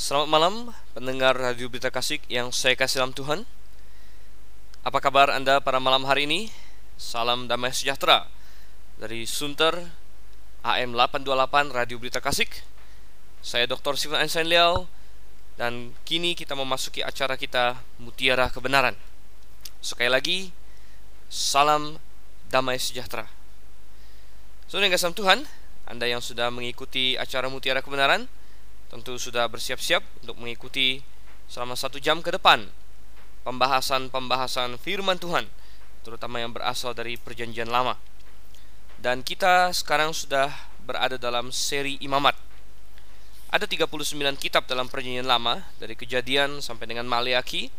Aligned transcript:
Selamat 0.00 0.32
malam 0.32 0.54
pendengar 0.96 1.36
Radio 1.36 1.68
Berita 1.68 1.92
Kasih 1.92 2.24
yang 2.32 2.56
saya 2.56 2.72
kasih 2.72 3.04
dalam 3.04 3.12
Tuhan 3.12 3.44
Apa 4.80 4.96
kabar 4.96 5.28
Anda 5.28 5.60
pada 5.60 5.76
malam 5.76 6.08
hari 6.08 6.24
ini? 6.24 6.48
Salam 6.96 7.52
damai 7.52 7.68
sejahtera 7.68 8.24
Dari 8.96 9.28
Sunter 9.28 9.92
AM 10.64 10.96
828 10.96 11.76
Radio 11.76 12.00
Berita 12.00 12.24
Kasih 12.24 12.48
Saya 13.44 13.68
Dr. 13.68 13.92
Steven 14.00 14.24
Einstein 14.24 14.48
Liao 14.48 14.88
Dan 15.60 15.92
kini 16.08 16.32
kita 16.32 16.56
memasuki 16.56 17.04
acara 17.04 17.36
kita 17.36 17.84
Mutiara 18.00 18.48
Kebenaran 18.48 18.96
Sekali 19.84 20.08
lagi 20.08 20.48
Salam 21.28 22.00
damai 22.48 22.80
sejahtera 22.80 23.28
Saudara 24.64 24.88
yang 24.88 24.96
kasih 24.96 25.12
Tuhan 25.12 25.44
Anda 25.84 26.08
yang 26.08 26.24
sudah 26.24 26.48
mengikuti 26.48 27.20
acara 27.20 27.52
Mutiara 27.52 27.84
Kebenaran 27.84 28.39
tentu 28.90 29.14
sudah 29.16 29.46
bersiap-siap 29.46 30.02
untuk 30.26 30.36
mengikuti 30.42 31.00
selama 31.46 31.78
satu 31.78 32.02
jam 32.02 32.18
ke 32.20 32.34
depan 32.34 32.66
pembahasan-pembahasan 33.46 34.76
firman 34.76 35.16
Tuhan, 35.16 35.48
terutama 36.04 36.42
yang 36.42 36.52
berasal 36.52 36.92
dari 36.92 37.16
Perjanjian 37.16 37.70
Lama. 37.72 37.96
Dan 39.00 39.24
kita 39.24 39.72
sekarang 39.72 40.12
sudah 40.12 40.52
berada 40.84 41.16
dalam 41.16 41.48
seri 41.48 41.96
imamat. 42.04 42.36
Ada 43.50 43.66
39 43.66 44.36
kitab 44.36 44.68
dalam 44.68 44.86
Perjanjian 44.86 45.26
Lama, 45.26 45.64
dari 45.80 45.96
Kejadian 45.96 46.60
sampai 46.60 46.86
dengan 46.86 47.08
Maleaki. 47.08 47.72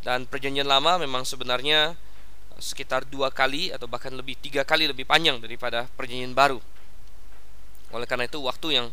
Dan 0.00 0.24
Perjanjian 0.24 0.66
Lama 0.66 0.96
memang 0.96 1.28
sebenarnya 1.28 1.94
sekitar 2.56 3.04
dua 3.04 3.28
kali 3.28 3.68
atau 3.68 3.84
bahkan 3.84 4.08
lebih 4.16 4.32
tiga 4.40 4.64
kali 4.64 4.88
lebih 4.88 5.04
panjang 5.04 5.36
daripada 5.38 5.86
Perjanjian 5.92 6.32
Baru. 6.32 6.58
Oleh 7.92 8.08
karena 8.08 8.24
itu 8.26 8.40
waktu 8.40 8.80
yang 8.80 8.86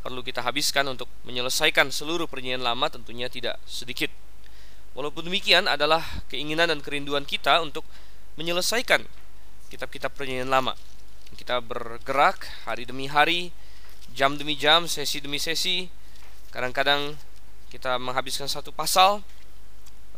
perlu 0.00 0.24
kita 0.24 0.40
habiskan 0.40 0.88
untuk 0.88 1.06
menyelesaikan 1.28 1.92
seluruh 1.92 2.24
perjanjian 2.24 2.64
lama 2.64 2.88
tentunya 2.88 3.28
tidak 3.28 3.60
sedikit. 3.68 4.08
Walaupun 4.96 5.28
demikian 5.28 5.70
adalah 5.70 6.02
keinginan 6.32 6.72
dan 6.72 6.80
kerinduan 6.82 7.22
kita 7.22 7.60
untuk 7.62 7.86
menyelesaikan 8.40 9.04
kitab-kitab 9.70 10.10
perjanjian 10.16 10.50
lama. 10.50 10.74
Kita 11.36 11.62
bergerak 11.62 12.42
hari 12.66 12.88
demi 12.88 13.06
hari, 13.06 13.54
jam 14.10 14.34
demi 14.34 14.58
jam, 14.58 14.90
sesi 14.90 15.22
demi 15.22 15.38
sesi. 15.38 15.86
Kadang-kadang 16.50 17.14
kita 17.70 18.00
menghabiskan 18.02 18.50
satu 18.50 18.74
pasal. 18.74 19.22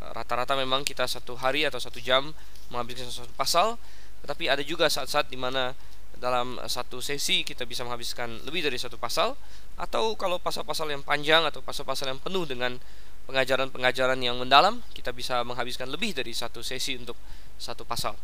Rata-rata 0.03 0.57
memang 0.57 0.81
kita 0.83 1.05
satu 1.05 1.37
hari 1.37 1.63
atau 1.63 1.77
satu 1.77 2.01
jam 2.01 2.33
menghabiskan 2.73 3.13
satu 3.13 3.31
pasal. 3.37 3.77
Tetapi 4.25 4.49
ada 4.49 4.63
juga 4.65 4.89
saat-saat 4.89 5.29
di 5.29 5.37
mana 5.37 5.77
dalam 6.23 6.55
satu 6.71 7.03
sesi 7.03 7.43
kita 7.43 7.67
bisa 7.67 7.83
menghabiskan 7.83 8.47
lebih 8.47 8.63
dari 8.63 8.79
satu 8.79 8.95
pasal 8.95 9.35
atau 9.75 10.15
kalau 10.15 10.39
pasal-pasal 10.39 10.87
yang 10.87 11.03
panjang 11.03 11.43
atau 11.43 11.59
pasal-pasal 11.59 12.15
yang 12.15 12.19
penuh 12.23 12.47
dengan 12.47 12.79
pengajaran-pengajaran 13.27 14.19
yang 14.23 14.39
mendalam 14.39 14.79
kita 14.95 15.11
bisa 15.11 15.43
menghabiskan 15.43 15.91
lebih 15.91 16.15
dari 16.15 16.31
satu 16.31 16.63
sesi 16.63 16.95
untuk 16.95 17.19
satu 17.59 17.83
pasal. 17.83 18.15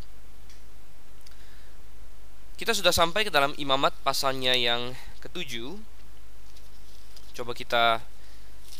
Kita 2.56 2.72
sudah 2.76 2.92
sampai 2.92 3.28
ke 3.28 3.32
dalam 3.32 3.56
imamat 3.56 3.96
pasalnya 4.04 4.52
yang 4.52 4.92
ketujuh. 5.24 5.80
Coba 7.36 7.56
kita 7.56 8.04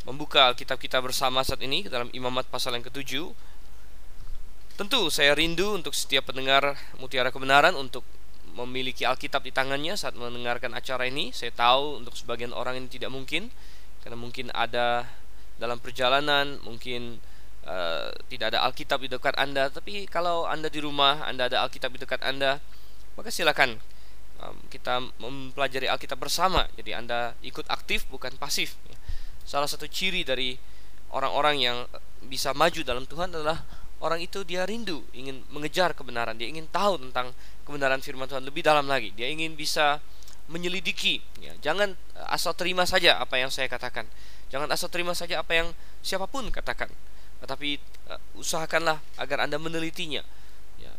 membuka 0.04 0.52
Alkitab 0.52 0.76
kita 0.76 1.00
bersama 1.00 1.41
saat 1.41 1.64
ini 1.64 1.84
ke 1.84 1.91
dalam 1.92 2.12
imamat 2.12 2.48
pasal 2.48 2.76
yang 2.76 2.84
ketujuh. 2.84 3.32
Tentu 4.76 5.08
saya 5.08 5.32
rindu 5.32 5.76
untuk 5.76 5.96
setiap 5.96 6.28
pendengar 6.28 6.76
mutiara 7.00 7.32
kebenaran 7.32 7.72
untuk 7.72 8.04
memiliki 8.55 9.06
Alkitab 9.06 9.47
di 9.47 9.53
tangannya 9.55 9.95
saat 9.95 10.15
mendengarkan 10.19 10.75
acara 10.75 11.06
ini. 11.06 11.31
Saya 11.31 11.55
tahu 11.55 12.03
untuk 12.03 12.15
sebagian 12.19 12.51
orang 12.51 12.79
ini 12.79 12.89
tidak 12.91 13.11
mungkin 13.15 13.48
karena 14.01 14.17
mungkin 14.17 14.48
ada 14.56 15.05
dalam 15.61 15.77
perjalanan, 15.77 16.56
mungkin 16.65 17.21
uh, 17.69 18.09
tidak 18.33 18.56
ada 18.56 18.65
Alkitab 18.65 19.05
di 19.05 19.09
dekat 19.12 19.37
Anda. 19.37 19.69
Tapi 19.69 20.09
kalau 20.09 20.48
Anda 20.48 20.73
di 20.73 20.81
rumah, 20.81 21.25
Anda 21.28 21.53
ada 21.53 21.62
Alkitab 21.69 21.95
di 21.95 22.01
dekat 22.01 22.25
Anda, 22.25 22.59
maka 23.15 23.28
silakan 23.28 23.77
um, 24.41 24.56
kita 24.72 25.05
mempelajari 25.21 25.87
Alkitab 25.87 26.16
bersama. 26.16 26.65
Jadi 26.75 26.97
Anda 26.97 27.37
ikut 27.44 27.69
aktif 27.69 28.09
bukan 28.09 28.34
pasif. 28.41 28.81
Salah 29.44 29.69
satu 29.69 29.84
ciri 29.84 30.25
dari 30.25 30.56
orang-orang 31.12 31.56
yang 31.60 31.78
bisa 32.25 32.53
maju 32.56 32.81
dalam 32.84 33.05
Tuhan 33.09 33.33
adalah 33.33 33.65
orang 34.00 34.21
itu 34.25 34.41
dia 34.49 34.65
rindu 34.65 35.05
ingin 35.12 35.44
mengejar 35.53 35.93
kebenaran, 35.93 36.37
dia 36.37 36.49
ingin 36.49 36.65
tahu 36.72 36.97
tentang 36.97 37.37
kebenaran 37.69 38.00
firman 38.00 38.27
Tuhan 38.27 38.43
lebih 38.43 38.65
dalam 38.65 38.88
lagi. 38.88 39.12
Dia 39.12 39.28
ingin 39.28 39.55
bisa 39.55 40.00
menyelidiki. 40.50 41.21
Ya, 41.38 41.55
jangan 41.61 41.94
asal 42.33 42.56
terima 42.56 42.89
saja 42.89 43.21
apa 43.21 43.39
yang 43.39 43.53
saya 43.53 43.69
katakan. 43.71 44.09
Jangan 44.50 44.66
asal 44.72 44.91
terima 44.91 45.15
saja 45.15 45.44
apa 45.44 45.53
yang 45.55 45.69
siapa 46.03 46.27
pun 46.27 46.49
katakan. 46.50 46.91
Tetapi 47.44 47.78
uh, 48.10 48.41
usahakanlah 48.41 48.99
agar 49.21 49.47
Anda 49.47 49.60
menelitinya. 49.60 50.25
Ya, 50.81 50.93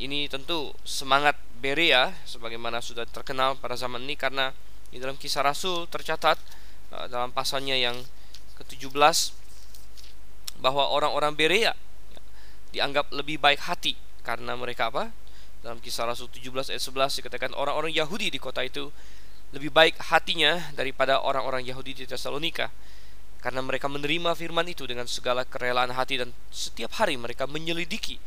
ini 0.00 0.26
tentu 0.26 0.74
semangat 0.82 1.38
Berea 1.60 2.16
sebagaimana 2.24 2.80
sudah 2.80 3.04
terkenal 3.04 3.54
pada 3.60 3.76
zaman 3.76 4.00
ini 4.02 4.16
karena 4.16 4.56
di 4.90 4.98
dalam 4.98 5.14
kisah 5.20 5.44
Rasul 5.44 5.86
tercatat 5.86 6.40
uh, 6.90 7.06
dalam 7.06 7.30
pasalnya 7.30 7.78
yang 7.78 8.00
ke-17 8.58 9.38
bahwa 10.60 10.88
orang-orang 10.92 11.32
Berea 11.36 11.72
dianggap 12.70 13.10
lebih 13.14 13.38
baik 13.42 13.66
hati 13.66 13.94
karena 14.22 14.54
mereka 14.54 14.90
apa? 14.90 15.10
Dalam 15.60 15.76
kisah 15.78 16.08
Rasul 16.08 16.32
17 16.32 16.72
ayat 16.72 16.82
11 16.82 17.20
dikatakan 17.20 17.50
orang-orang 17.52 17.92
Yahudi 17.92 18.32
di 18.32 18.40
kota 18.40 18.64
itu 18.64 18.88
lebih 19.50 19.74
baik 19.74 19.98
hatinya 19.98 20.70
daripada 20.78 21.20
orang-orang 21.20 21.66
Yahudi 21.66 21.92
di 21.92 22.04
Tesalonika 22.06 22.70
karena 23.40 23.64
mereka 23.64 23.88
menerima 23.88 24.36
firman 24.36 24.68
itu 24.68 24.84
dengan 24.84 25.08
segala 25.08 25.48
kerelaan 25.48 25.90
hati 25.96 26.20
dan 26.20 26.30
setiap 26.52 27.00
hari 27.00 27.16
mereka 27.16 27.48
menyelidiki 27.48 28.20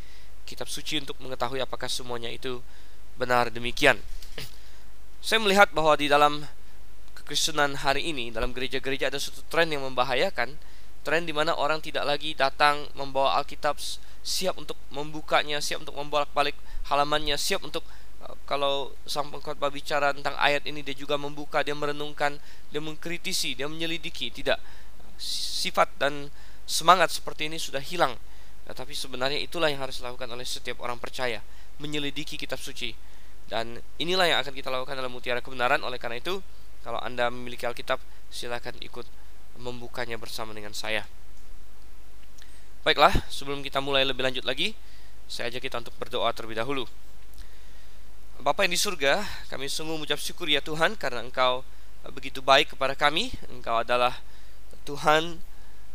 kitab 0.43 0.67
suci 0.67 0.99
untuk 0.99 1.15
mengetahui 1.23 1.63
apakah 1.63 1.87
semuanya 1.87 2.27
itu 2.27 2.59
benar 3.15 3.53
demikian. 3.53 4.01
Saya 5.25 5.39
melihat 5.39 5.71
bahwa 5.71 5.95
di 5.95 6.11
dalam 6.11 6.43
kekristenan 7.15 7.79
hari 7.85 8.11
ini 8.11 8.33
dalam 8.33 8.51
gereja-gereja 8.51 9.07
ada 9.07 9.21
suatu 9.21 9.45
tren 9.47 9.71
yang 9.71 9.85
membahayakan, 9.85 10.59
tren 11.07 11.23
di 11.23 11.31
mana 11.31 11.55
orang 11.55 11.79
tidak 11.79 12.03
lagi 12.03 12.35
datang 12.35 12.89
membawa 12.97 13.39
Alkitab 13.39 13.79
siap 14.23 14.55
untuk 14.55 14.79
membukanya, 14.89 15.59
siap 15.59 15.83
untuk 15.83 15.93
membolak-balik 15.99 16.55
halamannya, 16.87 17.35
siap 17.35 17.61
untuk 17.61 17.83
uh, 18.23 18.33
kalau 18.47 18.95
sang 19.03 19.27
pengkhotbah 19.29 19.69
bicara 19.69 20.15
tentang 20.15 20.33
ayat 20.39 20.63
ini 20.63 20.81
dia 20.81 20.95
juga 20.95 21.19
membuka, 21.19 21.61
dia 21.61 21.75
merenungkan, 21.75 22.39
dia 22.71 22.79
mengkritisi, 22.79 23.53
dia 23.53 23.67
menyelidiki. 23.67 24.31
Tidak 24.31 24.57
sifat 25.19 25.91
dan 25.99 26.31
semangat 26.63 27.11
seperti 27.11 27.51
ini 27.51 27.59
sudah 27.59 27.83
hilang. 27.83 28.15
Tetapi 28.63 28.95
sebenarnya 28.95 29.43
itulah 29.43 29.67
yang 29.67 29.83
harus 29.83 29.99
dilakukan 29.99 30.31
oleh 30.31 30.47
setiap 30.47 30.79
orang 30.79 30.95
percaya, 30.95 31.43
menyelidiki 31.83 32.39
kitab 32.39 32.63
suci. 32.63 32.95
Dan 33.51 33.75
inilah 33.99 34.23
yang 34.31 34.39
akan 34.39 34.55
kita 34.55 34.71
lakukan 34.71 34.95
dalam 34.95 35.11
mutiara 35.11 35.43
kebenaran. 35.43 35.83
Oleh 35.83 35.99
karena 35.99 36.23
itu, 36.23 36.39
kalau 36.79 36.97
Anda 37.03 37.27
memiliki 37.27 37.67
Alkitab, 37.67 37.99
silakan 38.31 38.79
ikut 38.79 39.03
membukanya 39.59 40.15
bersama 40.15 40.55
dengan 40.55 40.71
saya. 40.71 41.03
Baiklah, 42.83 43.15
sebelum 43.31 43.63
kita 43.63 43.79
mulai 43.79 44.03
lebih 44.03 44.27
lanjut 44.27 44.43
lagi, 44.43 44.75
saya 45.31 45.47
ajak 45.47 45.71
kita 45.71 45.79
untuk 45.79 45.95
berdoa 45.95 46.27
terlebih 46.35 46.59
dahulu. 46.59 46.83
Bapa 48.43 48.67
yang 48.67 48.75
di 48.75 48.81
surga, 48.83 49.23
kami 49.47 49.71
sungguh 49.71 49.95
mengucap 49.95 50.19
syukur 50.19 50.51
ya 50.51 50.59
Tuhan 50.59 50.99
karena 50.99 51.23
Engkau 51.23 51.63
begitu 52.11 52.43
baik 52.43 52.75
kepada 52.75 52.91
kami. 52.91 53.31
Engkau 53.47 53.79
adalah 53.79 54.19
Tuhan 54.83 55.39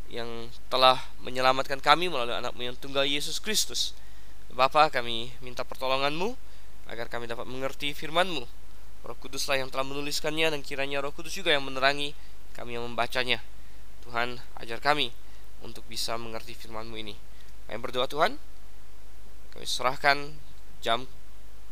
yang 0.09 0.49
telah 0.73 0.97
menyelamatkan 1.21 1.77
kami 1.77 2.09
melalui 2.09 2.41
anakmu 2.41 2.73
yang 2.73 2.77
tunggal 2.81 3.05
Yesus 3.05 3.37
Kristus. 3.37 3.93
Bapa, 4.49 4.89
kami 4.89 5.37
minta 5.45 5.69
pertolonganmu 5.69 6.33
agar 6.89 7.13
kami 7.13 7.29
dapat 7.29 7.45
mengerti 7.45 7.93
firmanmu. 7.93 8.49
Roh 9.05 9.19
Kuduslah 9.21 9.61
yang 9.61 9.69
telah 9.69 9.85
menuliskannya 9.85 10.57
dan 10.57 10.65
kiranya 10.65 11.05
Roh 11.05 11.13
Kudus 11.13 11.37
juga 11.37 11.53
yang 11.53 11.69
menerangi 11.69 12.17
kami 12.57 12.81
yang 12.81 12.89
membacanya. 12.89 13.45
Tuhan, 14.09 14.41
ajar 14.57 14.81
kami 14.81 15.28
untuk 15.63 15.85
bisa 15.87 16.15
mengerti 16.21 16.55
firman-Mu 16.55 16.97
ini. 16.99 17.15
Kami 17.67 17.79
berdoa 17.81 18.09
Tuhan, 18.09 18.37
kami 19.55 19.67
serahkan 19.67 20.35
jam 20.81 21.05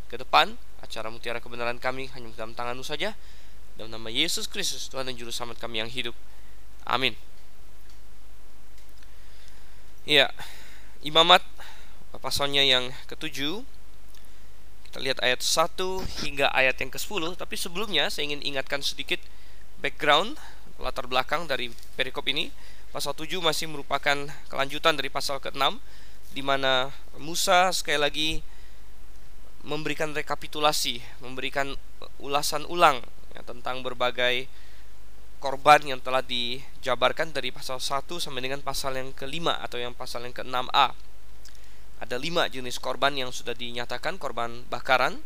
ke 0.06 0.18
depan 0.18 0.58
acara 0.82 1.10
mutiara 1.10 1.42
kebenaran 1.42 1.78
kami 1.82 2.10
hanya 2.14 2.30
dalam 2.34 2.52
tangan-Mu 2.54 2.84
saja. 2.86 3.14
Dalam 3.76 3.92
nama 3.92 4.08
Yesus 4.08 4.48
Kristus, 4.48 4.88
Tuhan 4.88 5.04
dan 5.04 5.14
Juru 5.20 5.28
Selamat 5.28 5.60
kami 5.60 5.84
yang 5.84 5.90
hidup. 5.92 6.16
Amin. 6.88 7.12
Ya, 10.06 10.30
imamat 11.02 11.42
pasalnya 12.22 12.64
yang 12.64 12.94
ketujuh 13.10 13.66
kita 14.88 14.98
lihat 15.02 15.18
ayat 15.20 15.44
1 15.44 15.76
hingga 16.24 16.48
ayat 16.56 16.80
yang 16.80 16.88
ke-10 16.88 17.36
tapi 17.36 17.54
sebelumnya 17.60 18.08
saya 18.08 18.32
ingin 18.32 18.40
ingatkan 18.40 18.80
sedikit 18.80 19.20
background 19.82 20.40
latar 20.80 21.04
belakang 21.04 21.44
dari 21.44 21.68
perikop 22.00 22.24
ini 22.32 22.48
Pasal 22.94 23.12
7 23.12 23.42
masih 23.42 23.66
merupakan 23.66 24.16
kelanjutan 24.50 24.94
dari 24.94 25.10
pasal 25.10 25.42
ke-6 25.42 25.78
di 26.32 26.42
mana 26.44 26.92
Musa 27.16 27.72
sekali 27.72 27.98
lagi 27.98 28.30
memberikan 29.66 30.14
rekapitulasi, 30.14 31.02
memberikan 31.18 31.74
ulasan 32.22 32.62
ulang 32.70 33.02
ya, 33.34 33.42
tentang 33.42 33.82
berbagai 33.82 34.46
korban 35.42 35.82
yang 35.84 36.00
telah 36.00 36.24
dijabarkan 36.24 37.34
dari 37.34 37.52
pasal 37.52 37.82
1 37.82 38.06
sampai 38.18 38.42
dengan 38.42 38.62
pasal 38.62 38.96
yang 38.96 39.10
kelima 39.12 39.58
atau 39.60 39.76
yang 39.76 39.92
pasal 39.92 40.24
yang 40.24 40.32
ke-6a. 40.32 40.94
Ada 41.96 42.16
lima 42.20 42.46
jenis 42.46 42.76
korban 42.76 43.16
yang 43.16 43.32
sudah 43.32 43.56
dinyatakan, 43.56 44.20
korban 44.20 44.68
bakaran, 44.68 45.24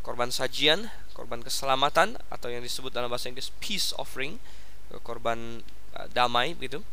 korban 0.00 0.32
sajian, 0.32 0.88
korban 1.12 1.44
keselamatan 1.44 2.16
atau 2.32 2.48
yang 2.48 2.64
disebut 2.64 2.90
dalam 2.90 3.12
bahasa 3.12 3.28
Inggris 3.28 3.52
peace 3.60 3.92
offering, 4.00 4.40
korban 5.04 5.60
damai 6.12 6.52
gitu. 6.58 6.84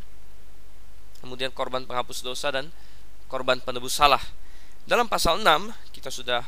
Kemudian 1.23 1.51
korban 1.55 1.87
penghapus 1.87 2.23
dosa 2.23 2.51
dan 2.51 2.71
korban 3.31 3.59
penebus 3.63 3.95
salah. 3.95 4.21
Dalam 4.83 5.07
pasal 5.07 5.39
6 5.39 5.71
kita 5.95 6.11
sudah 6.11 6.43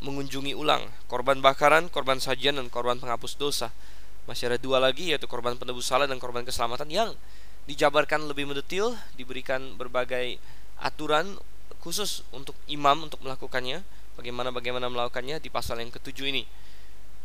mengunjungi 0.00 0.52
ulang 0.52 0.86
korban 1.08 1.40
bakaran, 1.40 1.88
korban 1.88 2.20
sajian 2.20 2.60
dan 2.60 2.68
korban 2.68 3.00
penghapus 3.00 3.34
dosa. 3.40 3.72
Masih 4.26 4.50
ada 4.50 4.58
dua 4.58 4.82
lagi 4.82 5.14
yaitu 5.14 5.30
korban 5.30 5.54
penebus 5.54 5.86
salah 5.86 6.10
dan 6.10 6.18
korban 6.18 6.42
keselamatan 6.42 6.90
yang 6.90 7.10
dijabarkan 7.66 8.30
lebih 8.30 8.46
mendetil, 8.46 8.94
diberikan 9.18 9.74
berbagai 9.74 10.38
aturan 10.78 11.38
khusus 11.82 12.26
untuk 12.34 12.54
imam 12.66 13.06
untuk 13.06 13.22
melakukannya, 13.22 13.82
bagaimana 14.18 14.50
bagaimana 14.50 14.86
melakukannya 14.90 15.38
di 15.38 15.50
pasal 15.50 15.78
yang 15.82 15.90
ketujuh 15.90 16.26
ini. 16.30 16.42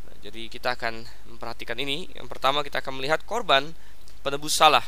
Nah, 0.05 0.15
jadi 0.21 0.49
kita 0.49 0.77
akan 0.77 1.05
memperhatikan 1.33 1.77
ini. 1.77 2.09
Yang 2.13 2.27
pertama 2.29 2.61
kita 2.61 2.81
akan 2.81 3.01
melihat 3.01 3.21
korban 3.25 3.73
penebus 4.21 4.57
salah 4.57 4.85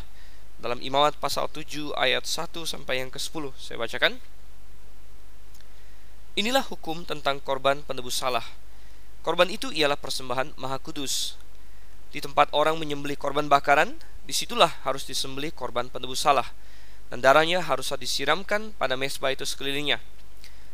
dalam 0.61 0.79
Imamat 0.79 1.19
pasal 1.19 1.49
7 1.49 1.93
ayat 1.97 2.23
1 2.23 2.63
sampai 2.63 3.03
yang 3.03 3.09
ke-10. 3.11 3.51
Saya 3.59 3.77
bacakan. 3.81 4.21
Inilah 6.33 6.65
hukum 6.65 7.05
tentang 7.05 7.37
korban 7.43 7.85
penebus 7.85 8.17
salah. 8.17 8.45
Korban 9.21 9.49
itu 9.53 9.69
ialah 9.69 9.99
persembahan 9.99 10.57
maha 10.57 10.81
kudus 10.81 11.37
di 12.13 12.21
tempat 12.21 12.53
orang 12.53 12.77
menyembelih 12.77 13.17
korban 13.17 13.49
bakaran, 13.49 13.97
di 14.23 14.31
situlah 14.37 14.69
harus 14.85 15.09
disembelih 15.09 15.49
korban 15.49 15.89
penebus 15.89 16.21
salah, 16.21 16.45
dan 17.09 17.25
darahnya 17.25 17.57
haruslah 17.65 17.97
disiramkan 17.97 18.69
pada 18.77 18.93
mesbah 18.93 19.33
itu 19.33 19.41
sekelilingnya. 19.49 19.97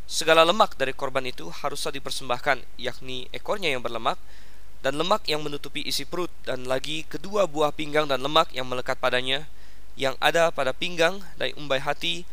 Segala 0.03 0.43
lemak 0.43 0.75
dari 0.75 0.91
korban 0.91 1.23
itu 1.23 1.47
haruslah 1.47 1.95
dipersembahkan, 1.95 2.65
yakni 2.75 3.31
ekornya 3.31 3.71
yang 3.71 3.79
berlemak, 3.79 4.19
dan 4.79 4.95
lemak 4.95 5.27
yang 5.27 5.43
menutupi 5.43 5.83
isi 5.83 6.07
perut, 6.07 6.31
dan 6.47 6.63
lagi 6.63 7.03
kedua 7.07 7.45
buah 7.45 7.75
pinggang 7.75 8.07
dan 8.07 8.23
lemak 8.23 8.51
yang 8.55 8.67
melekat 8.67 8.95
padanya, 8.95 9.47
yang 9.99 10.15
ada 10.23 10.47
pada 10.55 10.71
pinggang 10.71 11.19
dan 11.35 11.51
umbai 11.59 11.83
hati, 11.83 12.23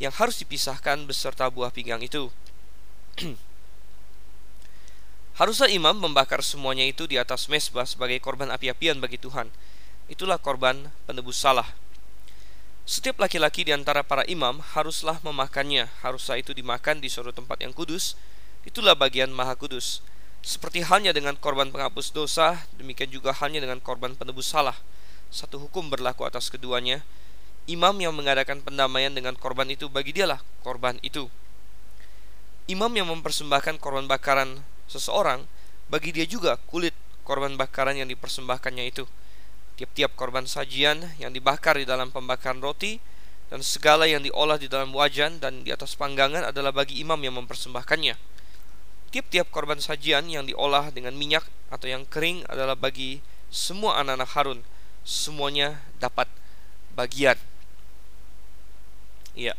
yang 0.00 0.10
harus 0.16 0.40
dipisahkan 0.40 1.04
beserta 1.04 1.44
buah 1.52 1.68
pinggang 1.68 2.00
itu. 2.00 2.32
Haruslah 5.40 5.72
imam 5.72 5.96
membakar 5.96 6.44
semuanya 6.44 6.84
itu 6.84 7.08
di 7.08 7.16
atas 7.16 7.48
mesbah 7.48 7.88
sebagai 7.88 8.20
korban 8.20 8.52
api-apian 8.52 9.00
bagi 9.00 9.16
Tuhan. 9.16 9.48
Itulah 10.04 10.36
korban 10.36 10.92
penebus 11.08 11.40
salah. 11.40 11.64
Setiap 12.84 13.16
laki-laki 13.22 13.64
di 13.64 13.72
antara 13.72 14.04
para 14.04 14.26
imam 14.28 14.60
haruslah 14.60 15.16
memakannya. 15.24 15.88
Haruslah 16.04 16.36
itu 16.36 16.52
dimakan 16.52 17.00
di 17.00 17.08
suatu 17.08 17.32
tempat 17.32 17.62
yang 17.64 17.72
kudus. 17.72 18.20
Itulah 18.68 18.92
bagian 18.92 19.32
maha 19.32 19.56
kudus. 19.56 20.04
Seperti 20.40 20.80
halnya 20.80 21.12
dengan 21.12 21.36
korban 21.36 21.68
penghapus 21.68 22.16
dosa, 22.16 22.64
demikian 22.80 23.12
juga 23.12 23.36
halnya 23.36 23.60
dengan 23.60 23.76
korban 23.80 24.16
penebus 24.16 24.48
salah. 24.48 24.76
Satu 25.28 25.60
hukum 25.60 25.92
berlaku 25.92 26.24
atas 26.24 26.48
keduanya. 26.48 27.04
Imam 27.68 27.92
yang 28.00 28.16
mengadakan 28.16 28.64
pendamaian 28.64 29.12
dengan 29.12 29.36
korban 29.36 29.68
itu 29.68 29.86
bagi 29.92 30.16
dialah 30.16 30.40
korban 30.64 30.96
itu. 31.04 31.28
Imam 32.66 32.90
yang 32.96 33.06
mempersembahkan 33.12 33.78
korban 33.78 34.08
bakaran 34.08 34.64
seseorang, 34.88 35.44
bagi 35.92 36.10
dia 36.10 36.24
juga 36.24 36.56
kulit 36.70 36.96
korban 37.22 37.54
bakaran 37.54 38.00
yang 38.00 38.08
dipersembahkannya 38.08 38.84
itu. 38.88 39.04
Tiap-tiap 39.76 40.16
korban 40.16 40.48
sajian 40.48 41.14
yang 41.20 41.30
dibakar 41.30 41.76
di 41.76 41.86
dalam 41.86 42.10
pembakaran 42.10 42.58
roti 42.58 42.98
dan 43.52 43.60
segala 43.60 44.06
yang 44.06 44.22
diolah 44.22 44.56
di 44.56 44.70
dalam 44.70 44.94
wajan 44.94 45.42
dan 45.42 45.66
di 45.66 45.70
atas 45.74 45.98
panggangan 45.98 46.48
adalah 46.48 46.70
bagi 46.70 47.02
imam 47.02 47.18
yang 47.20 47.38
mempersembahkannya. 47.38 48.14
Tiap-tiap 49.10 49.50
korban 49.50 49.82
sajian 49.82 50.30
yang 50.30 50.46
diolah 50.46 50.94
dengan 50.94 51.18
minyak 51.18 51.42
atau 51.70 51.90
yang 51.90 52.06
kering 52.06 52.46
adalah 52.46 52.78
bagi 52.78 53.18
semua 53.50 53.98
anak-anak 53.98 54.30
Harun. 54.34 54.60
Semuanya 55.02 55.82
dapat 55.98 56.30
bagian. 56.94 57.34
Iya. 59.34 59.58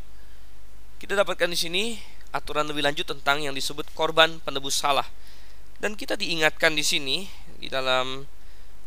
Kita 1.04 1.20
dapatkan 1.20 1.52
di 1.52 1.60
sini 1.60 1.84
aturan 2.32 2.64
lebih 2.72 2.88
lanjut 2.88 3.04
tentang 3.04 3.44
yang 3.44 3.52
disebut 3.52 3.92
korban 3.92 4.40
penebus 4.44 4.80
salah. 4.80 5.08
Dan 5.82 6.00
kita 6.00 6.16
diingatkan 6.16 6.72
di 6.72 6.86
sini 6.86 7.28
di 7.60 7.68
dalam 7.68 8.24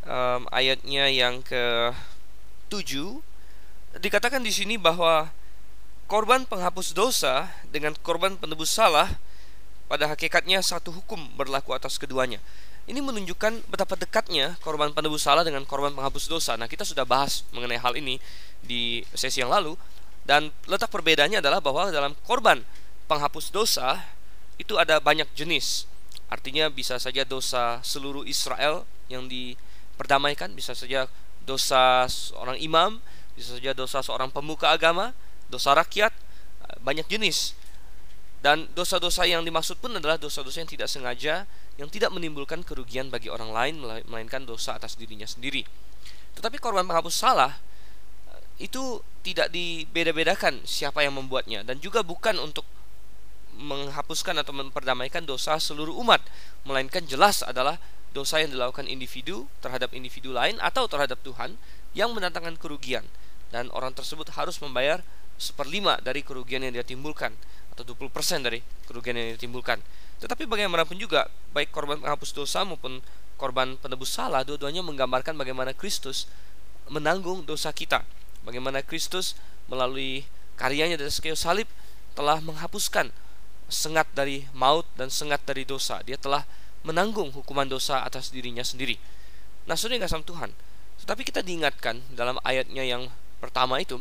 um, 0.07 0.43
ayatnya 0.49 1.11
yang 1.11 1.45
ke 1.45 1.93
7 2.73 4.01
dikatakan 4.01 4.43
di 4.43 4.51
sini 4.51 4.75
bahwa 4.75 5.31
korban 6.11 6.47
penghapus 6.47 6.95
dosa 6.95 7.51
dengan 7.71 7.95
korban 8.03 8.35
penebus 8.35 8.75
salah 8.75 9.11
pada 9.87 10.09
hakikatnya 10.09 10.65
satu 10.65 10.91
hukum 10.91 11.21
berlaku 11.37 11.77
atas 11.77 12.01
keduanya. 12.01 12.41
Ini 12.85 13.01
menunjukkan 13.01 13.65
betapa 13.73 13.97
dekatnya 13.97 14.61
korban 14.61 14.93
penebus 14.93 15.25
salah 15.25 15.41
dengan 15.41 15.65
korban 15.65 15.97
penghapus 15.97 16.29
dosa. 16.29 16.53
Nah, 16.61 16.69
kita 16.69 16.85
sudah 16.85 17.09
bahas 17.09 17.49
mengenai 17.57 17.81
hal 17.81 17.97
ini 17.97 18.21
di 18.61 19.01
sesi 19.17 19.41
yang 19.41 19.49
lalu 19.49 19.73
dan 20.29 20.53
letak 20.69 20.93
perbedaannya 20.93 21.41
adalah 21.41 21.65
bahwa 21.65 21.89
dalam 21.89 22.13
korban 22.29 22.61
penghapus 23.09 23.53
dosa 23.53 24.05
itu 24.61 24.77
ada 24.77 25.01
banyak 25.01 25.29
jenis. 25.33 25.89
Artinya 26.29 26.69
bisa 26.73 26.97
saja 27.01 27.25
dosa 27.25 27.81
seluruh 27.85 28.25
Israel 28.29 28.89
yang 29.09 29.29
diperdamaikan, 29.29 30.53
bisa 30.53 30.73
saja 30.73 31.09
dosa 31.45 32.09
seorang 32.09 32.57
imam, 32.61 33.01
bisa 33.37 33.57
saja 33.57 33.77
dosa 33.77 34.01
seorang 34.01 34.33
pemuka 34.33 34.73
agama, 34.73 35.13
dosa 35.53 35.77
rakyat, 35.77 36.13
banyak 36.81 37.05
jenis. 37.09 37.57
Dan 38.45 38.69
dosa-dosa 38.77 39.25
yang 39.25 39.41
dimaksud 39.41 39.81
pun 39.81 39.97
adalah 39.97 40.21
dosa-dosa 40.21 40.61
yang 40.61 40.69
tidak 40.69 40.93
sengaja, 40.93 41.49
yang 41.81 41.89
tidak 41.89 42.13
menimbulkan 42.13 42.61
kerugian 42.61 43.09
bagi 43.09 43.33
orang 43.33 43.49
lain, 43.49 43.81
melainkan 44.05 44.45
dosa 44.45 44.77
atas 44.77 45.01
dirinya 45.01 45.25
sendiri. 45.25 45.65
Tetapi 46.37 46.61
korban 46.61 46.85
penghapus 46.85 47.17
salah 47.17 47.57
eh, 48.29 48.69
itu 48.69 49.01
tidak 49.25 49.49
dibeda-bedakan 49.49 50.61
siapa 50.69 51.01
yang 51.01 51.17
membuatnya 51.17 51.65
dan 51.65 51.81
juga 51.81 52.05
bukan 52.05 52.37
untuk 52.37 52.69
menghapuskan 53.57 54.37
atau 54.37 54.53
memperdamaikan 54.53 55.25
dosa 55.25 55.57
seluruh 55.57 55.97
umat, 56.05 56.21
melainkan 56.69 57.01
jelas 57.09 57.41
adalah 57.41 57.81
dosa 58.13 58.45
yang 58.45 58.53
dilakukan 58.53 58.85
individu 58.85 59.49
terhadap 59.65 59.97
individu 59.97 60.37
lain 60.37 60.61
atau 60.61 60.85
terhadap 60.85 61.17
Tuhan 61.25 61.57
yang 61.97 62.13
mendatangkan 62.13 62.61
kerugian 62.61 63.09
dan 63.51 63.71
orang 63.73 63.95
tersebut 63.95 64.35
harus 64.35 64.59
membayar 64.63 65.01
seperlima 65.39 65.99
dari 65.99 66.23
kerugian 66.23 66.63
yang 66.63 66.75
dia 66.75 66.87
timbulkan 66.87 67.35
atau 67.75 67.83
20% 67.83 68.47
dari 68.47 68.63
kerugian 68.87 69.19
yang 69.19 69.35
dia 69.35 69.41
timbulkan. 69.43 69.83
Tetapi 70.23 70.47
bagaimanapun 70.47 70.95
juga 70.97 71.27
baik 71.51 71.75
korban 71.75 71.99
penghapus 71.99 72.31
dosa 72.31 72.63
maupun 72.63 73.03
korban 73.35 73.75
penebus 73.77 74.15
salah 74.15 74.47
dua-duanya 74.47 74.81
menggambarkan 74.87 75.35
bagaimana 75.35 75.75
Kristus 75.75 76.31
menanggung 76.87 77.43
dosa 77.43 77.75
kita. 77.75 78.07
Bagaimana 78.47 78.85
Kristus 78.85 79.35
melalui 79.67 80.23
karyanya 80.55 80.95
dari 80.95 81.11
kayu 81.11 81.35
salib 81.35 81.67
telah 82.15 82.39
menghapuskan 82.39 83.11
sengat 83.67 84.07
dari 84.15 84.47
maut 84.55 84.87
dan 84.95 85.11
sengat 85.11 85.43
dari 85.43 85.67
dosa. 85.67 85.99
Dia 86.07 86.21
telah 86.21 86.47
menanggung 86.85 87.33
hukuman 87.33 87.67
dosa 87.67 88.05
atas 88.05 88.31
dirinya 88.31 88.63
sendiri. 88.63 89.01
Nah, 89.65 89.75
sudah 89.75 89.97
kasih 89.97 90.21
Tuhan. 90.23 90.53
Tetapi 91.01 91.25
kita 91.25 91.41
diingatkan 91.41 92.05
dalam 92.13 92.37
ayatnya 92.45 92.85
yang 92.85 93.09
pertama 93.41 93.81
itu 93.81 93.99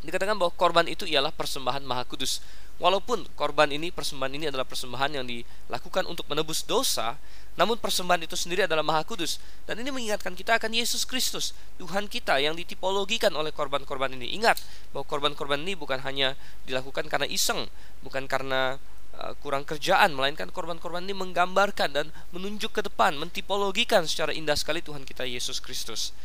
dikatakan 0.00 0.36
bahwa 0.36 0.52
korban 0.56 0.88
itu 0.88 1.04
ialah 1.04 1.32
persembahan 1.32 1.84
maha 1.84 2.08
kudus. 2.08 2.40
Walaupun 2.80 3.28
korban 3.36 3.68
ini, 3.68 3.92
persembahan 3.92 4.32
ini 4.40 4.48
adalah 4.48 4.64
persembahan 4.64 5.20
yang 5.20 5.28
dilakukan 5.28 6.08
untuk 6.08 6.24
menebus 6.32 6.64
dosa, 6.64 7.20
namun 7.52 7.76
persembahan 7.76 8.24
itu 8.24 8.32
sendiri 8.40 8.64
adalah 8.64 8.80
maha 8.80 9.04
kudus. 9.04 9.36
Dan 9.68 9.84
ini 9.84 9.92
mengingatkan 9.92 10.32
kita 10.32 10.56
akan 10.56 10.72
Yesus 10.72 11.04
Kristus, 11.04 11.52
Tuhan 11.76 12.08
kita 12.08 12.40
yang 12.40 12.56
ditipologikan 12.56 13.36
oleh 13.36 13.52
korban-korban 13.52 14.16
ini. 14.16 14.32
Ingat 14.32 14.64
bahwa 14.96 15.04
korban-korban 15.04 15.60
ini 15.60 15.76
bukan 15.76 16.00
hanya 16.00 16.32
dilakukan 16.64 17.04
karena 17.04 17.28
iseng, 17.28 17.68
bukan 18.00 18.24
karena 18.24 18.80
uh, 19.20 19.36
kurang 19.44 19.68
kerjaan, 19.68 20.16
melainkan 20.16 20.48
korban-korban 20.48 21.04
ini 21.04 21.12
menggambarkan 21.12 21.92
dan 21.92 22.08
menunjuk 22.32 22.80
ke 22.80 22.80
depan, 22.80 23.12
mentipologikan 23.20 24.08
secara 24.08 24.32
indah 24.32 24.56
sekali 24.56 24.80
Tuhan 24.80 25.04
kita 25.04 25.28
Yesus 25.28 25.60
Kristus. 25.60 26.16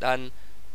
Dan 0.00 0.32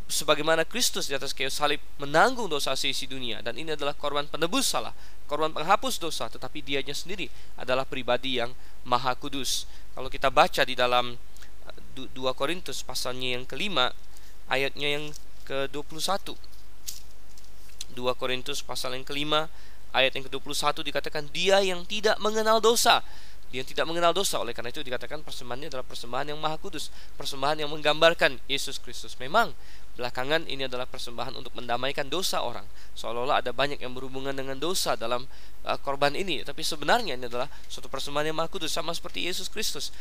sebagaimana 0.07 0.67
Kristus 0.67 1.07
di 1.07 1.15
atas 1.15 1.31
kayu 1.31 1.49
salib 1.49 1.79
menanggung 1.99 2.47
dosa 2.51 2.75
seisi 2.75 3.07
dunia. 3.07 3.39
Dan 3.39 3.55
ini 3.59 3.73
adalah 3.73 3.95
korban 3.95 4.27
penebus 4.27 4.71
salah, 4.71 4.91
korban 5.25 5.51
penghapus 5.55 5.99
dosa, 5.99 6.27
tetapi 6.27 6.61
dianya 6.63 6.93
sendiri 6.93 7.27
adalah 7.55 7.87
pribadi 7.87 8.39
yang 8.39 8.51
maha 8.83 9.15
kudus. 9.15 9.65
Kalau 9.93 10.09
kita 10.11 10.27
baca 10.33 10.61
di 10.65 10.75
dalam 10.75 11.15
2 11.95 12.09
uh, 12.09 12.33
Korintus 12.33 12.81
pasalnya 12.81 13.37
yang 13.37 13.45
kelima, 13.45 13.93
ayatnya 14.49 14.99
yang 14.99 15.05
ke-21. 15.45 16.33
2 17.93 18.19
Korintus 18.19 18.65
pasal 18.65 18.97
yang 18.97 19.05
kelima, 19.05 19.53
ayat 19.93 20.17
yang 20.17 20.25
ke-21 20.25 20.81
dikatakan 20.81 21.29
dia 21.29 21.61
yang 21.61 21.85
tidak 21.85 22.17
mengenal 22.17 22.57
dosa. 22.57 23.05
Dia 23.53 23.61
tidak 23.61 23.85
mengenal 23.85 24.17
dosa. 24.17 24.41
Oleh 24.41 24.57
karena 24.57 24.73
itu 24.73 24.81
dikatakan 24.81 25.21
persembahannya 25.21 25.69
adalah 25.69 25.85
persembahan 25.85 26.33
yang 26.33 26.41
maha 26.41 26.57
kudus 26.57 26.89
persembahan 27.21 27.61
yang 27.61 27.69
menggambarkan 27.69 28.41
Yesus 28.49 28.81
Kristus. 28.81 29.13
Memang 29.21 29.53
belakangan 29.93 30.49
ini 30.49 30.65
adalah 30.65 30.89
persembahan 30.89 31.37
untuk 31.37 31.53
mendamaikan 31.53 32.09
dosa 32.09 32.41
orang 32.41 32.65
seolah-olah 32.97 33.45
ada 33.45 33.53
banyak 33.53 33.77
yang 33.77 33.93
berhubungan 33.93 34.33
dengan 34.33 34.57
dosa 34.57 34.97
dalam 34.97 35.29
uh, 35.65 35.77
korban 35.81 36.17
ini 36.17 36.41
tapi 36.41 36.65
sebenarnya 36.65 37.13
ini 37.13 37.29
adalah 37.29 37.45
suatu 37.69 37.87
persembahan 37.89 38.33
yang 38.33 38.37
maha 38.37 38.49
kudus 38.49 38.73
sama 38.73 38.89
seperti 38.91 39.29
Yesus 39.29 39.47
Kristus 39.53 39.93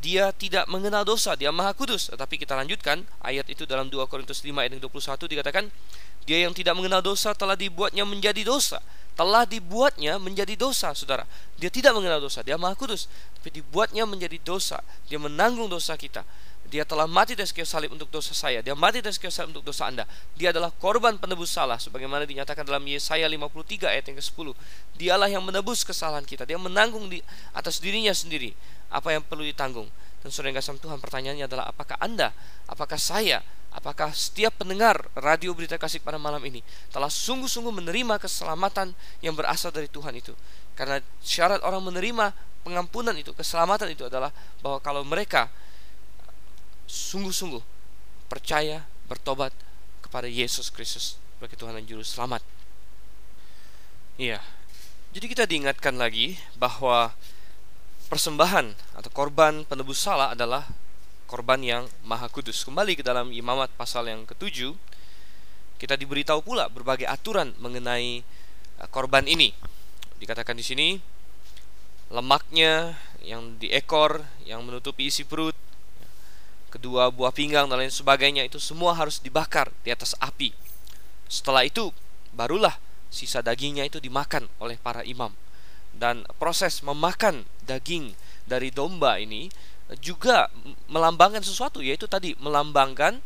dia 0.00 0.32
tidak 0.32 0.68
mengenal 0.68 1.04
dosa 1.04 1.36
dia 1.36 1.52
maha 1.52 1.76
kudus 1.76 2.08
tetapi 2.08 2.40
kita 2.40 2.56
lanjutkan 2.56 3.04
ayat 3.20 3.44
itu 3.52 3.68
dalam 3.68 3.92
2 3.92 4.00
Korintus 4.08 4.40
5 4.40 4.52
ayat 4.56 4.80
21 4.80 5.32
dikatakan 5.32 5.64
dia 6.24 6.40
yang 6.40 6.56
tidak 6.56 6.72
mengenal 6.76 7.04
dosa 7.04 7.36
telah 7.36 7.56
dibuatnya 7.56 8.08
menjadi 8.08 8.44
dosa 8.48 8.80
telah 9.14 9.46
dibuatnya 9.46 10.18
menjadi 10.18 10.58
dosa, 10.58 10.90
saudara. 10.92 11.22
Dia 11.58 11.70
tidak 11.70 11.94
mengenal 11.94 12.18
dosa, 12.18 12.42
dia 12.42 12.58
maha 12.58 12.74
kudus, 12.74 13.06
tapi 13.38 13.62
dibuatnya 13.62 14.02
menjadi 14.04 14.42
dosa. 14.42 14.82
Dia 15.06 15.22
menanggung 15.22 15.70
dosa 15.70 15.94
kita. 15.94 16.26
Dia 16.74 16.82
telah 16.82 17.06
mati 17.06 17.38
dari 17.38 17.46
kayu 17.46 17.62
salib 17.62 17.94
untuk 17.94 18.10
dosa 18.10 18.34
saya. 18.34 18.58
Dia 18.58 18.74
mati 18.74 18.98
dari 18.98 19.14
kayu 19.14 19.30
salib 19.30 19.54
untuk 19.54 19.70
dosa 19.70 19.86
Anda. 19.86 20.10
Dia 20.34 20.50
adalah 20.50 20.74
korban 20.74 21.14
penebus 21.22 21.54
salah 21.54 21.78
sebagaimana 21.78 22.26
dinyatakan 22.26 22.66
dalam 22.66 22.82
Yesaya 22.82 23.30
53 23.30 23.94
ayat 23.94 24.10
yang 24.10 24.18
ke-10. 24.18 24.46
Dialah 24.98 25.30
yang 25.30 25.46
menebus 25.46 25.86
kesalahan 25.86 26.26
kita. 26.26 26.42
Dia 26.42 26.58
menanggung 26.58 27.06
di 27.06 27.22
atas 27.54 27.78
dirinya 27.78 28.10
sendiri 28.10 28.50
apa 28.90 29.14
yang 29.14 29.22
perlu 29.22 29.46
ditanggung. 29.46 29.86
Dan 30.26 30.34
saudara 30.34 30.50
yang 30.50 30.58
kasih 30.58 30.82
Tuhan 30.82 30.98
pertanyaannya 30.98 31.46
adalah 31.46 31.70
apakah 31.70 31.94
Anda, 32.02 32.34
apakah 32.66 32.98
saya 32.98 33.38
Apakah 33.74 34.14
setiap 34.14 34.62
pendengar 34.62 35.10
radio 35.18 35.50
berita 35.50 35.74
kasih 35.74 35.98
pada 35.98 36.14
malam 36.14 36.38
ini 36.46 36.62
telah 36.94 37.10
sungguh-sungguh 37.10 37.74
menerima 37.74 38.22
keselamatan 38.22 38.94
yang 39.18 39.34
berasal 39.34 39.74
dari 39.74 39.90
Tuhan 39.90 40.14
itu? 40.14 40.30
Karena 40.78 41.02
syarat 41.18 41.58
orang 41.66 41.82
menerima 41.82 42.30
pengampunan 42.62 43.18
itu, 43.18 43.34
keselamatan 43.34 43.90
itu 43.90 44.06
adalah 44.06 44.30
bahwa 44.62 44.78
kalau 44.78 45.02
mereka 45.02 45.50
sungguh-sungguh 46.86 47.62
percaya, 48.28 48.84
bertobat 49.06 49.52
kepada 50.04 50.28
Yesus 50.30 50.68
Kristus 50.68 51.20
sebagai 51.36 51.58
Tuhan 51.58 51.76
dan 51.76 51.84
Juru 51.84 52.04
Selamat. 52.06 52.40
Iya. 54.16 54.38
Jadi 55.14 55.26
kita 55.30 55.44
diingatkan 55.46 55.94
lagi 55.94 56.38
bahwa 56.58 57.14
persembahan 58.10 58.74
atau 58.98 59.10
korban 59.10 59.66
penebus 59.66 60.02
salah 60.02 60.34
adalah 60.34 60.66
korban 61.26 61.62
yang 61.62 61.84
maha 62.06 62.30
kudus. 62.30 62.62
Kembali 62.62 62.94
ke 62.94 63.02
dalam 63.02 63.34
imamat 63.34 63.72
pasal 63.74 64.06
yang 64.06 64.22
ketujuh, 64.28 64.74
kita 65.82 65.98
diberitahu 65.98 66.46
pula 66.46 66.70
berbagai 66.70 67.10
aturan 67.10 67.52
mengenai 67.58 68.22
uh, 68.78 68.88
korban 68.90 69.26
ini. 69.26 69.50
Dikatakan 70.22 70.54
di 70.54 70.64
sini 70.64 70.88
lemaknya 72.12 72.94
yang 73.24 73.58
di 73.58 73.72
ekor 73.72 74.22
yang 74.46 74.62
menutupi 74.62 75.10
isi 75.10 75.26
perut, 75.26 75.56
kedua 76.74 77.14
buah 77.14 77.30
pinggang 77.30 77.70
dan 77.70 77.78
lain 77.78 77.94
sebagainya 77.94 78.42
itu 78.50 78.58
semua 78.58 78.98
harus 78.98 79.22
dibakar 79.22 79.70
di 79.86 79.94
atas 79.94 80.18
api. 80.18 80.50
Setelah 81.30 81.62
itu 81.62 81.94
barulah 82.34 82.74
sisa 83.14 83.38
dagingnya 83.38 83.86
itu 83.86 84.02
dimakan 84.02 84.50
oleh 84.58 84.74
para 84.74 85.06
imam. 85.06 85.30
Dan 85.94 86.26
proses 86.42 86.82
memakan 86.82 87.46
daging 87.62 88.18
dari 88.50 88.74
domba 88.74 89.22
ini 89.22 89.46
juga 90.02 90.50
melambangkan 90.90 91.46
sesuatu 91.46 91.78
yaitu 91.78 92.10
tadi 92.10 92.34
melambangkan 92.42 93.22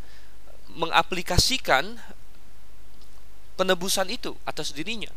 mengaplikasikan 0.77 1.97
penebusan 3.57 4.13
itu 4.13 4.37
atas 4.45 4.77
dirinya. 4.77 5.09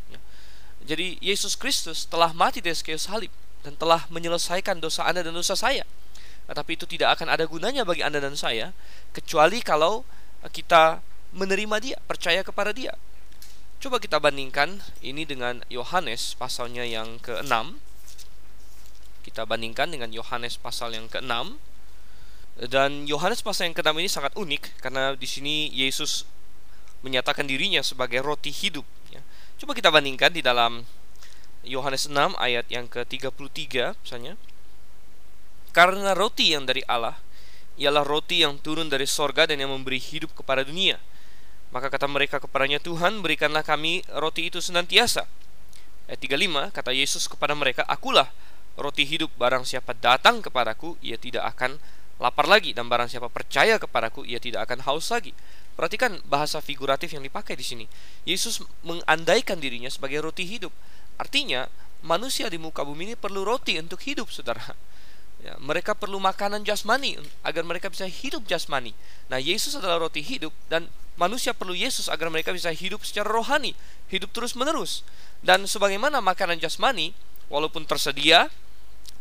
Jadi 0.82 1.22
Yesus 1.22 1.60
Kristus 1.60 2.08
telah 2.08 2.34
mati 2.34 2.64
di 2.64 2.72
kayu 2.72 2.98
salib 2.98 3.30
dan 3.62 3.78
telah 3.78 4.10
menyelesaikan 4.10 4.82
dosa 4.82 5.06
Anda 5.06 5.22
dan 5.22 5.38
dosa 5.38 5.54
saya. 5.54 5.86
Tetapi 6.50 6.72
itu 6.80 6.86
tidak 6.90 7.20
akan 7.20 7.34
ada 7.34 7.46
gunanya 7.46 7.84
bagi 7.84 8.02
Anda 8.02 8.24
dan 8.24 8.34
saya 8.34 8.74
kecuali 9.12 9.62
kalau 9.62 10.08
kita 10.50 11.04
menerima 11.36 11.76
Dia, 11.84 11.98
percaya 12.06 12.42
kepada 12.42 12.74
Dia. 12.74 12.96
Coba 13.82 13.98
kita 13.98 14.22
bandingkan 14.22 14.82
ini 15.02 15.26
dengan 15.26 15.66
Yohanes 15.70 16.38
pasalnya 16.38 16.86
yang 16.86 17.18
ke-6 17.22 17.82
kita 19.22 19.46
bandingkan 19.46 19.94
dengan 19.94 20.10
Yohanes 20.10 20.58
pasal 20.58 20.98
yang 20.98 21.08
ke-6. 21.08 21.56
Dan 22.68 23.08
Yohanes 23.08 23.40
pasal 23.46 23.72
yang 23.72 23.76
ke-6 23.78 23.96
ini 23.96 24.10
sangat 24.12 24.34
unik 24.36 24.84
karena 24.84 25.16
di 25.16 25.24
sini 25.30 25.72
Yesus 25.72 26.28
menyatakan 27.02 27.48
dirinya 27.48 27.80
sebagai 27.82 28.22
roti 28.22 28.52
hidup. 28.52 28.84
Ya. 29.10 29.24
Coba 29.62 29.74
kita 29.78 29.90
bandingkan 29.90 30.34
di 30.34 30.44
dalam 30.44 30.86
Yohanes 31.64 32.10
6 32.10 32.38
ayat 32.38 32.66
yang 32.68 32.90
ke-33 32.90 33.96
misalnya. 34.04 34.36
Karena 35.72 36.12
roti 36.12 36.52
yang 36.52 36.68
dari 36.68 36.84
Allah 36.88 37.16
ialah 37.80 38.04
roti 38.04 38.44
yang 38.44 38.60
turun 38.60 38.92
dari 38.92 39.08
sorga 39.08 39.48
dan 39.48 39.64
yang 39.64 39.72
memberi 39.72 39.98
hidup 39.98 40.36
kepada 40.36 40.68
dunia. 40.68 41.00
Maka 41.72 41.88
kata 41.88 42.06
mereka 42.12 42.44
kepadanya, 42.44 42.84
Tuhan 42.84 43.24
berikanlah 43.24 43.64
kami 43.64 44.04
roti 44.20 44.52
itu 44.52 44.60
senantiasa. 44.60 45.24
Ayat 46.12 46.20
35, 46.20 46.76
kata 46.76 46.92
Yesus 46.92 47.32
kepada 47.32 47.56
mereka, 47.56 47.88
Akulah 47.88 48.28
roti 48.76 49.08
hidup 49.08 49.32
barang 49.40 49.64
siapa 49.68 49.96
datang 49.96 50.44
kepadaku 50.44 50.96
ia 51.04 51.16
tidak 51.16 51.48
akan 51.56 51.80
lapar 52.22 52.46
lagi 52.46 52.72
dan 52.72 52.86
barang 52.86 53.10
siapa 53.10 53.28
percaya 53.28 53.82
kepadaku 53.82 54.28
ia 54.28 54.38
tidak 54.38 54.68
akan 54.70 54.84
haus 54.86 55.10
lagi. 55.10 55.32
Perhatikan 55.74 56.20
bahasa 56.28 56.60
figuratif 56.60 57.16
yang 57.16 57.24
dipakai 57.24 57.56
di 57.56 57.66
sini. 57.66 57.86
Yesus 58.28 58.62
mengandaikan 58.84 59.58
dirinya 59.58 59.90
sebagai 59.90 60.22
roti 60.22 60.44
hidup. 60.44 60.70
Artinya, 61.18 61.66
manusia 62.04 62.52
di 62.52 62.60
muka 62.60 62.84
bumi 62.84 63.12
ini 63.12 63.16
perlu 63.16 63.42
roti 63.48 63.80
untuk 63.80 64.04
hidup, 64.04 64.30
Saudara. 64.30 64.76
Ya, 65.42 65.58
mereka 65.58 65.98
perlu 65.98 66.22
makanan 66.22 66.62
jasmani 66.62 67.18
agar 67.42 67.66
mereka 67.66 67.90
bisa 67.90 68.06
hidup 68.06 68.46
jasmani. 68.46 68.94
Nah, 69.26 69.42
Yesus 69.42 69.74
adalah 69.74 70.06
roti 70.06 70.22
hidup 70.22 70.54
dan 70.70 70.86
manusia 71.18 71.50
perlu 71.58 71.74
Yesus 71.74 72.14
agar 72.14 72.30
mereka 72.30 72.54
bisa 72.54 72.70
hidup 72.70 73.02
secara 73.02 73.26
rohani, 73.26 73.74
hidup 74.14 74.30
terus-menerus. 74.30 75.02
Dan 75.42 75.66
sebagaimana 75.66 76.22
makanan 76.22 76.62
jasmani, 76.62 77.18
walaupun 77.50 77.90
tersedia, 77.90 78.54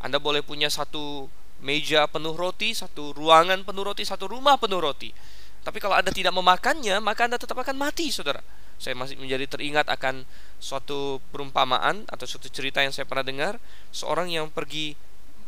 anda 0.01 0.17
boleh 0.17 0.41
punya 0.41 0.73
satu 0.73 1.29
meja 1.61 2.09
penuh 2.09 2.33
roti, 2.33 2.73
satu 2.73 3.13
ruangan 3.13 3.65
penuh 3.69 3.85
roti, 3.85 4.05
satu 4.05 4.29
rumah 4.29 4.57
penuh 4.57 4.81
roti. 4.81 5.13
Tapi 5.61 5.77
kalau 5.77 5.93
Anda 5.93 6.09
tidak 6.09 6.33
memakannya, 6.33 7.05
maka 7.05 7.29
Anda 7.29 7.37
tetap 7.37 7.61
akan 7.61 7.77
mati, 7.77 8.09
saudara. 8.09 8.41
Saya 8.81 8.97
masih 8.97 9.21
menjadi 9.21 9.45
teringat 9.45 9.93
akan 9.93 10.25
suatu 10.57 11.21
perumpamaan 11.29 12.09
atau 12.09 12.25
suatu 12.25 12.49
cerita 12.49 12.81
yang 12.81 12.97
saya 12.97 13.05
pernah 13.05 13.21
dengar. 13.21 13.61
Seorang 13.93 14.33
yang 14.33 14.49
pergi 14.49 14.97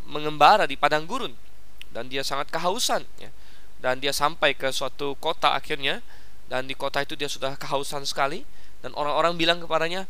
mengembara 0.07 0.67
di 0.67 0.75
padang 0.79 1.07
gurun. 1.07 1.35
Dan 1.93 2.09
dia 2.09 2.25
sangat 2.25 2.49
kehausan. 2.49 3.05
Ya. 3.21 3.31
Dan 3.83 3.99
dia 3.99 4.15
sampai 4.15 4.55
ke 4.55 4.71
suatu 4.71 5.19
kota 5.19 5.53
akhirnya 5.59 6.01
dan 6.53 6.69
di 6.69 6.77
kota 6.77 7.01
itu 7.01 7.17
dia 7.17 7.33
sudah 7.33 7.57
kehausan 7.57 8.05
sekali. 8.05 8.45
Dan 8.85 8.93
orang-orang 8.93 9.41
bilang 9.41 9.57
kepadanya, 9.65 10.05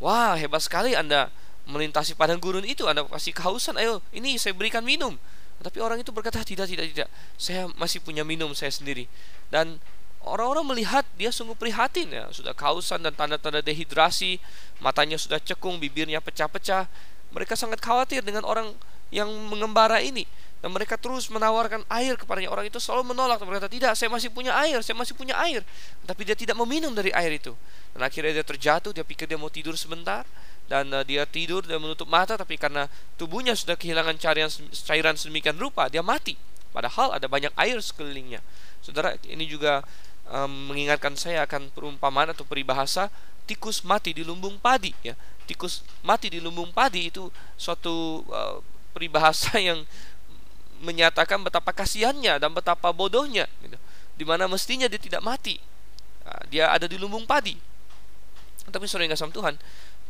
wah 0.00 0.40
hebat 0.40 0.64
sekali 0.64 0.96
Anda 0.96 1.28
melintasi 1.68 2.16
padang 2.16 2.40
gurun 2.40 2.64
itu. 2.64 2.88
Anda 2.88 3.04
pasti 3.04 3.36
kehausan. 3.36 3.76
Ayo 3.76 4.00
ini 4.16 4.40
saya 4.40 4.56
berikan 4.56 4.80
minum. 4.80 5.20
Tapi 5.60 5.78
orang 5.84 6.00
itu 6.00 6.08
berkata 6.08 6.40
tidak 6.40 6.64
tidak 6.72 6.88
tidak. 6.96 7.08
Saya 7.36 7.68
masih 7.76 8.00
punya 8.00 8.24
minum 8.24 8.56
saya 8.56 8.72
sendiri. 8.72 9.04
Dan 9.52 9.78
orang-orang 10.24 10.64
melihat 10.72 11.04
dia 11.20 11.28
sungguh 11.28 11.60
prihatin 11.60 12.08
ya. 12.08 12.24
Sudah 12.32 12.56
kehausan 12.56 13.04
dan 13.04 13.12
tanda-tanda 13.12 13.60
dehidrasi. 13.60 14.40
Matanya 14.80 15.20
sudah 15.20 15.44
cekung 15.44 15.76
bibirnya 15.76 16.24
pecah-pecah. 16.24 16.88
Mereka 17.36 17.52
sangat 17.52 17.84
khawatir 17.84 18.24
dengan 18.24 18.48
orang 18.48 18.72
yang 19.12 19.28
mengembara 19.28 20.00
ini. 20.00 20.24
Dan 20.62 20.70
mereka 20.70 20.94
terus 20.94 21.26
menawarkan 21.26 21.82
air 21.90 22.14
kepadanya. 22.14 22.48
Orang 22.48 22.64
itu 22.66 22.78
selalu 22.78 23.12
menolak. 23.12 23.42
Dan 23.42 23.50
berkata 23.50 23.68
tidak 23.68 23.92
saya 23.98 24.08
masih 24.08 24.30
punya 24.32 24.54
air 24.56 24.78
saya 24.80 24.96
masih 24.96 25.12
punya 25.12 25.36
air. 25.38 25.60
Tapi 26.08 26.22
dia 26.24 26.34
tidak 26.38 26.56
meminum 26.56 26.96
dari 26.96 27.12
air 27.12 27.36
itu. 27.36 27.52
Dan 27.92 28.06
akhirnya 28.06 28.40
dia 28.40 28.46
terjatuh 28.46 28.94
dia 28.94 29.04
pikir 29.04 29.26
dia 29.28 29.36
mau 29.36 29.52
tidur 29.52 29.76
sebentar 29.76 30.24
dan 30.70 30.88
uh, 30.94 31.04
dia 31.04 31.26
tidur 31.26 31.66
dan 31.66 31.82
menutup 31.82 32.06
mata 32.06 32.38
tapi 32.38 32.54
karena 32.56 32.86
tubuhnya 33.18 33.52
sudah 33.52 33.74
kehilangan 33.74 34.16
cairan 34.16 34.48
cairan 34.72 35.14
sedemikian 35.18 35.58
rupa 35.58 35.90
dia 35.90 36.00
mati. 36.00 36.38
Padahal 36.72 37.12
ada 37.12 37.28
banyak 37.28 37.52
air 37.58 37.76
sekelilingnya. 37.82 38.40
Saudara 38.80 39.18
ini 39.28 39.44
juga 39.44 39.84
um, 40.32 40.72
mengingatkan 40.72 41.12
saya 41.18 41.44
akan 41.44 41.68
perumpamaan 41.74 42.32
atau 42.32 42.46
peribahasa 42.48 43.12
tikus 43.44 43.82
mati 43.82 44.16
di 44.16 44.24
lumbung 44.24 44.56
padi 44.56 44.94
ya. 45.04 45.12
Tikus 45.44 45.82
mati 46.06 46.30
di 46.32 46.38
lumbung 46.38 46.72
padi 46.72 47.12
itu 47.12 47.28
suatu 47.58 48.24
uh, 48.30 48.62
peribahasa 48.92 49.58
yang 49.72 49.84
menyatakan 50.82 51.40
betapa 51.42 51.70
kasihannya 51.74 52.38
dan 52.42 52.50
betapa 52.52 52.90
bodohnya 52.90 53.46
gitu. 53.62 53.78
di 54.18 54.24
mana 54.26 54.50
mestinya 54.50 54.90
dia 54.90 54.98
tidak 54.98 55.22
mati 55.22 55.58
nah, 56.26 56.42
dia 56.50 56.68
ada 56.70 56.86
di 56.90 56.98
lumbung 56.98 57.26
padi 57.26 57.54
tapi 58.70 58.86
sore 58.86 59.06
nggak 59.06 59.18
sama 59.18 59.34
Tuhan 59.34 59.54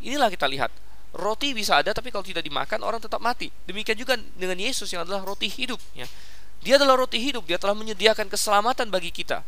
Inilah 0.03 0.29
kita 0.29 0.51
lihat. 0.51 0.71
Roti 1.15 1.55
bisa 1.55 1.79
ada 1.79 1.95
tapi 1.95 2.11
kalau 2.11 2.27
tidak 2.27 2.43
dimakan 2.43 2.83
orang 2.83 2.99
tetap 2.99 3.23
mati. 3.23 3.49
Demikian 3.69 3.95
juga 3.95 4.19
dengan 4.19 4.59
Yesus 4.59 4.91
yang 4.91 5.07
adalah 5.07 5.23
roti 5.23 5.47
hidup 5.47 5.79
ya. 5.95 6.09
Dia 6.63 6.79
adalah 6.79 6.95
roti 6.95 7.19
hidup, 7.19 7.43
dia 7.47 7.59
telah 7.59 7.75
menyediakan 7.75 8.31
keselamatan 8.31 8.87
bagi 8.91 9.11
kita. 9.11 9.43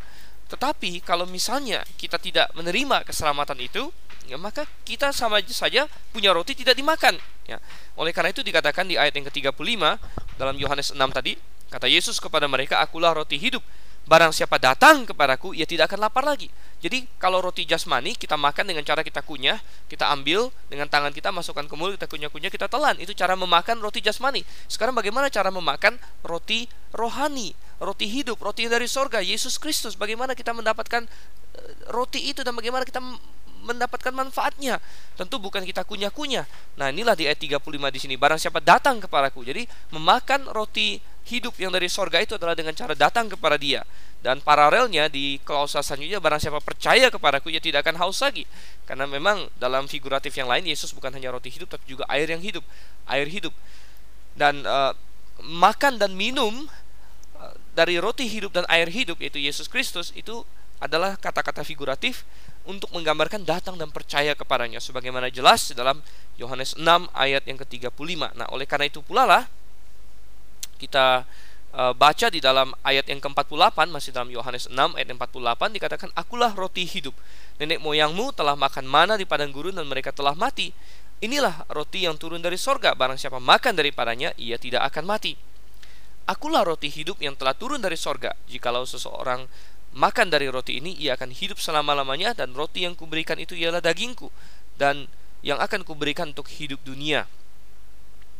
Tetapi 0.50 0.98
kalau 1.02 1.30
misalnya 1.30 1.86
kita 1.94 2.18
tidak 2.18 2.50
menerima 2.58 3.06
keselamatan 3.06 3.58
itu, 3.62 3.94
ya 4.24 4.40
maka 4.40 4.64
kita 4.82 5.12
sama 5.12 5.40
saja 5.46 5.86
punya 6.10 6.32
roti 6.32 6.56
tidak 6.56 6.76
dimakan. 6.76 7.16
ya. 7.44 7.60
Oleh 7.94 8.10
karena 8.10 8.32
itu 8.32 8.40
dikatakan 8.40 8.88
di 8.88 8.96
ayat 8.96 9.14
yang 9.14 9.28
ke-35 9.28 9.82
dalam 10.40 10.56
Yohanes 10.58 10.96
6 10.96 10.98
tadi, 11.12 11.36
kata 11.68 11.86
Yesus 11.86 12.18
kepada 12.18 12.48
mereka, 12.48 12.80
"Akulah 12.80 13.12
roti 13.12 13.36
hidup. 13.36 13.62
Barang 14.04 14.36
siapa 14.36 14.60
datang 14.60 15.08
kepadaku, 15.08 15.56
ia 15.56 15.64
tidak 15.64 15.92
akan 15.92 16.08
lapar 16.08 16.24
lagi." 16.24 16.52
Jadi 16.84 17.08
kalau 17.16 17.40
roti 17.40 17.64
jasmani 17.64 18.12
kita 18.12 18.36
makan 18.36 18.68
dengan 18.68 18.84
cara 18.84 19.00
kita 19.00 19.24
kunyah, 19.24 19.56
kita 19.88 20.04
ambil 20.12 20.52
dengan 20.68 20.84
tangan 20.84 21.16
kita 21.16 21.32
masukkan 21.32 21.64
ke 21.64 21.72
mulut, 21.72 21.96
kita 21.96 22.04
kunyah-kunyah, 22.04 22.52
kita 22.52 22.68
telan. 22.68 23.00
Itu 23.00 23.16
cara 23.16 23.32
memakan 23.32 23.80
roti 23.80 24.04
jasmani. 24.04 24.44
Sekarang 24.68 24.92
bagaimana 24.92 25.32
cara 25.32 25.48
memakan 25.48 25.96
roti 26.20 26.68
rohani, 26.92 27.56
roti 27.80 28.04
hidup, 28.04 28.36
roti 28.36 28.68
dari 28.68 28.84
sorga, 28.84 29.24
Yesus 29.24 29.56
Kristus. 29.56 29.96
Bagaimana 29.96 30.36
kita 30.36 30.52
mendapatkan 30.52 31.08
eh, 31.56 31.72
roti 31.88 32.28
itu 32.28 32.44
dan 32.44 32.52
bagaimana 32.52 32.84
kita 32.84 33.00
mendapatkan 33.64 34.12
manfaatnya. 34.12 34.78
Tentu 35.16 35.40
bukan 35.40 35.64
kita 35.64 35.82
kunyah-kunyah. 35.82 36.44
Nah, 36.76 36.92
inilah 36.92 37.16
di 37.16 37.24
ayat 37.24 37.40
35 37.40 37.88
di 37.88 37.98
sini. 37.98 38.14
Barang 38.20 38.36
siapa 38.36 38.60
datang 38.60 39.00
kepadaku. 39.00 39.42
Jadi, 39.42 39.64
memakan 39.90 40.52
roti 40.52 41.00
hidup 41.24 41.56
yang 41.56 41.72
dari 41.72 41.88
sorga 41.88 42.20
itu 42.20 42.36
adalah 42.36 42.52
dengan 42.52 42.76
cara 42.76 42.92
datang 42.92 43.32
kepada 43.32 43.56
dia. 43.56 43.80
Dan 44.20 44.40
paralelnya 44.40 45.08
di 45.08 45.36
klausa 45.44 45.84
selanjutnya 45.84 46.20
barang 46.20 46.40
siapa 46.40 46.60
percaya 46.60 47.12
kepadaku 47.12 47.52
ia 47.52 47.60
tidak 47.60 47.84
akan 47.84 48.00
haus 48.04 48.20
lagi. 48.24 48.44
Karena 48.88 49.04
memang 49.08 49.48
dalam 49.60 49.88
figuratif 49.88 50.32
yang 50.36 50.48
lain 50.48 50.64
Yesus 50.64 50.92
bukan 50.96 51.12
hanya 51.12 51.32
roti 51.32 51.52
hidup 51.52 51.68
tapi 51.68 51.84
juga 51.84 52.08
air 52.08 52.28
yang 52.28 52.40
hidup, 52.40 52.64
air 53.08 53.28
hidup. 53.28 53.52
Dan 54.32 54.64
uh, 54.64 54.96
makan 55.44 56.00
dan 56.00 56.16
minum 56.16 56.68
uh, 57.36 57.54
dari 57.76 58.00
roti 58.00 58.24
hidup 58.24 58.52
dan 58.52 58.64
air 58.72 58.88
hidup 58.88 59.20
yaitu 59.20 59.40
Yesus 59.40 59.68
Kristus 59.68 60.08
itu 60.16 60.44
adalah 60.80 61.16
kata-kata 61.20 61.64
figuratif 61.64 62.24
untuk 62.64 62.88
menggambarkan 62.96 63.44
datang 63.44 63.76
dan 63.76 63.92
percaya 63.92 64.32
kepadanya 64.32 64.80
sebagaimana 64.80 65.28
jelas 65.28 65.72
dalam 65.76 66.00
Yohanes 66.40 66.76
6 66.80 66.84
ayat 67.12 67.44
yang 67.44 67.60
ke-35. 67.60 67.92
Nah, 68.34 68.46
oleh 68.48 68.64
karena 68.64 68.88
itu 68.88 69.04
pula 69.04 69.28
lah 69.28 69.44
kita 70.80 71.28
uh, 71.76 71.92
baca 71.92 72.26
di 72.32 72.40
dalam 72.40 72.72
ayat 72.80 73.04
yang 73.10 73.20
ke-48 73.20 73.78
masih 73.90 74.10
dalam 74.14 74.30
Yohanes 74.32 74.70
6 74.70 74.76
ayat 74.96 75.08
48 75.12 75.76
dikatakan 75.76 76.10
akulah 76.16 76.56
roti 76.56 76.88
hidup. 76.88 77.12
Nenek 77.60 77.84
moyangmu 77.84 78.32
telah 78.32 78.56
makan 78.56 78.88
mana 78.88 79.14
di 79.20 79.28
padang 79.28 79.52
gurun 79.52 79.76
dan 79.76 79.84
mereka 79.84 80.10
telah 80.10 80.32
mati. 80.32 80.72
Inilah 81.22 81.68
roti 81.70 82.04
yang 82.08 82.18
turun 82.18 82.42
dari 82.42 82.58
sorga. 82.58 82.92
Barang 82.92 83.16
siapa 83.16 83.38
makan 83.38 83.78
daripadanya, 83.78 84.34
ia 84.34 84.58
tidak 84.58 84.84
akan 84.90 85.04
mati. 85.06 85.32
Akulah 86.24 86.64
roti 86.64 86.88
hidup 86.88 87.20
yang 87.20 87.36
telah 87.36 87.52
turun 87.52 87.78
dari 87.78 88.00
sorga. 88.00 88.32
Jikalau 88.48 88.88
seseorang 88.88 89.44
makan 89.94 90.28
dari 90.28 90.50
roti 90.50 90.82
ini, 90.82 90.98
ia 90.98 91.14
akan 91.14 91.30
hidup 91.30 91.62
selama-lamanya 91.62 92.34
dan 92.34 92.52
roti 92.52 92.84
yang 92.84 92.98
kuberikan 92.98 93.38
itu 93.38 93.54
ialah 93.54 93.80
dagingku 93.80 94.28
dan 94.74 95.06
yang 95.40 95.62
akan 95.62 95.86
kuberikan 95.86 96.34
untuk 96.34 96.50
hidup 96.50 96.82
dunia 96.82 97.30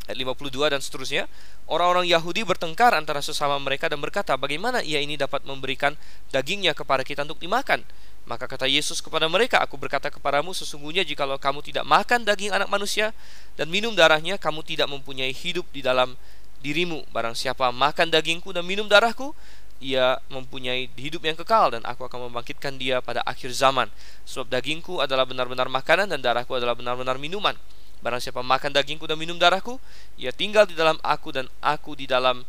ayat 0.04 0.20
52 0.20 0.73
dan 0.73 0.80
seterusnya, 0.84 1.25
orang-orang 1.64 2.04
Yahudi 2.04 2.44
bertengkar 2.44 2.92
antara 2.92 3.25
sesama 3.25 3.56
mereka 3.56 3.88
dan 3.88 4.00
berkata, 4.00 4.37
bagaimana 4.37 4.84
ia 4.84 5.00
ini 5.00 5.16
dapat 5.16 5.44
memberikan 5.49 5.96
dagingnya 6.28 6.76
kepada 6.76 7.00
kita 7.00 7.25
untuk 7.25 7.40
dimakan? 7.40 7.80
Maka 8.25 8.49
kata 8.49 8.64
Yesus 8.68 9.04
kepada 9.04 9.28
mereka, 9.28 9.61
aku 9.61 9.76
berkata 9.76 10.08
kepadamu 10.08 10.56
sesungguhnya 10.56 11.04
jikalau 11.04 11.37
kamu 11.37 11.61
tidak 11.61 11.84
makan 11.84 12.25
daging 12.25 12.52
anak 12.52 12.68
manusia 12.73 13.12
dan 13.56 13.68
minum 13.68 13.92
darahnya, 13.92 14.40
kamu 14.40 14.64
tidak 14.64 14.88
mempunyai 14.88 15.32
hidup 15.32 15.68
di 15.73 15.84
dalam 15.84 16.16
dirimu. 16.64 17.04
Barang 17.12 17.37
siapa 17.37 17.68
makan 17.68 18.08
dagingku 18.08 18.49
dan 18.52 18.64
minum 18.64 18.88
darahku, 18.88 19.37
ia 19.82 20.18
mempunyai 20.30 20.86
hidup 20.94 21.26
yang 21.26 21.34
kekal 21.34 21.74
dan 21.74 21.82
aku 21.82 22.06
akan 22.06 22.30
membangkitkan 22.30 22.78
dia 22.78 23.02
pada 23.02 23.20
akhir 23.26 23.50
zaman. 23.54 23.90
Sebab 24.26 24.50
dagingku 24.50 25.02
adalah 25.02 25.26
benar-benar 25.26 25.66
makanan 25.66 26.10
dan 26.10 26.22
darahku 26.22 26.54
adalah 26.54 26.78
benar-benar 26.78 27.18
minuman. 27.18 27.58
Barang 28.04 28.20
siapa 28.20 28.44
makan 28.44 28.70
dagingku 28.70 29.08
dan 29.08 29.16
minum 29.16 29.40
darahku, 29.40 29.80
ia 30.20 30.28
tinggal 30.28 30.68
di 30.68 30.76
dalam 30.76 31.00
aku 31.00 31.32
dan 31.32 31.48
aku 31.64 31.96
di 31.96 32.04
dalam 32.04 32.44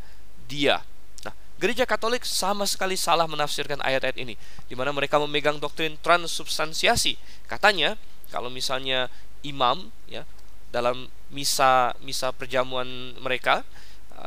dia. 0.51 0.83
Nah, 1.23 1.33
gereja 1.55 1.87
Katolik 1.87 2.27
sama 2.27 2.67
sekali 2.67 2.99
salah 2.99 3.23
menafsirkan 3.23 3.79
ayat-ayat 3.79 4.19
ini, 4.19 4.35
di 4.67 4.75
mana 4.75 4.91
mereka 4.91 5.15
memegang 5.15 5.55
doktrin 5.55 5.95
transubstansiasi. 6.03 7.15
Katanya, 7.47 7.95
kalau 8.35 8.51
misalnya 8.51 9.07
imam 9.47 9.93
ya 10.11 10.27
dalam 10.73 11.07
misa 11.31 11.95
misa 12.03 12.35
perjamuan 12.35 13.15
mereka 13.21 13.63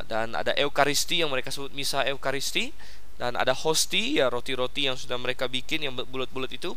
dan 0.06 0.36
ada 0.36 0.52
eukaristi 0.56 1.24
yang 1.24 1.32
mereka 1.32 1.48
sebut 1.48 1.72
misa 1.72 2.04
eukaristi 2.04 2.70
dan 3.18 3.34
ada 3.34 3.56
hosti 3.56 4.20
ya 4.20 4.30
roti-roti 4.30 4.86
yang 4.86 4.94
sudah 4.94 5.18
mereka 5.18 5.50
bikin 5.50 5.82
yang 5.82 5.94
bulat-bulat 5.96 6.52
itu 6.54 6.76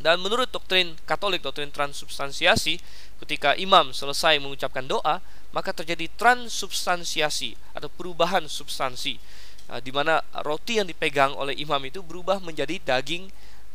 dan 0.00 0.16
menurut 0.24 0.48
doktrin 0.48 0.96
Katolik, 1.04 1.44
doktrin 1.44 1.68
transubstansiasi, 1.68 2.80
ketika 3.20 3.52
imam 3.60 3.92
selesai 3.92 4.40
mengucapkan 4.40 4.88
doa, 4.88 5.20
maka 5.52 5.76
terjadi 5.76 6.08
transubstansiasi 6.16 7.52
atau 7.76 7.92
perubahan 7.92 8.48
substansi, 8.48 9.20
nah, 9.68 9.76
di 9.76 9.92
mana 9.92 10.24
roti 10.40 10.80
yang 10.80 10.88
dipegang 10.88 11.36
oleh 11.36 11.52
imam 11.60 11.78
itu 11.84 12.00
berubah 12.00 12.40
menjadi 12.40 12.80
daging 12.80 13.28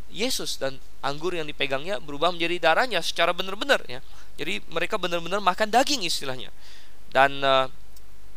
Yesus 0.09 0.57
dan 0.57 0.81
anggur 1.05 1.37
yang 1.37 1.45
dipegangnya 1.45 2.01
berubah 2.01 2.33
menjadi 2.33 2.71
darahnya 2.71 3.05
secara 3.05 3.29
benar-benar 3.29 3.85
ya. 3.85 4.01
Jadi 4.41 4.65
mereka 4.73 4.97
benar-benar 4.97 5.43
makan 5.45 5.69
daging 5.69 6.07
istilahnya. 6.07 6.49
Dan 7.13 7.43
uh, 7.45 7.69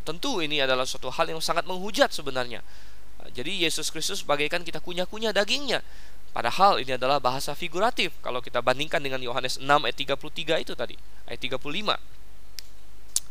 tentu 0.08 0.40
ini 0.40 0.64
adalah 0.64 0.88
suatu 0.88 1.12
hal 1.12 1.28
yang 1.28 1.44
sangat 1.44 1.68
menghujat 1.68 2.08
sebenarnya. 2.08 2.64
Jadi 3.36 3.68
Yesus 3.68 3.92
Kristus 3.92 4.24
bagaikan 4.24 4.64
kita 4.64 4.80
kunyah-kunyah 4.80 5.36
dagingnya 5.36 5.84
Padahal 6.38 6.78
ini 6.78 6.94
adalah 6.94 7.18
bahasa 7.18 7.56
figuratif 7.56 8.12
kalau 8.20 8.44
kita 8.44 8.60
bandingkan 8.60 9.00
dengan 9.00 9.18
Yohanes 9.18 9.58
6 9.58 9.64
ayat 9.66 9.96
33 9.96 10.64
itu 10.64 10.72
tadi, 10.76 10.96
ayat 11.24 11.40
35. 11.40 11.98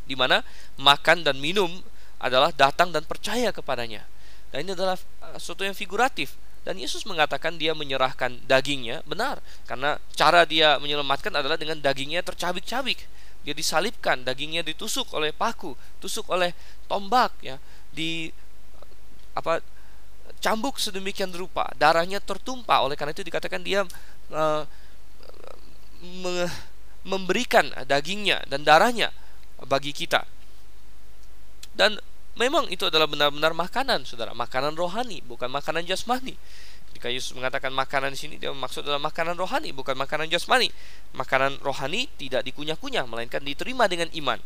Di 0.07 0.15
mana 0.17 0.41
makan 0.75 1.21
dan 1.21 1.37
minum 1.37 1.69
adalah 2.17 2.49
datang 2.49 2.89
dan 2.89 3.05
percaya 3.05 3.53
kepadanya. 3.53 4.03
Dan 4.49 4.65
ini 4.65 4.71
adalah 4.73 4.97
uh, 5.21 5.37
sesuatu 5.37 5.63
yang 5.63 5.77
figuratif. 5.77 6.35
Dan 6.67 6.75
Yesus 6.83 7.07
mengatakan 7.07 7.55
dia 7.55 7.71
menyerahkan 7.71 8.43
dagingnya, 8.43 9.05
benar. 9.07 9.39
Karena 9.69 9.95
cara 10.17 10.43
dia 10.43 10.75
menyelamatkan 10.81 11.31
adalah 11.31 11.55
dengan 11.55 11.79
dagingnya 11.79 12.25
tercabik-cabik. 12.27 13.07
Dia 13.47 13.55
disalibkan, 13.55 14.27
dagingnya 14.27 14.59
ditusuk 14.59 15.15
oleh 15.15 15.31
paku, 15.31 15.71
tusuk 16.03 16.27
oleh 16.27 16.51
tombak 16.91 17.31
ya, 17.39 17.55
di 17.95 18.27
apa 19.31 19.63
cambuk 20.43 20.75
sedemikian 20.75 21.31
rupa, 21.31 21.71
darahnya 21.79 22.19
tertumpah. 22.19 22.83
Oleh 22.83 22.99
karena 22.99 23.15
itu 23.15 23.23
dikatakan 23.23 23.63
dia 23.63 23.87
uh, 24.35 24.63
me 26.03 26.51
memberikan 27.07 27.71
dagingnya 27.87 28.43
dan 28.51 28.67
darahnya 28.67 29.15
bagi 29.63 29.95
kita. 29.95 30.27
Dan 31.71 31.95
memang 32.35 32.67
itu 32.67 32.83
adalah 32.91 33.07
benar-benar 33.07 33.55
makanan, 33.55 34.03
saudara, 34.03 34.35
makanan 34.35 34.75
rohani, 34.75 35.23
bukan 35.23 35.47
makanan 35.47 35.87
jasmani. 35.87 36.35
Jika 36.97 37.13
Yesus 37.13 37.37
mengatakan 37.37 37.69
makanan 37.69 38.17
di 38.17 38.19
sini, 38.19 38.35
dia 38.41 38.49
maksud 38.49 38.81
adalah 38.81 38.97
makanan 38.97 39.37
rohani, 39.37 39.69
bukan 39.69 39.93
makanan 39.93 40.33
jasmani. 40.33 40.73
Makanan 41.13 41.61
rohani 41.61 42.09
tidak 42.17 42.41
dikunyah-kunyah, 42.49 43.05
melainkan 43.05 43.45
diterima 43.45 43.85
dengan 43.85 44.09
iman. 44.17 44.41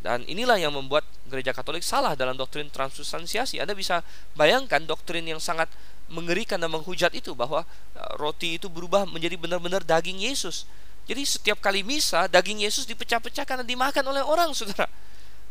Dan 0.00 0.24
inilah 0.24 0.56
yang 0.56 0.72
membuat 0.72 1.04
gereja 1.28 1.52
Katolik 1.52 1.84
salah 1.84 2.16
dalam 2.16 2.32
doktrin 2.32 2.72
transubstansiasi. 2.72 3.60
Anda 3.60 3.76
bisa 3.76 4.00
bayangkan 4.32 4.88
doktrin 4.88 5.28
yang 5.28 5.36
sangat 5.36 5.68
mengerikan 6.08 6.56
dan 6.56 6.72
menghujat 6.72 7.12
itu 7.12 7.36
bahwa 7.36 7.68
uh, 7.68 8.12
roti 8.16 8.56
itu 8.56 8.72
berubah 8.72 9.04
menjadi 9.04 9.36
benar-benar 9.36 9.84
daging 9.84 10.16
Yesus. 10.24 10.64
Jadi 11.04 11.28
setiap 11.28 11.60
kali 11.60 11.84
misa 11.84 12.24
daging 12.24 12.64
Yesus 12.64 12.88
dipecah-pecahkan 12.88 13.62
dan 13.62 13.68
dimakan 13.68 14.04
oleh 14.16 14.24
orang, 14.24 14.56
Saudara. 14.56 14.88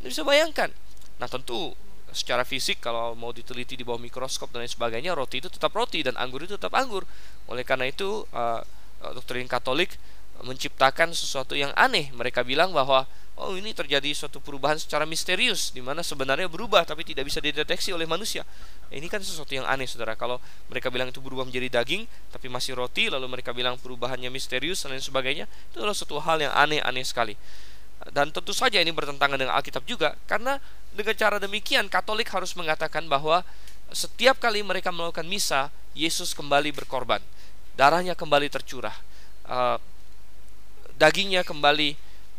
Anda 0.02 0.10
bisa 0.10 0.26
bayangkan. 0.26 0.74
Nah, 1.22 1.30
tentu 1.30 1.78
secara 2.12 2.44
fisik 2.44 2.84
kalau 2.84 3.16
mau 3.16 3.32
diteliti 3.32 3.76
di 3.80 3.84
bawah 3.84 4.00
mikroskop 4.00 4.52
dan 4.52 4.64
lain 4.64 4.72
sebagainya 4.72 5.16
roti 5.16 5.40
itu 5.40 5.48
tetap 5.48 5.72
roti 5.72 6.04
dan 6.04 6.16
anggur 6.20 6.44
itu 6.44 6.56
tetap 6.56 6.76
anggur. 6.76 7.08
Oleh 7.48 7.64
karena 7.66 7.88
itu 7.88 8.28
uh, 8.32 8.62
doktrin 9.16 9.50
Katolik 9.50 9.98
menciptakan 10.44 11.14
sesuatu 11.14 11.54
yang 11.54 11.72
aneh. 11.78 12.10
Mereka 12.14 12.42
bilang 12.46 12.74
bahwa 12.74 13.06
oh 13.42 13.58
ini 13.58 13.74
terjadi 13.74 14.14
suatu 14.14 14.38
perubahan 14.38 14.78
secara 14.78 15.08
misterius 15.08 15.74
di 15.74 15.82
mana 15.82 16.06
sebenarnya 16.06 16.46
berubah 16.46 16.86
tapi 16.86 17.02
tidak 17.02 17.26
bisa 17.26 17.42
dideteksi 17.42 17.90
oleh 17.96 18.06
manusia. 18.06 18.46
Ini 18.92 19.08
kan 19.08 19.24
sesuatu 19.24 19.56
yang 19.56 19.66
aneh 19.66 19.88
Saudara. 19.88 20.14
Kalau 20.20 20.38
mereka 20.68 20.92
bilang 20.94 21.10
itu 21.10 21.24
berubah 21.24 21.48
menjadi 21.48 21.82
daging 21.82 22.06
tapi 22.30 22.52
masih 22.52 22.78
roti 22.78 23.08
lalu 23.10 23.26
mereka 23.40 23.56
bilang 23.56 23.80
perubahannya 23.80 24.30
misterius 24.30 24.84
dan 24.86 24.94
lain 24.94 25.02
sebagainya, 25.02 25.46
itu 25.72 25.82
adalah 25.82 25.96
suatu 25.96 26.20
hal 26.22 26.38
yang 26.44 26.54
aneh-aneh 26.54 27.06
sekali. 27.06 27.34
Dan 28.10 28.34
tentu 28.34 28.50
saja 28.50 28.82
ini 28.82 28.90
bertentangan 28.90 29.38
dengan 29.38 29.54
Alkitab 29.54 29.86
juga 29.86 30.18
karena 30.26 30.58
dengan 30.98 31.14
cara 31.14 31.38
demikian 31.38 31.86
Katolik 31.86 32.34
harus 32.34 32.58
mengatakan 32.58 33.06
bahwa 33.06 33.46
setiap 33.94 34.42
kali 34.42 34.66
mereka 34.66 34.90
melakukan 34.90 35.28
misa, 35.28 35.70
Yesus 35.94 36.34
kembali 36.34 36.74
berkorban. 36.74 37.22
Darahnya 37.78 38.18
kembali 38.18 38.50
tercurah. 38.50 38.96
Uh, 39.46 39.78
dagingnya 40.98 41.46
kembali 41.46 41.94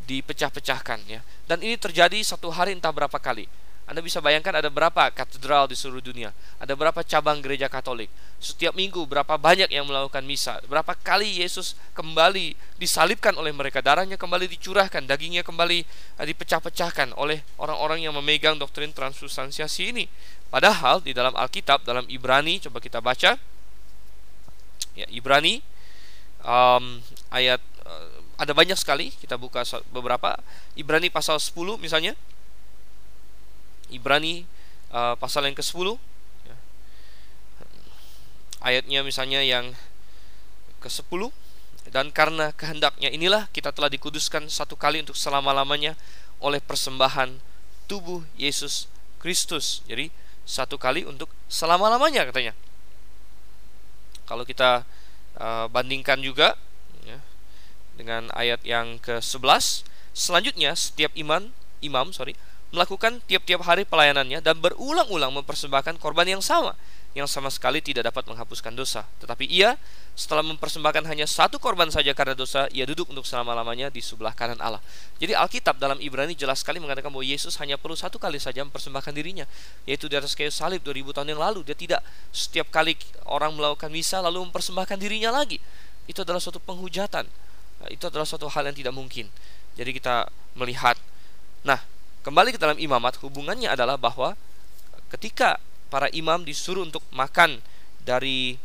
dipecah-pecahkan 0.09 0.99
ya. 1.07 1.21
Dan 1.47 1.63
ini 1.63 1.79
terjadi 1.79 2.19
satu 2.25 2.51
hari 2.51 2.75
entah 2.75 2.91
berapa 2.91 3.19
kali. 3.21 3.47
Anda 3.93 4.01
bisa 4.01 4.25
bayangkan 4.25 4.57
ada 4.57 4.73
berapa 4.73 5.13
katedral 5.13 5.69
di 5.69 5.77
seluruh 5.77 6.01
dunia, 6.01 6.33
ada 6.57 6.73
berapa 6.73 7.05
cabang 7.05 7.45
gereja 7.45 7.69
Katolik. 7.69 8.09
Setiap 8.41 8.73
minggu 8.73 9.05
berapa 9.05 9.37
banyak 9.37 9.69
yang 9.69 9.85
melakukan 9.85 10.25
misa, 10.25 10.65
berapa 10.65 10.97
kali 10.97 11.45
Yesus 11.45 11.77
kembali 11.93 12.57
disalibkan 12.81 13.37
oleh 13.37 13.53
mereka, 13.53 13.85
darahnya 13.85 14.17
kembali 14.17 14.49
dicurahkan, 14.49 15.05
dagingnya 15.05 15.45
kembali 15.45 15.85
eh, 15.85 16.25
dipecah-pecahkan 16.25 17.13
oleh 17.21 17.45
orang-orang 17.61 18.01
yang 18.01 18.17
memegang 18.17 18.57
doktrin 18.57 18.97
transubstansiasi 18.97 19.93
ini. 19.93 20.09
Padahal 20.49 21.05
di 21.05 21.13
dalam 21.13 21.37
Alkitab, 21.37 21.85
dalam 21.85 22.09
Ibrani, 22.09 22.65
coba 22.65 22.81
kita 22.81 23.05
baca, 23.05 23.37
ya 24.97 25.07
Ibrani 25.13 25.61
um, 26.49 27.05
ayat 27.29 27.61
uh, 27.85 28.09
ada 28.41 28.57
banyak 28.57 28.81
sekali, 28.81 29.13
kita 29.21 29.37
buka 29.37 29.69
beberapa. 29.93 30.41
Ibrani 30.81 31.13
pasal 31.13 31.37
10 31.37 31.77
misalnya, 31.77 32.17
Ibrani 33.93 34.49
uh, 34.91 35.15
pasal 35.21 35.45
yang 35.47 35.57
ke-10 35.57 35.97
ya. 36.49 36.57
ayatnya 38.65 39.01
misalnya 39.05 39.45
yang 39.45 39.77
ke-10 40.83 41.31
dan 41.93 42.09
karena 42.15 42.55
kehendaknya 42.57 43.13
inilah 43.13 43.51
kita 43.53 43.75
telah 43.75 43.91
dikuduskan 43.93 44.49
satu 44.49 44.79
kali 44.79 45.03
untuk 45.03 45.19
selama-lamanya 45.19 45.99
oleh 46.43 46.59
persembahan 46.59 47.39
tubuh 47.91 48.25
Yesus 48.39 48.89
Kristus. 49.19 49.85
Jadi 49.87 50.11
satu 50.43 50.81
kali 50.81 51.07
untuk 51.07 51.31
selama-lamanya 51.47 52.27
katanya. 52.27 52.55
Kalau 54.27 54.47
kita 54.47 54.87
uh, 55.37 55.67
bandingkan 55.69 56.23
juga 56.23 56.57
ya, 57.05 57.19
dengan 57.99 58.31
ayat 58.33 58.63
yang 58.65 58.97
ke-11, 59.03 59.87
selanjutnya 60.17 60.73
setiap 60.73 61.13
iman 61.19 61.53
imam 61.83 62.15
sorry 62.15 62.39
melakukan 62.73 63.21
tiap-tiap 63.29 63.61
hari 63.63 63.85
pelayanannya 63.85 64.41
dan 64.41 64.57
berulang-ulang 64.57 65.31
mempersembahkan 65.37 66.01
korban 66.01 66.25
yang 66.25 66.41
sama 66.41 66.73
yang 67.13 67.29
sama 67.29 67.53
sekali 67.53 67.85
tidak 67.85 68.09
dapat 68.09 68.25
menghapuskan 68.25 68.73
dosa. 68.73 69.05
Tetapi 69.21 69.45
ia 69.45 69.77
setelah 70.17 70.41
mempersembahkan 70.41 71.05
hanya 71.13 71.29
satu 71.29 71.61
korban 71.61 71.93
saja 71.93 72.17
karena 72.17 72.33
dosa, 72.33 72.73
ia 72.73 72.89
duduk 72.89 73.13
untuk 73.13 73.29
selama-lamanya 73.29 73.93
di 73.93 74.01
sebelah 74.01 74.33
kanan 74.33 74.57
Allah. 74.65 74.81
Jadi 75.21 75.37
Alkitab 75.37 75.77
dalam 75.77 76.01
Ibrani 76.01 76.33
jelas 76.33 76.65
sekali 76.65 76.81
mengatakan 76.81 77.13
bahwa 77.13 77.25
Yesus 77.25 77.61
hanya 77.61 77.77
perlu 77.77 77.93
satu 77.93 78.17
kali 78.17 78.41
saja 78.41 78.65
mempersembahkan 78.65 79.13
dirinya, 79.13 79.45
yaitu 79.85 80.09
di 80.09 80.17
atas 80.17 80.33
kayu 80.33 80.49
salib 80.49 80.81
2000 80.81 81.13
tahun 81.13 81.29
yang 81.37 81.41
lalu. 81.41 81.61
Dia 81.69 81.77
tidak 81.77 82.01
setiap 82.33 82.73
kali 82.73 82.97
orang 83.29 83.53
melakukan 83.53 83.93
misa 83.93 84.25
lalu 84.25 84.49
mempersembahkan 84.49 84.97
dirinya 84.97 85.29
lagi. 85.37 85.61
Itu 86.09 86.25
adalah 86.25 86.41
suatu 86.41 86.65
penghujatan. 86.65 87.29
Itu 87.93 88.09
adalah 88.09 88.25
suatu 88.25 88.49
hal 88.49 88.73
yang 88.73 88.77
tidak 88.77 88.97
mungkin. 88.97 89.29
Jadi 89.77 89.91
kita 89.93 90.33
melihat 90.57 90.97
Nah, 91.63 91.79
Kembali 92.23 92.55
ke 92.55 92.59
dalam 92.59 92.79
imamat, 92.79 93.19
hubungannya 93.19 93.67
adalah 93.67 93.99
bahwa 93.99 94.39
ketika 95.11 95.59
para 95.91 96.07
imam 96.15 96.47
disuruh 96.47 96.87
untuk 96.87 97.03
makan 97.13 97.59
dari 98.07 98.57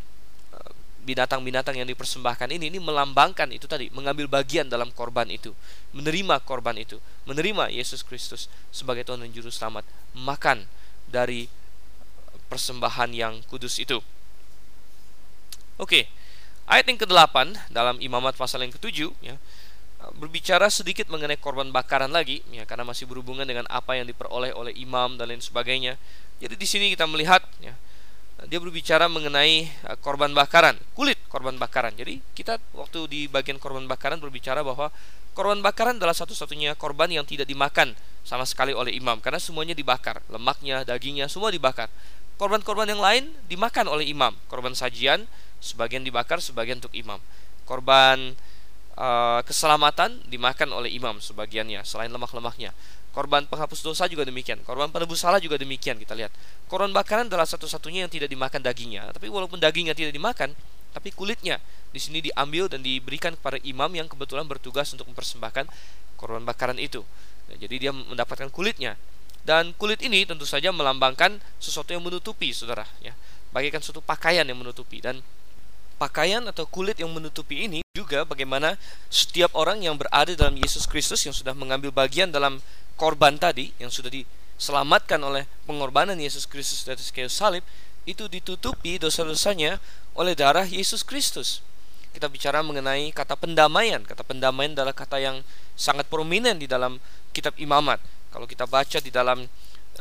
eh, 0.54 0.72
binatang-binatang 1.04 1.76
yang 1.76 1.89
dipersembahkan 1.89 2.54
ini 2.54 2.72
ini 2.72 2.80
melambangkan 2.80 3.52
itu 3.52 3.67
tadi 3.67 3.91
mengambil 3.91 4.32
bagian 4.32 4.72
dalam 4.72 4.93
korban 4.96 5.28
itu 5.28 5.52
menerima 5.91 6.39
korban 6.48 6.80
itu 6.80 7.04
menerima 7.28 7.67
Yesus 7.67 8.06
Kristus 8.06 8.48
sebagai 8.72 9.04
Tuhan 9.04 9.28
dan 9.28 9.32
juru 9.36 9.52
selamat 9.52 9.84
makan 10.15 10.63
dari 11.12 11.52
persembahan 12.48 13.12
yang 13.12 13.43
kudus 13.52 13.76
itu. 13.84 14.00
Oke 15.76 16.08
ayat 16.67 16.86
yang 16.88 17.00
ke-8 17.00 17.36
dalam 17.72 17.96
imamat 18.04 18.36
pasal 18.36 18.62
yang 18.62 18.76
ke-7 18.76 19.08
ya 19.24 19.36
berbicara 20.18 20.70
sedikit 20.70 21.10
mengenai 21.10 21.42
korban 21.42 21.74
bakaran 21.74 22.14
lagi 22.14 22.46
ya 22.54 22.64
karena 22.70 22.86
masih 22.86 23.10
berhubungan 23.10 23.44
dengan 23.44 23.66
apa 23.68 23.98
yang 23.98 24.06
diperoleh 24.06 24.54
oleh 24.54 24.74
imam 24.78 25.18
dan 25.18 25.34
lain 25.34 25.42
sebagainya. 25.42 25.98
Jadi 26.38 26.54
di 26.54 26.68
sini 26.70 26.94
kita 26.94 27.10
melihat 27.10 27.42
ya 27.58 27.74
dia 28.46 28.62
berbicara 28.62 29.10
mengenai 29.10 29.66
uh, 29.90 29.98
korban 29.98 30.30
bakaran, 30.38 30.78
kulit 30.94 31.18
korban 31.26 31.58
bakaran. 31.58 31.98
Jadi 31.98 32.22
kita 32.38 32.62
waktu 32.78 33.10
di 33.10 33.22
bagian 33.26 33.58
korban 33.58 33.90
bakaran 33.90 34.22
berbicara 34.22 34.62
bahwa 34.62 34.94
korban 35.34 35.66
bakaran 35.66 35.98
adalah 35.98 36.14
satu-satunya 36.14 36.78
korban 36.78 37.10
yang 37.10 37.26
tidak 37.26 37.50
dimakan 37.50 37.98
sama 38.22 38.46
sekali 38.46 38.78
oleh 38.78 38.94
imam 38.94 39.18
karena 39.18 39.42
semuanya 39.42 39.74
dibakar, 39.74 40.22
lemaknya, 40.30 40.86
dagingnya 40.86 41.26
semua 41.26 41.50
dibakar. 41.50 41.90
Korban-korban 42.38 42.86
yang 42.86 43.02
lain 43.02 43.34
dimakan 43.50 43.90
oleh 43.90 44.14
imam. 44.14 44.38
Korban 44.46 44.78
sajian 44.78 45.26
sebagian 45.58 46.06
dibakar, 46.06 46.38
sebagian 46.38 46.78
untuk 46.78 46.94
imam. 46.94 47.18
Korban 47.66 48.38
uh, 48.98 49.40
keselamatan 49.46 50.26
dimakan 50.28 50.74
oleh 50.74 50.92
imam 50.92 51.22
sebagiannya 51.22 51.86
selain 51.86 52.10
lemak-lemaknya. 52.10 52.74
Korban 53.14 53.50
penghapus 53.50 53.82
dosa 53.82 54.06
juga 54.06 54.30
demikian. 54.30 54.62
Korban 54.62 54.94
penebus 54.94 55.26
salah 55.26 55.42
juga 55.42 55.58
demikian 55.58 55.98
kita 55.98 56.14
lihat. 56.14 56.30
Korban 56.70 56.94
bakaran 56.94 57.26
adalah 57.26 57.50
satu-satunya 57.50 58.06
yang 58.06 58.12
tidak 58.14 58.30
dimakan 58.30 58.62
dagingnya. 58.62 59.10
Tapi 59.10 59.26
walaupun 59.26 59.58
dagingnya 59.58 59.98
tidak 59.98 60.14
dimakan, 60.14 60.54
tapi 60.94 61.10
kulitnya 61.10 61.58
di 61.90 61.98
sini 61.98 62.22
diambil 62.22 62.70
dan 62.70 62.86
diberikan 62.86 63.34
kepada 63.34 63.58
imam 63.66 63.90
yang 63.90 64.06
kebetulan 64.06 64.46
bertugas 64.46 64.94
untuk 64.94 65.10
mempersembahkan 65.10 65.66
korban 66.14 66.46
bakaran 66.46 66.78
itu. 66.78 67.02
Nah, 67.50 67.58
jadi 67.58 67.90
dia 67.90 67.92
mendapatkan 67.94 68.54
kulitnya. 68.54 68.98
Dan 69.48 69.72
kulit 69.80 70.04
ini 70.04 70.28
tentu 70.28 70.44
saja 70.44 70.76
melambangkan 70.76 71.40
sesuatu 71.58 71.96
yang 71.96 72.04
menutupi, 72.04 72.52
saudara. 72.52 72.84
Ya, 73.00 73.16
bagaikan 73.56 73.80
suatu 73.80 74.04
pakaian 74.04 74.44
yang 74.44 74.60
menutupi. 74.60 75.00
Dan 75.00 75.24
pakaian 75.98 76.46
atau 76.46 76.70
kulit 76.70 77.02
yang 77.02 77.10
menutupi 77.10 77.66
ini 77.66 77.82
juga 77.92 78.22
bagaimana 78.24 78.78
setiap 79.10 79.52
orang 79.58 79.82
yang 79.82 79.98
berada 79.98 80.32
dalam 80.38 80.54
Yesus 80.56 80.86
Kristus 80.86 81.26
yang 81.26 81.34
sudah 81.34 81.58
mengambil 81.58 81.90
bagian 81.90 82.30
dalam 82.30 82.62
korban 82.98 83.38
tadi 83.38 83.74
yang 83.82 83.90
sudah 83.90 84.14
diselamatkan 84.14 85.18
oleh 85.22 85.50
pengorbanan 85.66 86.18
Yesus 86.18 86.46
Kristus 86.46 86.86
dari 86.86 87.02
kayu 87.02 87.30
salib 87.30 87.66
itu 88.08 88.30
ditutupi 88.32 88.96
dosa-dosanya 89.02 89.84
oleh 90.16 90.34
darah 90.34 90.64
Yesus 90.64 91.04
Kristus. 91.04 91.60
Kita 92.16 92.32
bicara 92.32 92.64
mengenai 92.64 93.12
kata 93.12 93.38
pendamaian. 93.38 94.02
Kata 94.02 94.24
pendamaian 94.24 94.74
adalah 94.74 94.96
kata 94.96 95.22
yang 95.22 95.46
sangat 95.78 96.08
prominent 96.10 96.58
di 96.58 96.66
dalam 96.66 96.98
kitab 97.36 97.54
Imamat. 97.60 98.02
Kalau 98.34 98.50
kita 98.50 98.66
baca 98.66 98.98
di 98.98 99.12
dalam 99.14 99.46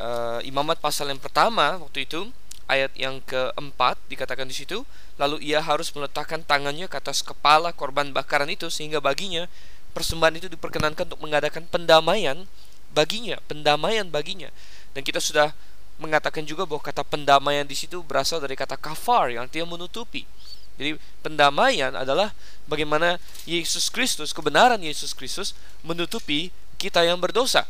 uh, 0.01 0.41
Imamat 0.47 0.81
pasal 0.81 1.13
yang 1.13 1.21
pertama 1.21 1.77
waktu 1.83 2.09
itu 2.09 2.25
ayat 2.67 2.93
yang 2.99 3.23
keempat 3.23 3.99
dikatakan 4.11 4.47
di 4.51 4.55
situ, 4.55 4.83
lalu 5.17 5.43
ia 5.43 5.63
harus 5.63 5.91
meletakkan 5.95 6.43
tangannya 6.43 6.91
ke 6.91 6.97
atas 6.99 7.23
kepala 7.23 7.71
korban 7.71 8.11
bakaran 8.11 8.51
itu 8.51 8.67
sehingga 8.69 8.99
baginya 8.99 9.47
persembahan 9.95 10.37
itu 10.37 10.47
diperkenankan 10.53 11.09
untuk 11.09 11.23
mengadakan 11.25 11.65
pendamaian 11.71 12.45
baginya, 12.93 13.41
pendamaian 13.49 14.05
baginya. 14.11 14.53
Dan 14.93 15.07
kita 15.07 15.23
sudah 15.23 15.57
mengatakan 15.97 16.45
juga 16.45 16.69
bahwa 16.69 16.85
kata 16.85 17.01
pendamaian 17.07 17.65
di 17.65 17.73
situ 17.73 18.05
berasal 18.05 18.43
dari 18.43 18.53
kata 18.53 18.77
kafar 18.77 19.33
yang 19.33 19.49
artinya 19.49 19.73
menutupi. 19.73 20.29
Jadi 20.77 21.01
pendamaian 21.25 21.97
adalah 21.97 22.37
bagaimana 22.69 23.17
Yesus 23.49 23.89
Kristus, 23.89 24.37
kebenaran 24.37 24.77
Yesus 24.85 25.17
Kristus 25.17 25.57
menutupi 25.81 26.53
kita 26.77 27.01
yang 27.01 27.17
berdosa 27.17 27.65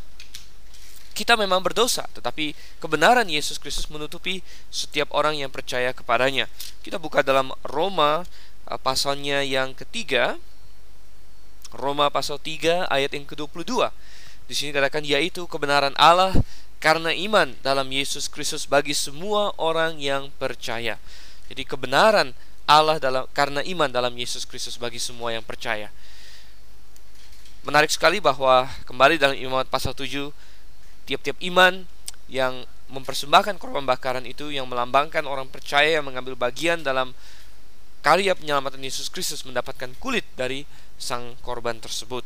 kita 1.17 1.33
memang 1.33 1.65
berdosa, 1.65 2.05
tetapi 2.13 2.53
kebenaran 2.77 3.25
Yesus 3.25 3.57
Kristus 3.57 3.89
menutupi 3.89 4.45
setiap 4.69 5.09
orang 5.17 5.41
yang 5.41 5.49
percaya 5.49 5.97
kepadanya. 5.97 6.45
Kita 6.85 7.01
buka 7.01 7.25
dalam 7.25 7.57
Roma 7.65 8.29
uh, 8.69 8.77
pasalnya 8.77 9.41
yang 9.41 9.73
ketiga, 9.73 10.37
Roma 11.73 12.13
pasal 12.13 12.37
3 12.37 12.93
ayat 12.93 13.17
yang 13.17 13.25
ke-22. 13.25 13.89
Di 14.47 14.55
sini 14.55 14.71
katakan 14.77 15.03
yaitu 15.09 15.49
kebenaran 15.49 15.97
Allah 15.97 16.37
karena 16.79 17.11
iman 17.11 17.57
dalam 17.65 17.89
Yesus 17.89 18.29
Kristus 18.29 18.69
bagi 18.69 18.93
semua 18.93 19.57
orang 19.57 19.97
yang 19.97 20.29
percaya. 20.37 21.01
Jadi 21.49 21.65
kebenaran 21.65 22.37
Allah 22.69 23.01
dalam 23.01 23.25
karena 23.33 23.65
iman 23.65 23.89
dalam 23.89 24.13
Yesus 24.15 24.45
Kristus 24.45 24.77
bagi 24.77 25.01
semua 25.01 25.33
yang 25.33 25.43
percaya. 25.43 25.89
Menarik 27.67 27.91
sekali 27.91 28.23
bahwa 28.23 28.71
kembali 28.87 29.19
dalam 29.19 29.35
Imamat 29.35 29.67
pasal 29.67 29.91
7 29.91 30.31
tiap-tiap 31.07 31.39
iman 31.55 31.87
yang 32.27 32.67
mempersembahkan 32.91 33.59
korban 33.59 33.83
bakaran 33.83 34.27
itu 34.27 34.51
yang 34.51 34.67
melambangkan 34.71 35.27
orang 35.27 35.51
percaya 35.51 35.99
yang 35.99 36.07
mengambil 36.07 36.39
bagian 36.39 36.83
dalam 36.83 37.15
karya 38.07 38.39
penyelamatan 38.39 38.79
Yesus 38.83 39.11
Kristus 39.11 39.43
mendapatkan 39.43 39.91
kulit 39.99 40.23
dari 40.39 40.63
sang 40.95 41.35
korban 41.43 41.83
tersebut. 41.83 42.23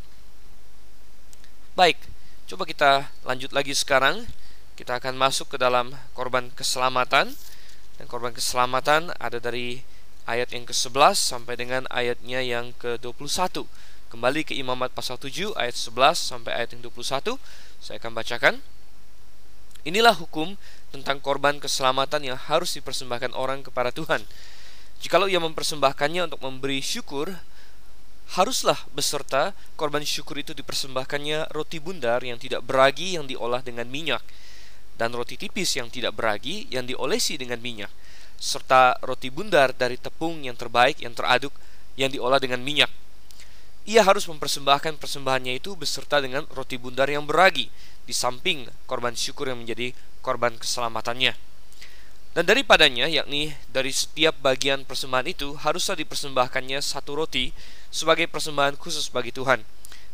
Baik, 1.73 1.97
coba 2.45 2.69
kita 2.69 3.09
lanjut 3.25 3.57
lagi 3.57 3.73
sekarang. 3.73 4.29
Kita 4.77 5.01
akan 5.01 5.17
masuk 5.17 5.57
ke 5.57 5.57
dalam 5.57 5.97
korban 6.13 6.53
keselamatan. 6.53 7.33
Dan 7.97 8.05
korban 8.09 8.33
keselamatan 8.37 9.13
ada 9.17 9.41
dari 9.41 9.81
ayat 10.29 10.53
yang 10.53 10.69
ke-11 10.69 11.17
sampai 11.17 11.57
dengan 11.57 11.89
ayatnya 11.89 12.41
yang 12.45 12.77
ke-21. 12.77 13.65
Kembali 14.11 14.43
ke 14.43 14.59
Imamat 14.59 14.91
pasal 14.91 15.23
7 15.23 15.55
ayat 15.55 15.79
11 15.79 16.19
sampai 16.19 16.51
ayat 16.51 16.75
yang 16.75 16.83
21. 16.83 17.39
Saya 17.79 18.03
akan 18.03 18.11
bacakan. 18.19 18.59
Inilah 19.87 20.19
hukum 20.19 20.59
tentang 20.91 21.23
korban 21.23 21.63
keselamatan 21.63 22.27
yang 22.27 22.35
harus 22.35 22.75
dipersembahkan 22.75 23.31
orang 23.39 23.63
kepada 23.63 23.95
Tuhan. 23.95 24.27
Jikalau 24.99 25.31
ia 25.31 25.39
mempersembahkannya 25.39 26.27
untuk 26.27 26.43
memberi 26.43 26.83
syukur, 26.83 27.39
haruslah 28.35 28.83
beserta 28.91 29.55
korban 29.79 30.03
syukur 30.03 30.43
itu 30.43 30.59
dipersembahkannya 30.59 31.55
roti 31.55 31.79
bundar 31.79 32.27
yang 32.27 32.43
tidak 32.43 32.67
beragi 32.67 33.15
yang 33.15 33.31
diolah 33.31 33.63
dengan 33.63 33.87
minyak. 33.87 34.27
dan 35.01 35.17
roti 35.17 35.41
tipis 35.41 35.81
yang 35.81 35.89
tidak 35.89 36.13
beragi 36.13 36.69
yang 36.69 36.85
diolesi 36.85 37.41
dengan 37.41 37.57
minyak, 37.57 37.89
serta 38.37 39.01
roti 39.01 39.33
bundar 39.33 39.73
dari 39.73 39.97
tepung 39.97 40.45
yang 40.45 40.53
terbaik 40.61 41.01
yang 41.01 41.17
teraduk 41.17 41.57
yang 41.97 42.13
diolah 42.13 42.37
dengan 42.37 42.61
minyak. 42.61 42.93
Ia 43.91 44.07
harus 44.07 44.31
mempersembahkan 44.31 45.03
persembahannya 45.03 45.59
itu 45.59 45.75
beserta 45.75 46.23
dengan 46.23 46.47
roti 46.55 46.79
bundar 46.79 47.11
yang 47.11 47.27
beragi 47.27 47.75
di 48.07 48.15
samping 48.15 48.71
korban 48.87 49.19
syukur 49.19 49.51
yang 49.51 49.67
menjadi 49.67 49.91
korban 50.23 50.55
keselamatannya. 50.55 51.35
Dan 52.31 52.47
daripadanya, 52.47 53.11
yakni 53.11 53.59
dari 53.75 53.91
setiap 53.91 54.39
bagian 54.39 54.87
persembahan 54.87 55.27
itu, 55.27 55.59
haruslah 55.59 55.99
dipersembahkannya 55.99 56.79
satu 56.79 57.19
roti 57.19 57.51
sebagai 57.91 58.31
persembahan 58.31 58.79
khusus 58.79 59.11
bagi 59.11 59.35
Tuhan. 59.35 59.67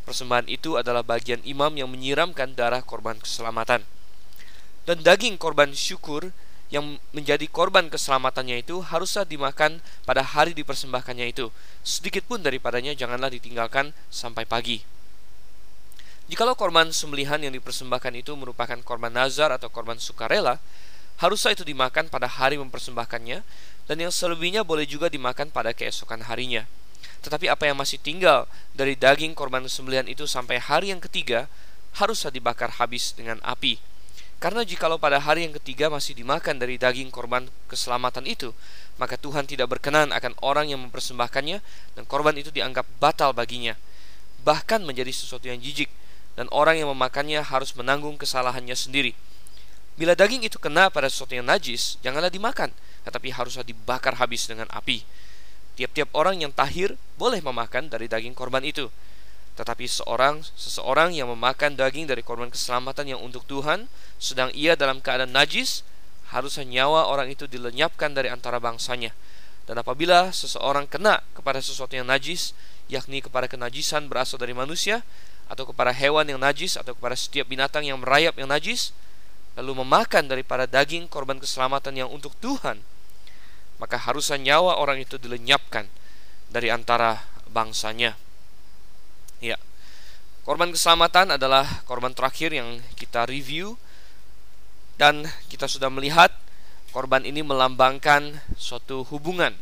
Persembahan 0.09 0.49
itu 0.49 0.81
adalah 0.81 1.05
bagian 1.05 1.45
imam 1.45 1.77
yang 1.77 1.93
menyiramkan 1.93 2.57
darah 2.57 2.81
korban 2.81 3.21
keselamatan. 3.21 3.85
Dan 4.89 5.05
daging 5.05 5.37
korban 5.37 5.77
syukur 5.77 6.33
yang 6.67 6.99
menjadi 7.15 7.47
korban 7.47 7.87
keselamatannya 7.87 8.67
itu 8.67 8.83
haruslah 8.83 9.23
dimakan 9.23 9.79
pada 10.03 10.27
hari 10.27 10.51
dipersembahkannya 10.51 11.31
itu. 11.31 11.55
Sedikit 11.87 12.27
pun 12.27 12.43
daripadanya 12.43 12.91
janganlah 12.95 13.31
ditinggalkan 13.31 13.95
sampai 14.11 14.43
pagi. 14.43 14.83
Jikalau 16.27 16.59
korban 16.59 16.91
sembelihan 16.91 17.39
yang 17.39 17.55
dipersembahkan 17.55 18.11
itu 18.19 18.35
merupakan 18.35 18.75
korban 18.83 19.15
nazar 19.15 19.55
atau 19.55 19.71
korban 19.71 19.95
sukarela, 20.03 20.59
haruslah 21.23 21.55
itu 21.55 21.63
dimakan 21.63 22.11
pada 22.11 22.27
hari 22.27 22.59
mempersembahkannya, 22.59 23.39
dan 23.87 23.97
yang 24.03 24.11
selebihnya 24.11 24.67
boleh 24.67 24.91
juga 24.91 25.07
dimakan 25.07 25.55
pada 25.55 25.71
keesokan 25.71 26.27
harinya. 26.27 26.67
Tetapi 27.23 27.47
apa 27.47 27.71
yang 27.71 27.79
masih 27.79 28.03
tinggal 28.03 28.51
dari 28.75 28.99
daging 28.99 29.39
korban 29.39 29.63
sembelihan 29.71 30.11
itu 30.11 30.27
sampai 30.27 30.59
hari 30.59 30.91
yang 30.91 30.99
ketiga, 30.99 31.47
haruslah 31.95 32.35
dibakar 32.35 32.83
habis 32.83 33.15
dengan 33.15 33.39
api. 33.47 33.79
Karena 34.37 34.69
jikalau 34.69 35.01
pada 35.01 35.17
hari 35.17 35.49
yang 35.49 35.57
ketiga 35.57 35.89
masih 35.89 36.13
dimakan 36.13 36.61
dari 36.61 36.77
daging 36.77 37.09
korban 37.09 37.49
keselamatan 37.73 38.29
itu, 38.29 38.53
maka 39.01 39.17
Tuhan 39.17 39.49
tidak 39.49 39.73
berkenan 39.73 40.13
akan 40.13 40.37
orang 40.45 40.69
yang 40.69 40.81
mempersembahkannya 40.85 41.59
dan 41.97 42.03
korban 42.05 42.37
itu 42.37 42.53
dianggap 42.53 42.85
batal 43.01 43.33
baginya. 43.33 43.73
Bahkan 44.45 44.85
menjadi 44.85 45.09
sesuatu 45.09 45.49
yang 45.49 45.57
jijik 45.57 45.89
dan 46.37 46.53
orang 46.53 46.77
yang 46.77 46.93
memakannya 46.93 47.41
harus 47.41 47.73
menanggung 47.73 48.21
kesalahannya 48.21 48.77
sendiri. 48.77 49.17
Bila 49.97 50.13
daging 50.13 50.45
itu 50.45 50.61
kena 50.61 50.93
pada 50.93 51.09
sesuatu 51.09 51.33
yang 51.33 51.49
najis, 51.49 51.97
janganlah 52.05 52.29
dimakan, 52.29 52.69
tetapi 53.09 53.33
haruslah 53.33 53.65
dibakar 53.65 54.21
habis 54.21 54.45
dengan 54.45 54.69
api. 54.69 55.01
Tiap-tiap 55.81 56.13
orang 56.13 56.45
yang 56.45 56.53
tahir 56.53 57.01
boleh 57.17 57.41
memakan 57.41 57.89
dari 57.89 58.05
daging 58.05 58.37
korban 58.37 58.61
itu. 58.61 58.93
Tetapi 59.57 59.89
seorang 59.89 60.45
seseorang 60.53 61.17
yang 61.17 61.33
memakan 61.33 61.75
daging 61.75 62.05
dari 62.05 62.21
korban 62.21 62.53
keselamatan 62.53 63.17
yang 63.17 63.21
untuk 63.25 63.49
Tuhan, 63.49 63.89
sedang 64.21 64.53
ia 64.53 64.77
dalam 64.77 65.01
keadaan 65.01 65.33
najis, 65.33 65.81
harusnya 66.29 66.69
nyawa 66.69 67.09
orang 67.09 67.33
itu 67.33 67.49
dilenyapkan 67.49 68.13
dari 68.13 68.29
antara 68.29 68.61
bangsanya. 68.61 69.17
Dan 69.65 69.81
apabila 69.81 70.31
seseorang 70.31 70.87
kena 70.87 71.25
kepada 71.33 71.59
sesuatu 71.59 71.97
yang 71.97 72.07
najis, 72.07 72.53
yakni 72.87 73.25
kepada 73.25 73.51
kenajisan 73.51 74.07
berasal 74.07 74.39
dari 74.39 74.53
manusia, 74.53 75.03
atau 75.49 75.67
kepada 75.67 75.91
hewan 75.91 76.29
yang 76.29 76.39
najis, 76.39 76.77
atau 76.77 76.93
kepada 76.95 77.17
setiap 77.17 77.49
binatang 77.49 77.83
yang 77.83 77.99
merayap 77.99 78.37
yang 78.37 78.53
najis, 78.53 78.95
lalu 79.57 79.83
memakan 79.83 80.29
daripada 80.29 80.69
daging 80.69 81.09
korban 81.09 81.41
keselamatan 81.41 81.97
yang 81.97 82.13
untuk 82.13 82.37
Tuhan, 82.45 82.85
maka 83.81 83.97
harusnya 83.97 84.37
nyawa 84.37 84.77
orang 84.77 85.01
itu 85.01 85.17
dilenyapkan 85.17 85.89
dari 86.53 86.69
antara 86.69 87.25
bangsanya. 87.49 88.26
Ya. 89.55 89.59
Korban 90.43 90.71
keselamatan 90.71 91.35
adalah 91.39 91.83
korban 91.87 92.15
terakhir 92.15 92.55
yang 92.55 92.83
kita 92.99 93.27
review. 93.27 93.79
Dan 94.97 95.29
kita 95.53 95.69
sudah 95.69 95.93
melihat 95.93 96.33
korban 96.97 97.21
ini 97.29 97.45
melambangkan 97.45 98.41
suatu 98.57 99.05
hubungan 99.13 99.53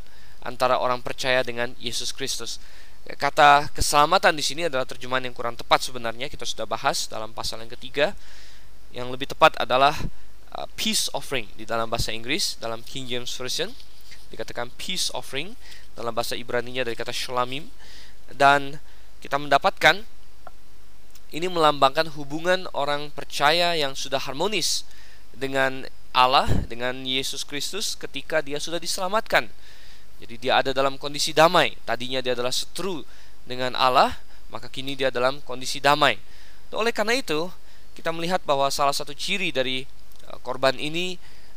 antara 0.46 0.78
orang 0.78 1.02
percaya 1.02 1.42
dengan 1.42 1.74
Yesus 1.82 2.14
Kristus. 2.14 2.62
Kata 3.04 3.68
keselamatan 3.74 4.32
di 4.32 4.44
sini 4.46 4.64
adalah 4.64 4.88
terjemahan 4.88 5.28
yang 5.28 5.34
kurang 5.34 5.58
tepat 5.58 5.82
sebenarnya. 5.84 6.30
Kita 6.30 6.46
sudah 6.46 6.64
bahas 6.64 7.04
dalam 7.10 7.34
pasal 7.36 7.60
yang 7.60 7.72
ketiga. 7.74 8.16
Yang 8.94 9.08
lebih 9.10 9.28
tepat 9.28 9.58
adalah 9.58 9.92
uh, 10.54 10.68
peace 10.78 11.10
offering 11.12 11.50
di 11.58 11.66
dalam 11.66 11.90
bahasa 11.90 12.14
Inggris 12.14 12.56
dalam 12.62 12.80
King 12.86 13.10
James 13.10 13.34
Version. 13.34 13.74
Dikatakan 14.30 14.72
peace 14.78 15.10
offering 15.12 15.58
dalam 15.98 16.14
bahasa 16.14 16.38
Ibrani-nya 16.38 16.86
dari 16.86 16.94
kata 16.94 17.10
shalomim. 17.10 17.68
Dan 18.30 18.80
kita 19.24 19.40
mendapatkan 19.40 20.04
ini 21.32 21.48
melambangkan 21.48 22.12
hubungan 22.12 22.68
orang 22.76 23.08
percaya 23.08 23.72
yang 23.72 23.96
sudah 23.96 24.20
harmonis 24.20 24.84
dengan 25.32 25.88
Allah 26.12 26.44
dengan 26.68 27.08
Yesus 27.08 27.40
Kristus 27.42 27.96
ketika 27.96 28.44
dia 28.44 28.60
sudah 28.60 28.76
diselamatkan. 28.76 29.48
Jadi 30.20 30.34
dia 30.36 30.60
ada 30.60 30.76
dalam 30.76 31.00
kondisi 31.00 31.32
damai. 31.32 31.72
Tadinya 31.88 32.20
dia 32.20 32.36
adalah 32.36 32.52
seteru 32.52 33.00
dengan 33.48 33.72
Allah, 33.74 34.14
maka 34.52 34.68
kini 34.68 34.92
dia 34.92 35.08
dalam 35.08 35.40
kondisi 35.42 35.80
damai. 35.80 36.20
Oleh 36.70 36.92
karena 36.92 37.16
itu, 37.16 37.48
kita 37.96 38.12
melihat 38.12 38.44
bahwa 38.44 38.68
salah 38.68 38.94
satu 38.94 39.16
ciri 39.16 39.50
dari 39.50 39.88
uh, 40.30 40.38
korban 40.44 40.76
ini 40.76 41.16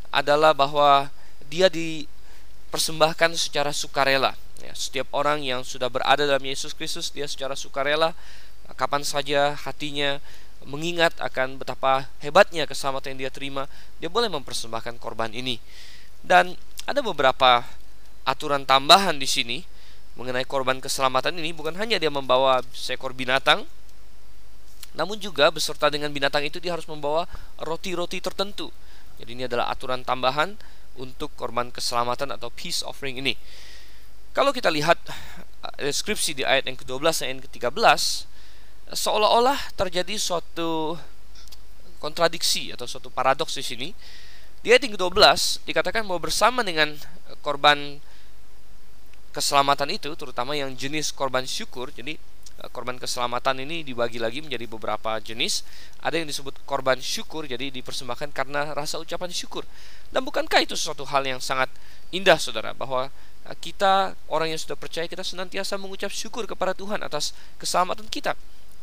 adalah 0.09 0.55
bahwa 0.55 1.11
dia 1.51 1.69
dipersembahkan 1.69 3.37
secara 3.37 3.69
sukarela. 3.75 4.46
Setiap 4.77 5.09
orang 5.09 5.41
yang 5.41 5.65
sudah 5.65 5.89
berada 5.89 6.29
dalam 6.29 6.45
Yesus 6.45 6.77
Kristus 6.77 7.09
dia 7.09 7.25
secara 7.25 7.57
sukarela 7.57 8.13
kapan 8.77 9.01
saja 9.01 9.57
hatinya 9.57 10.21
mengingat 10.69 11.17
akan 11.17 11.57
betapa 11.57 12.05
hebatnya 12.21 12.69
keselamatan 12.69 13.17
yang 13.17 13.19
dia 13.25 13.31
terima, 13.33 13.65
dia 13.97 14.11
boleh 14.11 14.29
mempersembahkan 14.29 15.01
korban 15.01 15.33
ini. 15.33 15.57
Dan 16.21 16.53
ada 16.85 17.01
beberapa 17.01 17.65
aturan 18.27 18.69
tambahan 18.69 19.17
di 19.17 19.25
sini 19.25 19.57
mengenai 20.13 20.45
korban 20.45 20.77
keselamatan 20.77 21.41
ini 21.41 21.57
bukan 21.57 21.73
hanya 21.81 21.97
dia 21.97 22.13
membawa 22.13 22.61
seekor 22.73 23.17
binatang 23.17 23.65
namun 24.97 25.21
juga 25.21 25.53
beserta 25.53 25.93
dengan 25.93 26.09
binatang 26.09 26.41
itu 26.41 26.57
dia 26.57 26.73
harus 26.73 26.89
membawa 26.89 27.29
roti-roti 27.61 28.17
tertentu. 28.17 28.73
Jadi 29.21 29.29
ini 29.37 29.45
adalah 29.45 29.69
aturan 29.69 30.01
tambahan 30.01 30.57
untuk 30.97 31.29
korban 31.37 31.69
keselamatan 31.69 32.33
atau 32.33 32.49
peace 32.49 32.81
offering 32.81 33.21
ini. 33.21 33.37
Kalau 34.37 34.53
kita 34.53 34.69
lihat 34.69 35.01
eh, 35.81 35.89
deskripsi 35.89 36.37
di 36.37 36.45
ayat 36.45 36.69
yang 36.69 36.77
ke-12 36.77 37.25
dan 37.25 37.27
yang 37.33 37.41
ke-13 37.41 37.73
seolah-olah 38.93 39.57
terjadi 39.73 40.13
suatu 40.21 40.93
kontradiksi 41.97 42.69
atau 42.69 42.85
suatu 42.85 43.09
paradoks 43.09 43.57
di 43.57 43.65
sini. 43.65 43.89
Di 44.61 44.69
ayat 44.69 44.85
yang 44.85 44.93
ke-12 44.93 45.65
dikatakan 45.65 46.05
bahwa 46.05 46.29
bersama 46.29 46.61
dengan 46.61 46.93
korban 47.41 47.97
keselamatan 49.33 49.97
itu 49.97 50.13
terutama 50.13 50.53
yang 50.53 50.69
jenis 50.77 51.09
korban 51.09 51.49
syukur. 51.49 51.89
Jadi 51.89 52.21
Eh, 52.57 52.69
korban 52.73 52.97
keselamatan 52.97 53.61
ini 53.61 53.85
dibagi 53.85 54.17
lagi 54.17 54.41
menjadi 54.41 54.65
beberapa 54.65 55.21
jenis. 55.21 55.61
Ada 56.01 56.17
yang 56.17 56.25
disebut 56.25 56.57
korban 56.65 56.97
syukur, 56.97 57.45
jadi 57.45 57.69
dipersembahkan 57.69 58.33
karena 58.33 58.73
rasa 58.73 58.97
ucapan 58.97 59.29
syukur. 59.29 59.61
Dan 60.11 60.23
bukankah 60.23 60.63
itu 60.63 60.73
sesuatu 60.73 61.03
hal 61.07 61.23
yang 61.27 61.39
sangat 61.43 61.67
indah, 62.15 62.39
saudara, 62.39 62.71
bahwa 62.71 63.11
eh, 63.47 63.57
kita 63.59 64.15
orang 64.31 64.51
yang 64.51 64.59
sudah 64.59 64.79
percaya 64.79 65.05
kita 65.05 65.23
senantiasa 65.23 65.75
mengucap 65.75 66.11
syukur 66.11 66.47
kepada 66.47 66.71
Tuhan 66.71 67.03
atas 67.03 67.35
keselamatan 67.59 68.07
kita. 68.07 68.35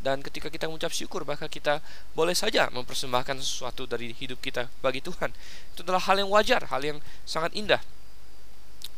Dan 0.04 0.20
ketika 0.20 0.52
kita 0.52 0.68
mengucap 0.68 0.92
syukur, 0.92 1.24
maka 1.24 1.48
kita 1.48 1.80
boleh 2.12 2.36
saja 2.36 2.68
mempersembahkan 2.68 3.40
sesuatu 3.40 3.88
dari 3.88 4.12
hidup 4.12 4.36
kita 4.44 4.68
bagi 4.84 5.00
Tuhan. 5.00 5.32
Itu 5.72 5.80
adalah 5.80 6.04
hal 6.04 6.20
yang 6.20 6.28
wajar, 6.28 6.68
hal 6.68 6.84
yang 6.84 6.98
sangat 7.24 7.56
indah. 7.56 7.80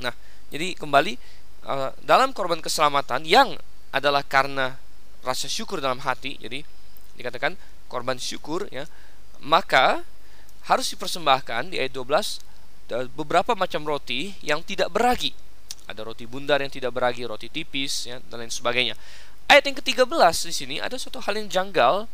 Nah, 0.03 0.11
jadi 0.51 0.75
kembali 0.75 1.15
eh, 1.63 1.91
dalam 2.03 2.35
korban 2.35 2.59
keselamatan 2.59 3.23
yang 3.23 3.55
adalah 3.95 4.27
karena 4.27 4.83
rasa 5.23 5.47
syukur 5.47 5.79
dalam 5.79 6.03
hati. 6.03 6.39
Jadi 6.43 6.67
dikatakan 7.15 7.55
korban 7.87 8.19
syukur 8.19 8.67
ya. 8.75 8.91
Maka 9.39 10.03
harus 10.67 10.87
dipersembahkan 10.95 11.73
di 11.73 11.81
ayat 11.81 11.95
12 11.95 12.43
beberapa 13.15 13.55
macam 13.59 13.83
roti 13.83 14.35
yang 14.43 14.63
tidak 14.63 14.91
beragi. 14.91 15.35
Ada 15.87 16.03
roti 16.03 16.27
bundar 16.27 16.59
yang 16.59 16.71
tidak 16.71 16.95
beragi, 16.95 17.23
roti 17.27 17.47
tipis 17.47 18.11
ya 18.11 18.19
dan 18.31 18.43
lain 18.43 18.51
sebagainya. 18.51 18.99
Ayat 19.47 19.71
yang 19.71 19.79
ke-13 19.79 20.35
di 20.51 20.55
sini 20.55 20.77
ada 20.83 20.99
suatu 20.99 21.23
hal 21.23 21.39
yang 21.39 21.47
janggal. 21.47 22.11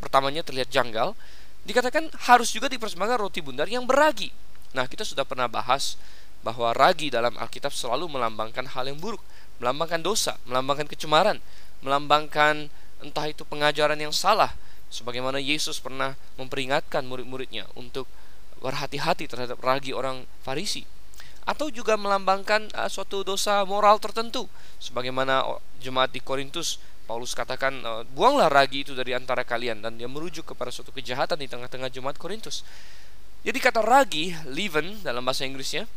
Pertamanya 0.00 0.44
terlihat 0.44 0.68
janggal. 0.68 1.16
Dikatakan 1.64 2.12
harus 2.28 2.52
juga 2.52 2.68
dipersembahkan 2.68 3.16
roti 3.16 3.40
bundar 3.40 3.64
yang 3.70 3.88
beragi. 3.88 4.28
Nah, 4.76 4.84
kita 4.84 5.06
sudah 5.06 5.24
pernah 5.24 5.48
bahas 5.48 5.96
bahwa 6.42 6.74
ragi 6.74 7.08
dalam 7.08 7.38
Alkitab 7.38 7.70
selalu 7.70 8.10
melambangkan 8.10 8.66
hal 8.74 8.90
yang 8.90 8.98
buruk 8.98 9.22
melambangkan 9.62 10.02
dosa, 10.02 10.34
melambangkan 10.42 10.90
kecemaran, 10.90 11.38
melambangkan 11.86 12.66
entah 12.98 13.26
itu 13.30 13.46
pengajaran 13.46 13.94
yang 13.94 14.10
salah, 14.10 14.58
sebagaimana 14.92 15.40
Yesus 15.40 15.80
pernah 15.80 16.12
memperingatkan 16.36 17.08
murid-muridnya 17.08 17.64
untuk 17.74 18.04
berhati-hati 18.60 19.26
terhadap 19.26 19.58
ragi 19.64 19.96
orang 19.96 20.28
Farisi, 20.44 20.84
atau 21.48 21.72
juga 21.72 21.98
melambangkan 21.98 22.70
uh, 22.76 22.86
suatu 22.86 23.26
dosa 23.26 23.64
moral 23.66 23.98
tertentu, 23.98 24.46
sebagaimana 24.78 25.42
jemaat 25.82 26.14
di 26.14 26.22
Korintus 26.22 26.78
Paulus 27.02 27.34
katakan 27.34 27.82
uh, 27.82 28.06
buanglah 28.14 28.46
ragi 28.46 28.86
itu 28.86 28.94
dari 28.94 29.10
antara 29.10 29.42
kalian 29.42 29.82
dan 29.82 29.98
dia 29.98 30.06
merujuk 30.06 30.54
kepada 30.54 30.70
suatu 30.70 30.94
kejahatan 30.94 31.40
di 31.42 31.50
tengah-tengah 31.50 31.90
jemaat 31.90 32.14
Korintus. 32.14 32.62
Jadi 33.42 33.58
kata 33.58 33.82
ragi, 33.82 34.38
leaven 34.46 35.02
dalam 35.02 35.26
bahasa 35.26 35.42
Inggrisnya 35.42 35.90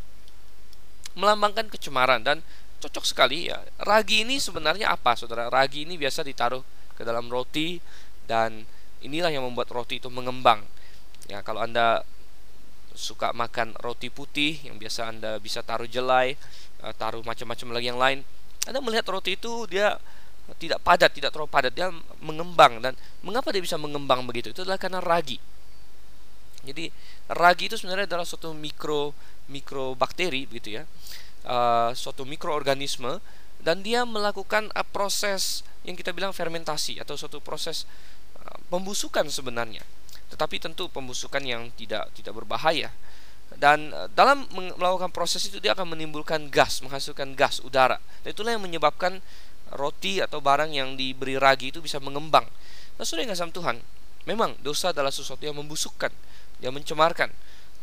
melambangkan 1.13 1.69
kecemaran 1.69 2.25
dan 2.25 2.41
cocok 2.81 3.05
sekali 3.05 3.53
ya. 3.53 3.61
Ragi 3.85 4.25
ini 4.25 4.41
sebenarnya 4.41 4.89
apa, 4.89 5.13
Saudara? 5.13 5.45
Ragi 5.53 5.85
ini 5.85 5.93
biasa 5.93 6.25
ditaruh 6.25 6.65
ke 6.97 7.05
dalam 7.05 7.29
roti 7.29 7.77
dan 8.25 8.65
inilah 9.05 9.29
yang 9.29 9.45
membuat 9.45 9.69
roti 9.69 10.01
itu 10.01 10.09
mengembang. 10.09 10.65
Ya, 11.29 11.45
kalau 11.45 11.61
Anda 11.61 12.01
suka 12.95 13.35
makan 13.35 13.75
roti 13.83 14.07
putih 14.07 14.63
yang 14.65 14.79
biasa 14.79 15.11
Anda 15.11 15.37
bisa 15.37 15.61
taruh 15.61 15.85
jelai, 15.85 16.39
eh, 16.81 16.93
taruh 16.95 17.21
macam-macam 17.21 17.67
lagi 17.75 17.87
yang 17.91 17.99
lain, 17.99 18.19
Anda 18.65 18.81
melihat 18.81 19.05
roti 19.11 19.37
itu 19.37 19.69
dia 19.69 19.99
tidak 20.61 20.79
padat, 20.85 21.11
tidak 21.13 21.33
terlalu 21.33 21.49
padat, 21.49 21.73
dia 21.73 21.89
mengembang 22.21 22.77
dan 22.77 22.93
mengapa 23.25 23.49
dia 23.49 23.61
bisa 23.61 23.81
mengembang 23.81 24.21
begitu? 24.29 24.53
Itu 24.53 24.61
adalah 24.61 24.77
karena 24.77 25.01
ragi. 25.01 25.41
Jadi 26.65 26.89
ragi 27.29 27.69
itu 27.69 27.77
sebenarnya 27.77 28.09
adalah 28.09 28.25
suatu 28.25 28.53
mikro 28.53 29.13
mikrobakteri 29.45 30.49
begitu 30.49 30.81
ya, 30.81 30.83
uh, 31.45 31.93
suatu 31.93 32.25
mikroorganisme 32.25 33.21
dan 33.61 33.85
dia 33.85 34.01
melakukan 34.05 34.73
uh, 34.73 34.85
proses 34.85 35.61
yang 35.85 35.93
kita 35.93 36.09
bilang 36.13 36.33
fermentasi 36.33 36.97
atau 36.97 37.13
suatu 37.13 37.37
proses 37.41 37.85
pembusukan 38.71 39.27
sebenarnya. 39.29 39.83
Tetapi 40.31 40.57
tentu 40.57 40.89
pembusukan 40.89 41.41
yang 41.43 41.69
tidak 41.75 42.11
tidak 42.17 42.33
berbahaya. 42.35 42.91
Dan 43.55 43.93
uh, 43.93 44.09
dalam 44.11 44.49
melakukan 44.51 45.13
proses 45.13 45.45
itu 45.47 45.61
dia 45.61 45.77
akan 45.77 45.95
menimbulkan 45.95 46.49
gas, 46.49 46.81
menghasilkan 46.81 47.37
gas 47.37 47.61
udara. 47.61 48.01
Dan 48.25 48.33
itulah 48.33 48.51
yang 48.57 48.63
menyebabkan 48.65 49.21
roti 49.73 50.21
atau 50.21 50.43
barang 50.43 50.71
yang 50.71 50.93
diberi 50.93 51.39
ragi 51.39 51.73
itu 51.73 51.81
bisa 51.81 51.97
mengembang. 51.97 52.45
Nah, 52.95 53.03
sudah 53.03 53.27
yang 53.27 53.51
Tuhan, 53.51 53.81
memang 54.29 54.55
dosa 54.61 54.95
adalah 54.95 55.11
sesuatu 55.11 55.43
yang 55.43 55.57
membusukkan, 55.57 56.13
yang 56.61 56.71
mencemarkan. 56.75 57.33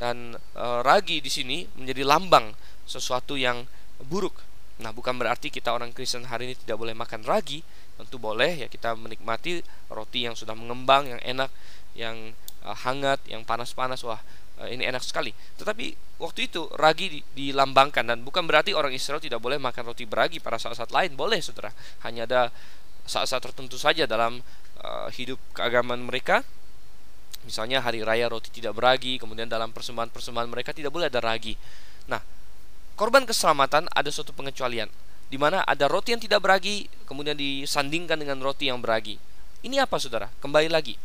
Dan 0.00 0.35
e, 0.35 0.66
ragi 0.82 1.20
di 1.20 1.28
sini 1.28 1.68
menjadi 1.76 2.02
lambang 2.06 2.56
sesuatu 2.88 3.37
yang 3.37 3.68
buruk. 4.02 4.40
Nah, 4.80 4.90
bukan 4.90 5.14
berarti 5.14 5.52
kita 5.52 5.70
orang 5.70 5.92
Kristen 5.94 6.26
hari 6.26 6.50
ini 6.50 6.54
tidak 6.58 6.80
boleh 6.80 6.96
makan 6.96 7.22
ragi, 7.22 7.62
tentu 8.02 8.18
boleh 8.18 8.66
ya 8.66 8.68
kita 8.68 8.98
menikmati 8.98 9.62
roti 9.88 10.26
yang 10.26 10.34
sudah 10.34 10.52
mengembang, 10.58 11.06
yang 11.06 11.20
enak, 11.22 11.50
yang 11.94 12.34
e, 12.62 12.68
hangat, 12.86 13.22
yang 13.30 13.46
panas-panas. 13.46 14.02
Wah, 14.02 14.20
e, 14.58 14.74
ini 14.74 14.84
enak 14.84 15.00
sekali. 15.00 15.30
Tetapi 15.56 16.18
waktu 16.18 16.50
itu 16.50 16.66
ragi 16.74 17.22
dilambangkan 17.32 18.02
dan 18.02 18.18
bukan 18.26 18.44
berarti 18.44 18.74
orang 18.74 18.92
Israel 18.92 19.22
tidak 19.22 19.38
boleh 19.38 19.62
makan 19.62 19.94
roti 19.94 20.04
beragi 20.04 20.42
pada 20.42 20.58
saat-saat 20.58 20.90
lain. 20.90 21.14
Boleh 21.14 21.38
saudara. 21.38 21.70
Hanya 22.02 22.26
ada 22.26 22.42
saat-saat 23.06 23.42
tertentu 23.42 23.78
saja 23.78 24.06
dalam 24.06 24.42
uh, 24.82 25.08
hidup 25.14 25.38
keagamaan 25.54 26.02
mereka. 26.02 26.42
Misalnya 27.42 27.82
hari 27.82 28.06
raya 28.06 28.30
roti 28.30 28.54
tidak 28.54 28.78
beragi 28.78 29.18
kemudian 29.18 29.50
dalam 29.50 29.74
persembahan-persembahan 29.74 30.46
mereka 30.46 30.70
tidak 30.70 30.94
boleh 30.94 31.10
ada 31.10 31.18
ragi. 31.18 31.58
Nah 32.06 32.22
korban 32.94 33.26
keselamatan 33.26 33.90
ada 33.90 34.10
suatu 34.14 34.30
pengecualian 34.30 34.86
di 35.32 35.40
mana 35.40 35.64
ada 35.64 35.88
roti 35.88 36.12
yang 36.12 36.20
tidak 36.20 36.44
beragi 36.44 36.84
kemudian 37.08 37.32
disandingkan 37.32 38.20
dengan 38.20 38.44
roti 38.44 38.68
yang 38.68 38.84
beragi 38.84 39.16
ini 39.64 39.80
apa 39.80 39.96
saudara 39.96 40.28
kembali 40.44 40.68
lagi 40.68 41.00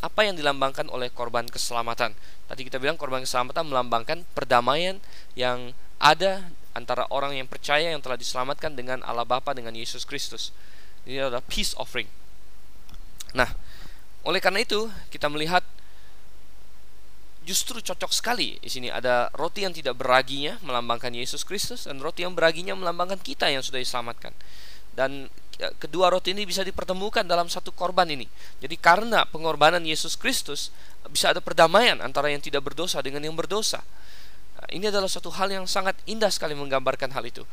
apa 0.00 0.24
yang 0.24 0.34
dilambangkan 0.36 0.88
oleh 0.88 1.12
korban 1.12 1.44
keselamatan. 1.44 2.16
Tadi 2.48 2.60
kita 2.64 2.80
bilang 2.80 2.96
korban 2.96 3.20
keselamatan 3.20 3.68
melambangkan 3.68 4.24
perdamaian 4.32 4.96
yang 5.36 5.76
ada 6.00 6.48
antara 6.72 7.04
orang 7.12 7.36
yang 7.36 7.44
percaya 7.44 7.92
yang 7.92 8.00
telah 8.00 8.16
diselamatkan 8.16 8.72
dengan 8.72 9.04
Allah 9.04 9.28
Bapa 9.28 9.52
dengan 9.52 9.76
Yesus 9.76 10.08
Kristus. 10.08 10.56
Ini 11.04 11.28
adalah 11.28 11.44
peace 11.44 11.76
offering. 11.76 12.08
Nah, 13.36 13.52
oleh 14.24 14.40
karena 14.40 14.64
itu 14.64 14.88
kita 15.12 15.28
melihat 15.28 15.60
justru 17.50 17.82
cocok 17.82 18.14
sekali 18.14 18.62
di 18.62 18.70
sini 18.70 18.86
ada 18.86 19.26
roti 19.34 19.66
yang 19.66 19.74
tidak 19.74 19.98
beraginya 19.98 20.54
melambangkan 20.62 21.10
Yesus 21.10 21.42
Kristus 21.42 21.90
dan 21.90 21.98
roti 21.98 22.22
yang 22.22 22.38
beraginya 22.38 22.78
melambangkan 22.78 23.18
kita 23.18 23.50
yang 23.50 23.66
sudah 23.66 23.82
diselamatkan. 23.82 24.30
Dan 24.94 25.26
Ya, 25.60 25.68
kedua 25.76 26.08
roti 26.08 26.32
ini 26.32 26.48
bisa 26.48 26.64
dipertemukan 26.64 27.20
dalam 27.20 27.44
satu 27.52 27.68
korban 27.68 28.08
ini. 28.08 28.24
Jadi 28.64 28.80
karena 28.80 29.28
pengorbanan 29.28 29.84
Yesus 29.84 30.16
Kristus 30.16 30.72
bisa 31.12 31.36
ada 31.36 31.44
perdamaian 31.44 32.00
antara 32.00 32.32
yang 32.32 32.40
tidak 32.40 32.64
berdosa 32.64 33.04
dengan 33.04 33.20
yang 33.20 33.36
berdosa. 33.36 33.84
Nah, 34.56 34.68
ini 34.72 34.88
adalah 34.88 35.04
satu 35.04 35.28
hal 35.28 35.52
yang 35.52 35.68
sangat 35.68 36.00
indah 36.08 36.32
sekali 36.32 36.56
menggambarkan 36.56 37.12
hal 37.12 37.28
itu. 37.28 37.44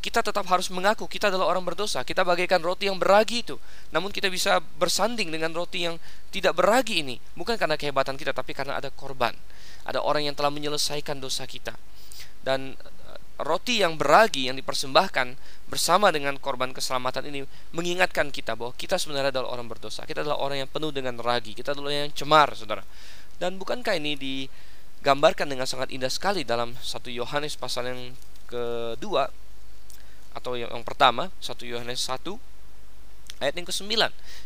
Kita 0.00 0.24
tetap 0.24 0.48
harus 0.48 0.72
mengaku 0.72 1.04
kita 1.04 1.28
adalah 1.28 1.52
orang 1.52 1.60
berdosa. 1.60 2.00
Kita 2.00 2.24
bagaikan 2.24 2.64
roti 2.64 2.88
yang 2.88 2.96
beragi 2.96 3.44
itu. 3.44 3.60
Namun 3.92 4.08
kita 4.08 4.32
bisa 4.32 4.64
bersanding 4.80 5.28
dengan 5.28 5.52
roti 5.52 5.84
yang 5.84 6.00
tidak 6.32 6.56
beragi 6.56 7.04
ini. 7.04 7.20
Bukan 7.36 7.60
karena 7.60 7.76
kehebatan 7.76 8.16
kita, 8.16 8.32
tapi 8.32 8.56
karena 8.56 8.80
ada 8.80 8.88
korban. 8.88 9.36
Ada 9.84 10.00
orang 10.00 10.24
yang 10.24 10.32
telah 10.32 10.48
menyelesaikan 10.48 11.20
dosa 11.20 11.44
kita. 11.44 11.76
Dan 12.40 12.80
roti 13.40 13.80
yang 13.80 13.96
beragi 13.96 14.52
yang 14.52 14.56
dipersembahkan 14.60 15.36
bersama 15.68 16.12
dengan 16.12 16.36
korban 16.36 16.76
keselamatan 16.76 17.28
ini 17.32 17.40
mengingatkan 17.72 18.28
kita 18.28 18.52
bahwa 18.56 18.76
kita 18.76 19.00
sebenarnya 19.00 19.32
adalah 19.36 19.56
orang 19.56 19.68
berdosa. 19.68 20.04
Kita 20.04 20.24
adalah 20.24 20.40
orang 20.40 20.64
yang 20.64 20.70
penuh 20.70 20.92
dengan 20.92 21.16
ragi. 21.20 21.56
Kita 21.56 21.72
adalah 21.72 21.92
yang 21.92 22.12
cemar, 22.12 22.52
Saudara. 22.56 22.84
Dan 23.40 23.56
bukankah 23.56 23.96
ini 23.96 24.16
digambarkan 24.16 25.48
dengan 25.48 25.64
sangat 25.64 25.88
indah 25.92 26.12
sekali 26.12 26.44
dalam 26.44 26.76
satu 26.80 27.08
Yohanes 27.08 27.56
pasal 27.56 27.88
yang 27.88 28.00
kedua 28.50 29.32
atau 30.30 30.54
yang, 30.54 30.70
pertama, 30.86 31.34
satu 31.42 31.66
Yohanes 31.66 32.06
1 32.06 32.38
ayat 33.42 33.54
yang 33.56 33.66
ke-9. 33.66 33.90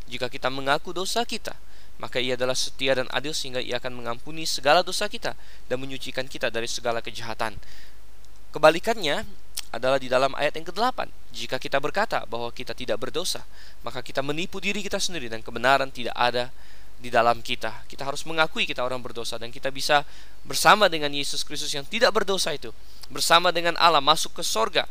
Jika 0.08 0.26
kita 0.32 0.48
mengaku 0.48 0.94
dosa 0.96 1.26
kita, 1.26 1.52
maka 1.98 2.18
ia 2.18 2.34
adalah 2.34 2.58
setia 2.58 2.98
dan 2.98 3.06
adil 3.14 3.30
sehingga 3.30 3.62
ia 3.62 3.78
akan 3.78 3.94
mengampuni 3.94 4.48
segala 4.48 4.82
dosa 4.82 5.06
kita 5.06 5.38
dan 5.70 5.76
menyucikan 5.78 6.26
kita 6.26 6.50
dari 6.50 6.66
segala 6.66 6.98
kejahatan. 6.98 7.54
Kebalikannya 8.50 9.26
adalah 9.74 9.98
di 9.98 10.06
dalam 10.06 10.30
ayat 10.38 10.54
yang 10.54 10.66
ke-8. 10.70 11.10
Jika 11.34 11.58
kita 11.58 11.82
berkata 11.82 12.22
bahwa 12.30 12.50
kita 12.54 12.74
tidak 12.74 13.02
berdosa, 13.02 13.42
maka 13.82 14.02
kita 14.02 14.22
menipu 14.22 14.62
diri 14.62 14.82
kita 14.82 15.02
sendiri 15.02 15.26
dan 15.26 15.42
kebenaran 15.42 15.90
tidak 15.90 16.14
ada 16.14 16.54
di 16.98 17.10
dalam 17.10 17.42
kita. 17.42 17.82
Kita 17.90 18.06
harus 18.06 18.22
mengakui 18.22 18.64
kita 18.64 18.86
orang 18.86 19.02
berdosa 19.02 19.34
dan 19.34 19.50
kita 19.50 19.74
bisa 19.74 20.06
bersama 20.46 20.86
dengan 20.86 21.10
Yesus 21.10 21.42
Kristus 21.42 21.74
yang 21.74 21.82
tidak 21.82 22.14
berdosa 22.14 22.54
itu, 22.54 22.70
bersama 23.10 23.50
dengan 23.50 23.74
Allah 23.82 24.00
masuk 24.00 24.38
ke 24.38 24.42
sorga 24.46 24.86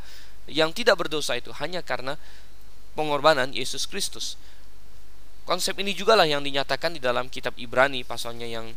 yang 0.48 0.76
tidak 0.76 1.00
berdosa 1.00 1.40
itu 1.40 1.52
hanya 1.60 1.80
karena 1.80 2.20
pengorbanan 2.94 3.52
Yesus 3.56 3.88
Kristus. 3.88 4.36
Konsep 5.44 5.76
ini 5.84 5.92
juga 5.92 6.16
lah 6.16 6.24
yang 6.24 6.40
dinyatakan 6.40 6.96
di 6.96 7.02
dalam 7.04 7.28
kitab 7.28 7.52
Ibrani 7.60 8.08
pasalnya 8.08 8.48
yang 8.48 8.72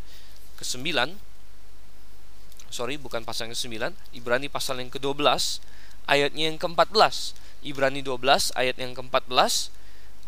ke-9. 0.59 1.15
Sorry 2.75 2.99
bukan 2.99 3.23
pasal 3.23 3.51
yang 3.51 3.55
ke-9. 3.55 3.95
Ibrani 4.19 4.51
pasal 4.51 4.83
yang 4.83 4.91
ke-12 4.91 5.63
ayatnya 6.11 6.51
yang 6.51 6.59
ke-14. 6.59 7.39
Ibrani 7.67 8.03
12 8.03 8.55
ayat 8.59 8.77
yang 8.79 8.95
ke-14 8.95 9.31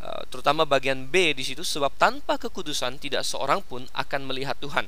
uh, 0.03 0.23
terutama 0.31 0.63
bagian 0.67 1.07
B 1.11 1.35
di 1.35 1.43
situ 1.43 1.67
sebab 1.67 1.91
tanpa 1.99 2.39
kekudusan 2.39 2.99
tidak 3.03 3.27
seorang 3.27 3.63
pun 3.63 3.87
akan 3.95 4.21
melihat 4.27 4.55
Tuhan. 4.63 4.87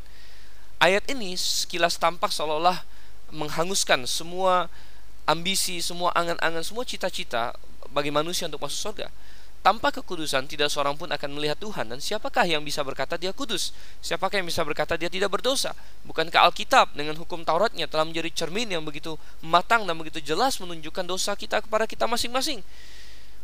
Ayat 0.80 1.04
ini 1.10 1.34
sekilas 1.36 1.98
tampak 2.00 2.32
seolah-olah 2.32 2.82
menghanguskan 3.30 4.06
semua 4.06 4.70
ambisi, 5.30 5.78
semua 5.78 6.10
angan-angan, 6.18 6.66
semua 6.66 6.82
cita-cita 6.82 7.54
bagi 7.94 8.10
manusia 8.10 8.50
untuk 8.50 8.66
masuk 8.66 8.90
surga. 8.90 9.08
Tanpa 9.60 9.92
kekudusan 9.92 10.48
tidak 10.48 10.72
seorang 10.72 10.96
pun 10.96 11.12
akan 11.12 11.36
melihat 11.36 11.60
Tuhan 11.60 11.92
dan 11.92 12.00
siapakah 12.00 12.48
yang 12.48 12.64
bisa 12.64 12.80
berkata 12.80 13.20
dia 13.20 13.28
kudus? 13.28 13.76
Siapakah 14.00 14.40
yang 14.40 14.48
bisa 14.48 14.64
berkata 14.64 14.96
dia 14.96 15.12
tidak 15.12 15.28
berdosa? 15.28 15.76
Bukankah 16.08 16.48
Alkitab 16.48 16.96
dengan 16.96 17.12
hukum 17.20 17.44
Tauratnya 17.44 17.84
telah 17.84 18.08
menjadi 18.08 18.32
cermin 18.32 18.72
yang 18.72 18.80
begitu 18.80 19.20
matang 19.44 19.84
dan 19.84 20.00
begitu 20.00 20.16
jelas 20.24 20.56
menunjukkan 20.64 21.04
dosa 21.04 21.36
kita 21.36 21.60
kepada 21.60 21.84
kita 21.84 22.08
masing-masing? 22.08 22.64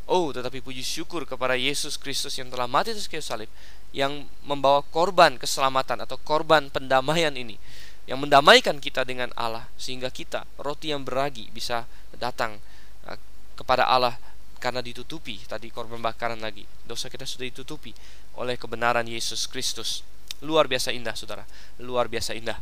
Oh, 0.08 0.32
tetapi 0.32 0.64
puji 0.64 0.80
syukur 0.80 1.28
kepada 1.28 1.52
Yesus 1.52 2.00
Kristus 2.00 2.32
yang 2.40 2.48
telah 2.48 2.64
mati 2.64 2.96
di 2.96 3.02
kayu 3.04 3.20
salib 3.20 3.52
yang 3.92 4.24
membawa 4.40 4.80
korban 4.88 5.36
keselamatan 5.36 6.00
atau 6.00 6.16
korban 6.16 6.72
pendamaian 6.72 7.34
ini 7.36 7.60
yang 8.06 8.22
mendamaikan 8.22 8.78
kita 8.78 9.02
dengan 9.02 9.34
Allah 9.34 9.66
sehingga 9.74 10.10
kita 10.14 10.46
roti 10.62 10.94
yang 10.94 11.02
beragi 11.02 11.50
bisa 11.50 11.90
datang 12.14 12.62
uh, 13.06 13.18
kepada 13.58 13.86
Allah 13.90 14.14
karena 14.62 14.80
ditutupi. 14.80 15.42
Tadi 15.44 15.68
korban 15.70 16.00
bakaran 16.00 16.40
lagi. 16.40 16.64
Dosa 16.86 17.10
kita 17.10 17.26
sudah 17.26 17.50
ditutupi 17.50 17.92
oleh 18.38 18.54
kebenaran 18.54 19.04
Yesus 19.04 19.50
Kristus. 19.50 20.06
Luar 20.42 20.70
biasa 20.70 20.94
indah 20.94 21.18
saudara. 21.18 21.44
Luar 21.82 22.06
biasa 22.06 22.32
indah. 22.34 22.56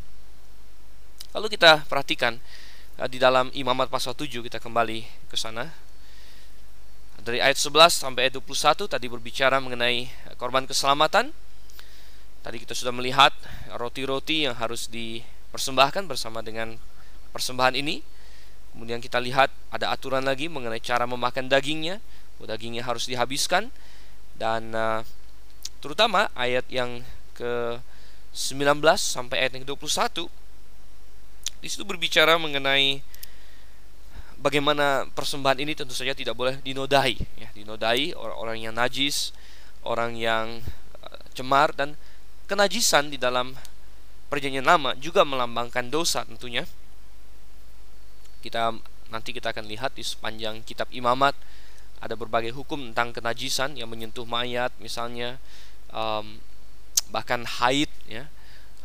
Lalu 1.34 1.58
kita 1.58 1.84
perhatikan 1.90 2.38
eh, 2.98 3.08
di 3.10 3.18
dalam 3.18 3.50
Imamat 3.52 3.90
pasal 3.90 4.14
7 4.14 4.30
kita 4.46 4.62
kembali 4.62 5.28
ke 5.28 5.36
sana. 5.36 5.70
Dari 7.24 7.40
ayat 7.40 7.56
11 7.56 8.04
sampai 8.04 8.28
ayat 8.28 8.36
21 8.36 8.84
tadi 8.84 9.06
berbicara 9.08 9.56
mengenai 9.58 10.08
korban 10.36 10.68
keselamatan. 10.68 11.32
Tadi 12.44 12.56
kita 12.60 12.76
sudah 12.76 12.92
melihat 12.92 13.32
roti-roti 13.72 14.44
yang 14.44 14.52
harus 14.60 14.92
dipersembahkan 15.54 16.10
bersama 16.10 16.42
dengan 16.42 16.74
persembahan 17.30 17.78
ini 17.78 18.02
Kemudian 18.74 18.98
kita 18.98 19.22
lihat 19.22 19.54
ada 19.70 19.94
aturan 19.94 20.26
lagi 20.26 20.50
mengenai 20.50 20.82
cara 20.82 21.06
memakan 21.06 21.46
dagingnya. 21.46 22.02
Dagingnya 22.42 22.84
harus 22.84 23.06
dihabiskan. 23.06 23.70
dan 24.34 24.74
uh, 24.74 25.06
terutama 25.78 26.26
ayat 26.34 26.66
yang 26.66 27.06
ke 27.38 27.78
19 28.34 28.82
sampai 28.98 29.46
ayat 29.46 29.54
yang 29.54 29.62
ke-21 29.62 30.26
di 31.62 31.68
situ 31.70 31.86
berbicara 31.86 32.34
mengenai 32.34 32.98
bagaimana 34.42 35.06
persembahan 35.14 35.62
ini 35.62 35.78
tentu 35.78 35.94
saja 35.94 36.18
tidak 36.18 36.34
boleh 36.34 36.58
dinodai 36.66 37.14
ya 37.38 37.46
dinodai 37.54 38.10
orang-orang 38.18 38.66
yang 38.66 38.74
najis 38.74 39.30
orang 39.86 40.18
yang 40.18 40.58
uh, 40.98 41.18
cemar 41.30 41.70
dan 41.78 41.94
kenajisan 42.50 43.06
di 43.06 43.22
dalam 43.22 43.54
perjanjian 44.28 44.66
lama 44.66 44.96
juga 44.98 45.22
melambangkan 45.22 45.88
dosa 45.88 46.24
tentunya 46.24 46.64
kita 48.44 48.76
nanti 49.08 49.30
kita 49.32 49.52
akan 49.52 49.68
lihat 49.68 49.96
di 49.96 50.04
sepanjang 50.04 50.64
kitab 50.64 50.88
imamat 50.92 51.36
ada 52.00 52.18
berbagai 52.18 52.52
hukum 52.52 52.92
tentang 52.92 53.16
kenajisan 53.16 53.76
yang 53.78 53.88
menyentuh 53.88 54.28
mayat 54.28 54.72
misalnya 54.80 55.40
um, 55.92 56.40
bahkan 57.08 57.44
haid 57.46 57.88
ya 58.04 58.28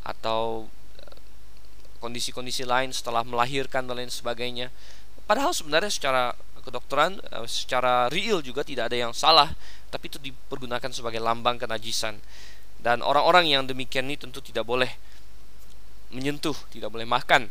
atau 0.06 0.72
uh, 1.04 1.18
kondisi-kondisi 2.00 2.64
lain 2.64 2.96
setelah 2.96 3.28
melahirkan 3.28 3.88
dan 3.90 4.00
lain 4.00 4.12
sebagainya 4.12 4.72
Padahal 5.30 5.54
sebenarnya 5.54 5.94
secara 5.94 6.34
kedokteran, 6.66 7.22
eh, 7.22 7.46
secara 7.46 8.10
real 8.10 8.42
juga 8.42 8.66
tidak 8.66 8.90
ada 8.90 8.98
yang 8.98 9.14
salah, 9.14 9.54
tapi 9.94 10.10
itu 10.10 10.18
dipergunakan 10.18 10.90
sebagai 10.90 11.22
lambang 11.22 11.62
kenajisan. 11.62 12.18
Dan 12.82 13.06
orang-orang 13.06 13.46
yang 13.46 13.70
demikian 13.70 14.10
ini 14.10 14.18
tentu 14.18 14.42
tidak 14.42 14.66
boleh 14.66 14.90
menyentuh, 16.10 16.56
tidak 16.74 16.90
boleh 16.90 17.06
makan 17.06 17.50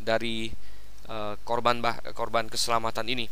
dari 0.00 0.52
uh, 1.08 1.34
korban 1.42 1.80
bah, 1.80 1.98
korban 2.12 2.46
keselamatan 2.46 3.08
ini. 3.08 3.26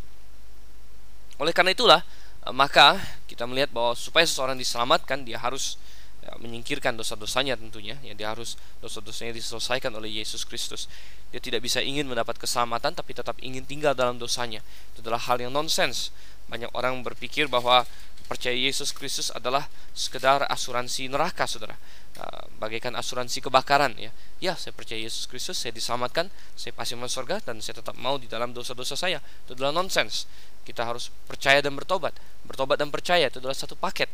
Oleh 1.39 1.53
karena 1.53 1.75
itulah, 1.75 2.01
uh, 2.47 2.55
maka 2.55 2.99
kita 3.29 3.45
melihat 3.45 3.71
bahwa 3.75 3.93
supaya 3.99 4.25
seseorang 4.25 4.57
diselamatkan, 4.57 5.23
dia 5.27 5.37
harus 5.41 5.77
ya, 6.25 6.33
menyingkirkan 6.41 6.97
dosa-dosanya 6.97 7.61
tentunya 7.61 8.01
ya 8.01 8.17
dia 8.17 8.33
harus 8.33 8.57
dosa-dosanya 8.81 9.37
diselesaikan 9.37 9.93
oleh 9.93 10.23
Yesus 10.23 10.49
Kristus. 10.49 10.89
Dia 11.35 11.43
tidak 11.43 11.67
bisa 11.67 11.83
ingin 11.83 12.07
mendapat 12.07 12.39
keselamatan 12.39 12.95
tapi 12.95 13.11
tetap 13.13 13.37
ingin 13.43 13.67
tinggal 13.67 13.93
dalam 13.93 14.17
dosanya. 14.17 14.63
Itu 14.95 15.03
adalah 15.05 15.21
hal 15.27 15.43
yang 15.43 15.53
nonsens. 15.53 16.15
Banyak 16.47 16.71
orang 16.77 17.03
berpikir 17.03 17.51
bahwa 17.51 17.89
percaya 18.25 18.57
Yesus 18.57 18.91
Kristus 18.97 19.29
adalah 19.31 19.69
sekedar 19.93 20.49
asuransi 20.49 21.09
neraka 21.13 21.45
saudara. 21.45 21.77
Uh, 22.15 22.47
bagaikan 22.63 22.95
asuransi 22.95 23.43
kebakaran 23.43 23.93
ya. 23.99 24.15
Ya 24.39 24.55
saya 24.55 24.71
percaya 24.71 25.03
Yesus 25.03 25.27
Kristus 25.27 25.59
saya 25.59 25.75
diselamatkan 25.75 26.31
saya 26.55 26.71
pasti 26.71 26.95
masuk 26.95 27.27
surga 27.27 27.43
dan 27.43 27.59
saya 27.59 27.83
tetap 27.83 27.99
mau 27.99 28.17
di 28.17 28.31
dalam 28.31 28.55
dosa-dosa 28.55 28.95
saya. 28.95 29.19
Itu 29.45 29.59
adalah 29.59 29.75
nonsens 29.75 30.31
kita 30.65 30.89
harus 30.89 31.13
percaya 31.29 31.61
dan 31.61 31.77
bertobat. 31.77 32.17
Bertobat 32.49 32.81
dan 32.81 32.89
percaya 32.89 33.29
itu 33.29 33.39
adalah 33.39 33.55
satu 33.55 33.77
paket 33.77 34.09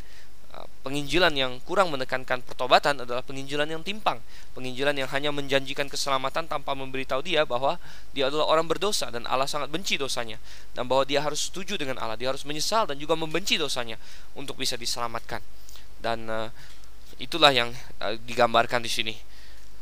penginjilan 0.80 1.30
yang 1.36 1.60
kurang 1.62 1.92
menekankan 1.92 2.42
pertobatan 2.42 3.04
adalah 3.04 3.22
penginjilan 3.22 3.68
yang 3.68 3.84
timpang, 3.84 4.18
penginjilan 4.56 4.96
yang 4.96 5.08
hanya 5.12 5.30
menjanjikan 5.30 5.86
keselamatan 5.86 6.48
tanpa 6.48 6.72
memberitahu 6.72 7.20
dia 7.22 7.44
bahwa 7.44 7.76
dia 8.16 8.32
adalah 8.32 8.48
orang 8.48 8.66
berdosa 8.66 9.12
dan 9.12 9.28
Allah 9.28 9.46
sangat 9.46 9.68
benci 9.68 10.00
dosanya 10.00 10.40
dan 10.72 10.88
bahwa 10.90 11.06
dia 11.06 11.22
harus 11.22 11.52
setuju 11.52 11.76
dengan 11.76 12.00
Allah, 12.00 12.16
dia 12.16 12.32
harus 12.32 12.42
menyesal 12.48 12.88
dan 12.88 12.96
juga 12.98 13.14
membenci 13.14 13.60
dosanya 13.60 14.00
untuk 14.34 14.56
bisa 14.56 14.74
diselamatkan. 14.74 15.44
Dan 16.00 16.26
uh, 16.26 16.48
itulah 17.20 17.52
yang 17.52 17.70
uh, 18.00 18.16
digambarkan 18.24 18.80
di 18.80 18.90
sini. 18.90 19.14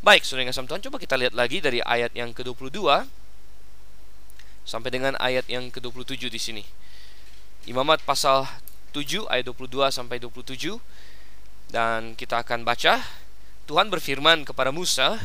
Baik, 0.02 0.26
Saudara 0.26 0.46
yang 0.46 0.54
Tuhan, 0.54 0.82
coba 0.82 0.96
kita 0.98 1.18
lihat 1.18 1.34
lagi 1.34 1.58
dari 1.58 1.82
ayat 1.82 2.14
yang 2.14 2.30
ke-22 2.30 3.06
sampai 4.68 4.90
dengan 4.92 5.16
ayat 5.18 5.48
yang 5.48 5.72
ke-27 5.72 6.28
di 6.28 6.40
sini. 6.42 6.64
Imamat 7.66 8.04
pasal 8.04 8.46
7 8.98 9.30
ayat 9.30 9.46
22 9.46 9.94
sampai 9.94 10.18
27 10.18 10.74
dan 11.70 12.18
kita 12.18 12.42
akan 12.42 12.66
baca 12.66 12.98
Tuhan 13.70 13.86
berfirman 13.94 14.42
kepada 14.42 14.74
Musa 14.74 15.22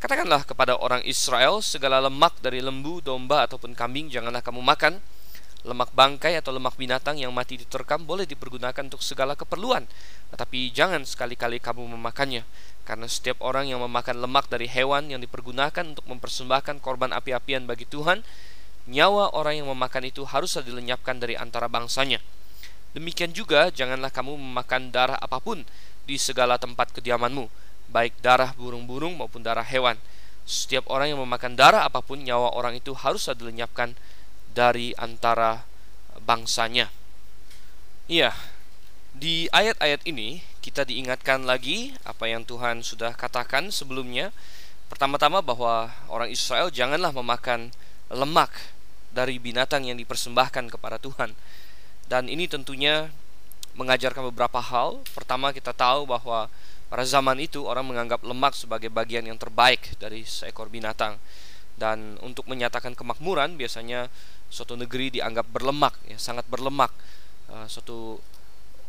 Katakanlah 0.00 0.48
kepada 0.48 0.80
orang 0.80 1.04
Israel 1.04 1.60
segala 1.60 2.00
lemak 2.00 2.40
dari 2.40 2.64
lembu, 2.64 3.04
domba 3.04 3.44
ataupun 3.44 3.76
kambing 3.76 4.08
janganlah 4.08 4.40
kamu 4.40 4.64
makan. 4.64 4.96
Lemak 5.60 5.92
bangkai 5.92 6.40
atau 6.40 6.56
lemak 6.56 6.80
binatang 6.80 7.20
yang 7.20 7.28
mati 7.36 7.60
diterkam 7.60 8.08
boleh 8.08 8.24
dipergunakan 8.24 8.80
untuk 8.80 9.04
segala 9.04 9.36
keperluan 9.36 9.84
tetapi 10.32 10.72
jangan 10.72 11.04
sekali-kali 11.04 11.60
kamu 11.60 11.84
memakannya. 12.00 12.48
Karena 12.88 13.04
setiap 13.12 13.44
orang 13.44 13.68
yang 13.68 13.84
memakan 13.84 14.24
lemak 14.24 14.48
dari 14.48 14.72
hewan 14.72 15.12
yang 15.12 15.20
dipergunakan 15.20 15.92
untuk 15.92 16.08
mempersembahkan 16.08 16.80
korban 16.80 17.12
api-apian 17.12 17.68
bagi 17.68 17.84
Tuhan 17.84 18.24
nyawa 18.88 19.36
orang 19.36 19.60
yang 19.60 19.68
memakan 19.68 20.08
itu 20.08 20.24
haruslah 20.24 20.64
dilenyapkan 20.64 21.20
dari 21.20 21.36
antara 21.36 21.68
bangsanya 21.68 22.24
Demikian 22.90 23.30
juga 23.30 23.70
janganlah 23.70 24.10
kamu 24.10 24.34
memakan 24.34 24.90
darah 24.90 25.18
apa 25.22 25.38
pun 25.38 25.62
di 26.10 26.18
segala 26.18 26.58
tempat 26.58 26.90
kediamanmu, 26.90 27.46
baik 27.86 28.18
darah 28.18 28.50
burung-burung 28.58 29.14
maupun 29.14 29.46
darah 29.46 29.62
hewan. 29.62 29.94
Setiap 30.42 30.90
orang 30.90 31.14
yang 31.14 31.22
memakan 31.22 31.54
darah 31.54 31.86
apa 31.86 32.02
pun, 32.02 32.18
nyawa 32.18 32.50
orang 32.58 32.74
itu 32.74 32.90
harus 32.98 33.30
dilenyapkan 33.30 33.94
dari 34.50 34.90
antara 34.98 35.62
bangsanya. 36.26 36.90
Iya, 38.10 38.34
di 39.14 39.46
ayat-ayat 39.54 40.02
ini 40.10 40.42
kita 40.58 40.82
diingatkan 40.82 41.46
lagi 41.46 41.94
apa 42.02 42.26
yang 42.26 42.42
Tuhan 42.42 42.82
sudah 42.82 43.14
katakan 43.14 43.70
sebelumnya. 43.70 44.34
Pertama-tama 44.90 45.38
bahwa 45.38 45.94
orang 46.10 46.26
Israel 46.34 46.74
janganlah 46.74 47.14
memakan 47.14 47.70
lemak 48.10 48.50
dari 49.14 49.38
binatang 49.38 49.86
yang 49.86 49.94
dipersembahkan 49.94 50.74
kepada 50.74 50.98
Tuhan 50.98 51.30
dan 52.10 52.26
ini 52.26 52.50
tentunya 52.50 53.06
mengajarkan 53.78 54.34
beberapa 54.34 54.58
hal. 54.58 54.98
Pertama 55.14 55.54
kita 55.54 55.70
tahu 55.70 56.10
bahwa 56.10 56.50
pada 56.90 57.06
zaman 57.06 57.38
itu 57.38 57.62
orang 57.62 57.86
menganggap 57.86 58.26
lemak 58.26 58.58
sebagai 58.58 58.90
bagian 58.90 59.22
yang 59.22 59.38
terbaik 59.38 59.94
dari 60.02 60.26
seekor 60.26 60.66
binatang. 60.66 61.22
Dan 61.78 62.18
untuk 62.20 62.50
menyatakan 62.50 62.98
kemakmuran 62.98 63.54
biasanya 63.54 64.10
suatu 64.50 64.74
negeri 64.74 65.14
dianggap 65.14 65.46
berlemak, 65.54 65.94
ya 66.10 66.18
sangat 66.18 66.50
berlemak. 66.50 66.90
Uh, 67.46 67.70
suatu 67.70 68.18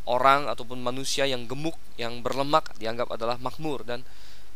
orang 0.09 0.49
ataupun 0.49 0.81
manusia 0.81 1.29
yang 1.29 1.45
gemuk, 1.45 1.77
yang 2.01 2.25
berlemak 2.25 2.73
dianggap 2.81 3.13
adalah 3.13 3.37
makmur 3.37 3.85
dan 3.85 4.01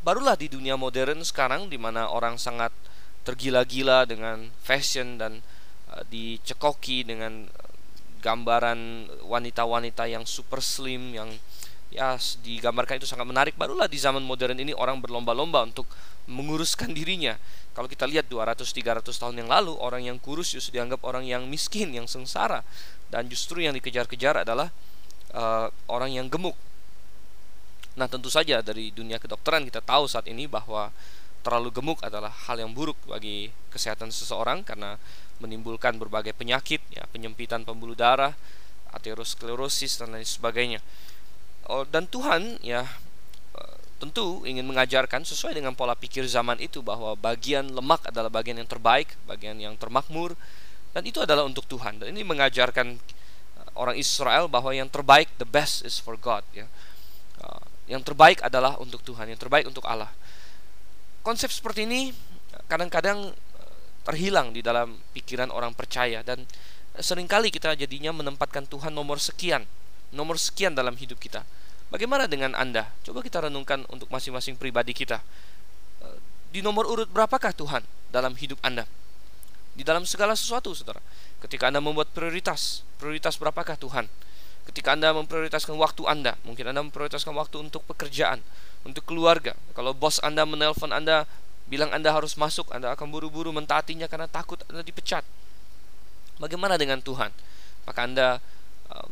barulah 0.01 0.33
di 0.33 0.49
dunia 0.49 0.73
modern 0.73 1.21
sekarang 1.21 1.69
di 1.69 1.77
mana 1.77 2.09
orang 2.09 2.41
sangat 2.41 2.73
tergila-gila 3.21 4.09
dengan 4.09 4.49
fashion 4.57 5.21
dan 5.21 5.45
uh, 5.93 6.01
dicekoki 6.09 7.05
dengan 7.05 7.45
gambaran 8.25 9.05
wanita-wanita 9.29 10.09
yang 10.09 10.25
super 10.25 10.57
slim 10.57 11.13
yang 11.13 11.29
ya 11.93 12.17
digambarkan 12.41 12.97
itu 12.97 13.05
sangat 13.05 13.29
menarik. 13.29 13.53
Barulah 13.53 13.85
di 13.85 14.01
zaman 14.01 14.25
modern 14.25 14.57
ini 14.57 14.73
orang 14.73 14.97
berlomba-lomba 14.97 15.61
untuk 15.61 15.85
menguruskan 16.25 16.89
dirinya. 16.89 17.37
Kalau 17.77 17.85
kita 17.85 18.09
lihat 18.09 18.25
200-300 18.25 19.05
tahun 19.05 19.35
yang 19.45 19.49
lalu 19.51 19.77
orang 19.77 20.01
yang 20.09 20.17
kurus 20.17 20.57
justru 20.57 20.81
dianggap 20.81 21.05
orang 21.05 21.21
yang 21.21 21.45
miskin 21.45 21.93
yang 21.93 22.09
sengsara. 22.09 22.65
Dan 23.13 23.29
justru 23.29 23.61
yang 23.61 23.77
dikejar-kejar 23.77 24.41
adalah 24.41 24.73
uh, 25.37 25.69
orang 25.85 26.09
yang 26.09 26.25
gemuk. 26.25 26.57
Nah 27.95 28.09
tentu 28.09 28.27
saja 28.27 28.59
dari 28.59 28.91
dunia 28.91 29.21
kedokteran 29.21 29.63
kita 29.69 29.79
tahu 29.79 30.09
saat 30.09 30.27
ini 30.27 30.49
bahwa 30.49 30.91
terlalu 31.45 31.69
gemuk 31.69 32.01
adalah 32.01 32.33
hal 32.49 32.57
yang 32.57 32.73
buruk 32.73 32.97
bagi 33.05 33.53
kesehatan 33.69 34.09
seseorang 34.09 34.65
karena 34.65 34.97
menimbulkan 35.43 35.99
berbagai 35.99 36.31
penyakit, 36.31 36.79
ya, 36.91 37.03
penyempitan 37.11 37.67
pembuluh 37.67 37.95
darah, 37.95 38.35
aterosklerosis 38.95 39.99
dan 39.99 40.15
lain 40.15 40.23
sebagainya. 40.23 40.79
Oh, 41.67 41.83
dan 41.83 42.07
Tuhan 42.07 42.61
ya 42.63 42.87
eh, 43.57 43.75
tentu 43.99 44.47
ingin 44.47 44.63
mengajarkan 44.63 45.27
sesuai 45.27 45.57
dengan 45.57 45.75
pola 45.75 45.97
pikir 45.97 46.23
zaman 46.29 46.61
itu 46.63 46.79
bahwa 46.79 47.17
bagian 47.19 47.67
lemak 47.67 48.07
adalah 48.07 48.31
bagian 48.31 48.61
yang 48.61 48.69
terbaik, 48.69 49.17
bagian 49.27 49.59
yang 49.59 49.75
termakmur 49.75 50.37
dan 50.95 51.03
itu 51.03 51.19
adalah 51.19 51.43
untuk 51.43 51.67
Tuhan. 51.67 51.99
Dan 51.99 52.15
ini 52.15 52.23
mengajarkan 52.23 52.87
eh, 52.95 53.69
orang 53.75 53.99
Israel 53.99 54.47
bahwa 54.47 54.71
yang 54.71 54.87
terbaik 54.87 55.27
the 55.41 55.47
best 55.47 55.83
is 55.83 55.99
for 55.99 56.15
God 56.15 56.45
ya. 56.55 56.69
Eh, 57.43 57.63
yang 57.91 58.01
terbaik 58.01 58.41
adalah 58.41 58.79
untuk 58.79 59.03
Tuhan, 59.03 59.27
yang 59.29 59.41
terbaik 59.41 59.67
untuk 59.67 59.83
Allah. 59.85 60.09
Konsep 61.25 61.49
seperti 61.49 61.89
ini 61.89 62.13
kadang-kadang 62.69 63.33
terhilang 64.05 64.53
di 64.53 64.61
dalam 64.61 65.01
pikiran 65.17 65.49
orang 65.49 65.73
percaya 65.73 66.21
dan 66.21 66.45
sering 67.01 67.27
kali 67.27 67.51
kita 67.51 67.75
jadinya 67.75 68.15
menempatkan 68.15 68.69
Tuhan 68.69 68.93
nomor 68.93 69.19
sekian, 69.19 69.65
nomor 70.15 70.39
sekian 70.39 70.77
dalam 70.77 70.95
hidup 70.95 71.19
kita. 71.19 71.43
Bagaimana 71.89 72.29
dengan 72.29 72.53
Anda? 72.55 72.89
Coba 73.03 73.25
kita 73.25 73.45
renungkan 73.45 73.83
untuk 73.91 74.07
masing-masing 74.13 74.55
pribadi 74.55 74.95
kita. 74.95 75.19
Eh, 76.01 76.17
di 76.55 76.59
nomor 76.63 76.87
urut 76.87 77.09
berapakah 77.09 77.51
Tuhan 77.51 77.83
dalam 78.13 78.37
hidup 78.37 78.61
Anda? 78.63 78.87
Di 79.75 79.83
dalam 79.83 80.07
segala 80.07 80.39
sesuatu, 80.39 80.71
Saudara. 80.71 81.03
Ketika 81.43 81.67
Anda 81.67 81.83
membuat 81.83 82.15
prioritas, 82.15 82.87
prioritas 82.95 83.35
berapakah 83.35 83.75
Tuhan? 83.75 84.07
Ketika 84.65 84.97
Anda 84.97 85.13
memprioritaskan 85.13 85.77
waktu 85.77 86.09
Anda, 86.09 86.39
mungkin 86.41 86.65
Anda 86.71 86.81
memprioritaskan 86.81 87.35
waktu 87.37 87.69
untuk 87.69 87.85
pekerjaan, 87.85 88.41
untuk 88.81 89.05
keluarga. 89.05 89.53
Kalau 89.77 89.93
bos 89.93 90.17
Anda 90.25 90.41
menelpon 90.47 90.89
Anda 90.89 91.29
bilang 91.65 91.89
Anda 91.93 92.13
harus 92.13 92.37
masuk, 92.37 92.69
Anda 92.73 92.93
akan 92.93 93.09
buru-buru 93.09 93.49
mentaatinya 93.53 94.05
karena 94.05 94.29
takut 94.29 94.61
Anda 94.69 94.85
dipecat. 94.85 95.25
Bagaimana 96.37 96.75
dengan 96.75 96.99
Tuhan? 97.01 97.31
Maka 97.85 97.99
Anda 98.05 98.27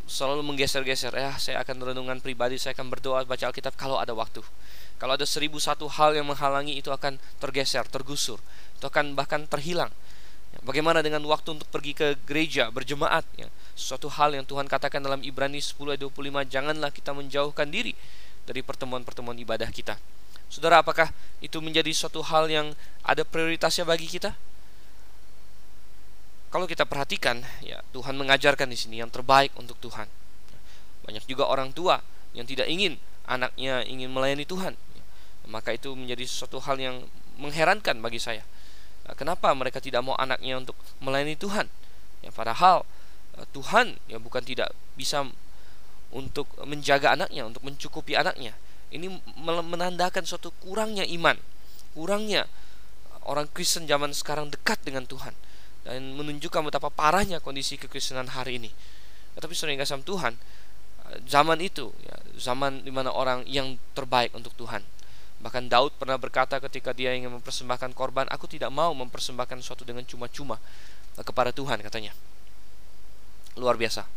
selalu 0.05 0.45
menggeser-geser 0.45 1.11
ya 1.17 1.33
saya 1.41 1.65
akan 1.65 1.81
renungan 1.81 2.21
pribadi 2.21 2.61
saya 2.61 2.77
akan 2.77 2.93
berdoa 2.93 3.25
baca 3.25 3.49
Alkitab 3.49 3.73
kalau 3.75 3.97
ada 3.97 4.13
waktu. 4.13 4.45
Kalau 5.01 5.17
ada 5.17 5.25
seribu 5.27 5.57
satu 5.59 5.89
hal 5.89 6.15
yang 6.15 6.29
menghalangi 6.29 6.77
itu 6.79 6.93
akan 6.93 7.19
tergeser 7.41 7.83
tergusur. 7.89 8.39
Itu 8.79 8.87
akan 8.87 9.17
bahkan 9.17 9.43
terhilang. 9.49 9.91
Bagaimana 10.61 11.01
dengan 11.01 11.25
waktu 11.25 11.57
untuk 11.57 11.67
pergi 11.73 11.97
ke 11.97 12.13
gereja 12.29 12.69
berjemaat? 12.69 13.25
Ya 13.35 13.49
suatu 13.73 14.05
hal 14.05 14.37
yang 14.37 14.45
Tuhan 14.45 14.69
katakan 14.69 15.01
dalam 15.01 15.25
Ibrani 15.25 15.57
10 15.57 15.97
ayat 15.97 16.01
25 16.05 16.45
janganlah 16.45 16.93
kita 16.93 17.11
menjauhkan 17.11 17.73
diri 17.73 17.97
dari 18.45 18.61
pertemuan-pertemuan 18.61 19.33
ibadah 19.41 19.65
kita 19.73 19.97
Saudara 20.51 20.81
apakah 20.81 21.11
itu 21.43 21.59
menjadi 21.59 21.91
suatu 21.91 22.23
hal 22.23 22.47
yang 22.47 22.71
ada 23.03 23.27
prioritasnya 23.27 23.83
bagi 23.83 24.07
kita? 24.07 24.35
Kalau 26.53 26.69
kita 26.69 26.85
perhatikan, 26.85 27.41
ya 27.65 27.81
Tuhan 27.91 28.13
mengajarkan 28.13 28.69
di 28.69 28.77
sini 28.77 29.01
yang 29.01 29.09
terbaik 29.09 29.49
untuk 29.57 29.75
Tuhan. 29.81 30.05
Banyak 31.03 31.25
juga 31.25 31.49
orang 31.49 31.73
tua 31.73 31.97
yang 32.37 32.45
tidak 32.45 32.69
ingin 32.69 33.01
anaknya 33.25 33.81
ingin 33.89 34.13
melayani 34.13 34.45
Tuhan. 34.45 34.77
Maka 35.49 35.75
itu 35.75 35.91
menjadi 35.97 36.23
suatu 36.29 36.61
hal 36.63 36.77
yang 36.79 37.09
mengherankan 37.41 37.99
bagi 37.99 38.21
saya. 38.21 38.45
Kenapa 39.19 39.51
mereka 39.51 39.83
tidak 39.83 39.99
mau 40.05 40.15
anaknya 40.15 40.61
untuk 40.61 40.77
melayani 41.03 41.35
Tuhan? 41.35 41.67
Ya, 42.23 42.31
padahal 42.31 42.87
eh, 43.35 43.47
Tuhan 43.51 43.99
ya 44.07 44.15
bukan 44.21 44.39
tidak 44.45 44.71
bisa 44.95 45.27
untuk 46.13 46.47
menjaga 46.63 47.17
anaknya, 47.17 47.43
untuk 47.49 47.65
mencukupi 47.65 48.15
anaknya. 48.15 48.55
Ini 48.93 49.09
menandakan 49.43 50.21
suatu 50.21 50.53
kurangnya 50.61 51.01
iman, 51.17 51.33
kurangnya 51.97 52.45
orang 53.25 53.49
Kristen 53.49 53.89
zaman 53.89 54.13
sekarang 54.13 54.53
dekat 54.53 54.77
dengan 54.85 55.09
Tuhan 55.09 55.33
dan 55.83 56.13
menunjukkan 56.13 56.61
betapa 56.69 56.93
parahnya 56.93 57.41
kondisi 57.41 57.75
kekristenan 57.75 58.31
hari 58.31 58.61
ini. 58.61 58.69
Tetapi 59.33 59.53
sering 59.57 59.81
kasih 59.81 60.05
Tuhan, 60.05 60.37
zaman 61.25 61.57
itu 61.59 61.89
ya, 62.05 62.15
zaman 62.37 62.85
di 62.85 62.93
mana 62.93 63.09
orang 63.09 63.43
yang 63.49 63.81
terbaik 63.97 64.31
untuk 64.37 64.53
Tuhan. 64.55 64.85
Bahkan 65.43 65.67
Daud 65.67 65.91
pernah 65.99 66.15
berkata 66.15 66.55
ketika 66.63 66.95
dia 66.95 67.11
ingin 67.11 67.33
mempersembahkan 67.33 67.91
korban, 67.91 68.29
aku 68.31 68.47
tidak 68.47 68.71
mau 68.71 68.95
mempersembahkan 68.95 69.59
sesuatu 69.59 69.83
dengan 69.83 70.07
cuma-cuma 70.07 70.55
kepada 71.19 71.51
Tuhan 71.51 71.83
katanya. 71.83 72.15
Luar 73.59 73.75
biasa. 73.75 74.07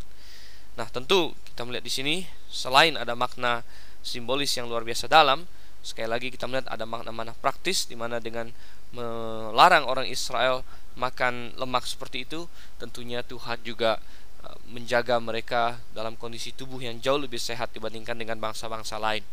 Nah, 0.77 0.87
tentu 0.93 1.33
kita 1.49 1.65
melihat 1.65 1.83
di 1.83 1.93
sini 1.93 2.15
selain 2.53 2.95
ada 2.95 3.17
makna 3.17 3.65
simbolis 4.07 4.55
yang 4.55 4.71
luar 4.71 4.87
biasa 4.87 5.11
dalam, 5.11 5.43
sekali 5.83 6.07
lagi 6.07 6.31
kita 6.31 6.47
melihat 6.47 6.71
ada 6.71 6.87
makna-makna 6.87 7.35
praktis 7.35 7.91
di 7.91 7.99
mana 7.99 8.23
dengan 8.23 8.55
melarang 8.95 9.83
orang 9.83 10.07
Israel 10.07 10.63
makan 10.95 11.59
lemak 11.59 11.83
seperti 11.91 12.23
itu, 12.23 12.47
tentunya 12.79 13.27
Tuhan 13.27 13.59
juga 13.67 13.99
uh, 14.47 14.57
menjaga 14.71 15.19
mereka 15.19 15.83
dalam 15.91 16.15
kondisi 16.15 16.55
tubuh 16.55 16.79
yang 16.79 17.03
jauh 17.03 17.19
lebih 17.19 17.43
sehat 17.43 17.75
dibandingkan 17.75 18.15
dengan 18.15 18.39
bangsa-bangsa 18.39 19.03
lain. 19.03 19.27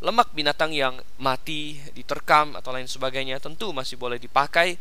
Lemak 0.00 0.32
binatang 0.32 0.72
yang 0.72 0.96
mati, 1.20 1.76
diterkam 1.92 2.56
atau 2.56 2.72
lain 2.72 2.88
sebagainya 2.88 3.36
tentu 3.42 3.74
masih 3.74 4.00
boleh 4.00 4.16
dipakai 4.16 4.80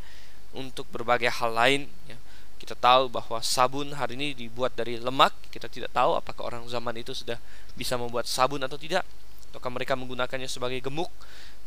untuk 0.53 0.88
berbagai 0.93 1.34
hal 1.34 1.51
lain. 1.51 1.82
Ya. 2.07 2.16
Kita 2.60 2.76
tahu 2.76 3.07
bahwa 3.07 3.39
sabun 3.39 3.95
hari 3.95 4.20
ini 4.20 4.36
dibuat 4.36 4.76
dari 4.76 4.99
lemak. 4.99 5.32
Kita 5.49 5.72
tidak 5.72 5.95
tahu 5.95 6.20
apakah 6.20 6.51
orang 6.51 6.64
zaman 6.68 6.93
itu 6.99 7.16
sudah 7.16 7.39
bisa 7.74 7.95
membuat 7.95 8.28
sabun 8.28 8.60
atau 8.62 8.76
tidak. 8.76 9.07
Ataukah 9.49 9.72
mereka 9.72 9.95
menggunakannya 9.95 10.51
sebagai 10.51 10.84
gemuk 10.84 11.10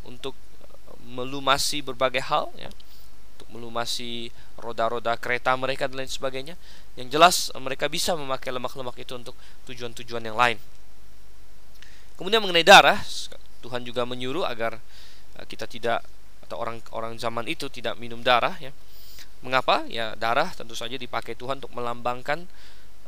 untuk 0.04 0.36
uh, 0.62 0.94
melumasi 1.02 1.80
berbagai 1.80 2.22
hal. 2.28 2.52
Ya 2.60 2.70
melumasi 3.52 4.32
roda-roda 4.56 5.18
kereta 5.20 5.52
mereka 5.54 5.84
dan 5.86 6.02
lain 6.02 6.10
sebagainya. 6.10 6.54
Yang 6.96 7.08
jelas 7.12 7.36
mereka 7.60 7.86
bisa 7.86 8.16
memakai 8.16 8.48
lemak-lemak 8.48 8.96
itu 9.00 9.12
untuk 9.16 9.36
tujuan-tujuan 9.68 10.24
yang 10.24 10.36
lain. 10.36 10.56
Kemudian 12.16 12.40
mengenai 12.40 12.64
darah, 12.64 13.00
Tuhan 13.64 13.84
juga 13.84 14.08
menyuruh 14.08 14.48
agar 14.48 14.80
eh, 15.40 15.46
kita 15.48 15.68
tidak 15.68 16.00
atau 16.48 16.60
orang-orang 16.60 17.16
zaman 17.20 17.48
itu 17.48 17.68
tidak 17.72 17.96
minum 18.00 18.20
darah 18.24 18.56
ya. 18.58 18.72
Mengapa? 19.42 19.84
Ya 19.90 20.14
darah 20.16 20.54
tentu 20.54 20.78
saja 20.78 20.94
dipakai 20.94 21.34
Tuhan 21.34 21.58
untuk 21.58 21.74
melambangkan 21.74 22.46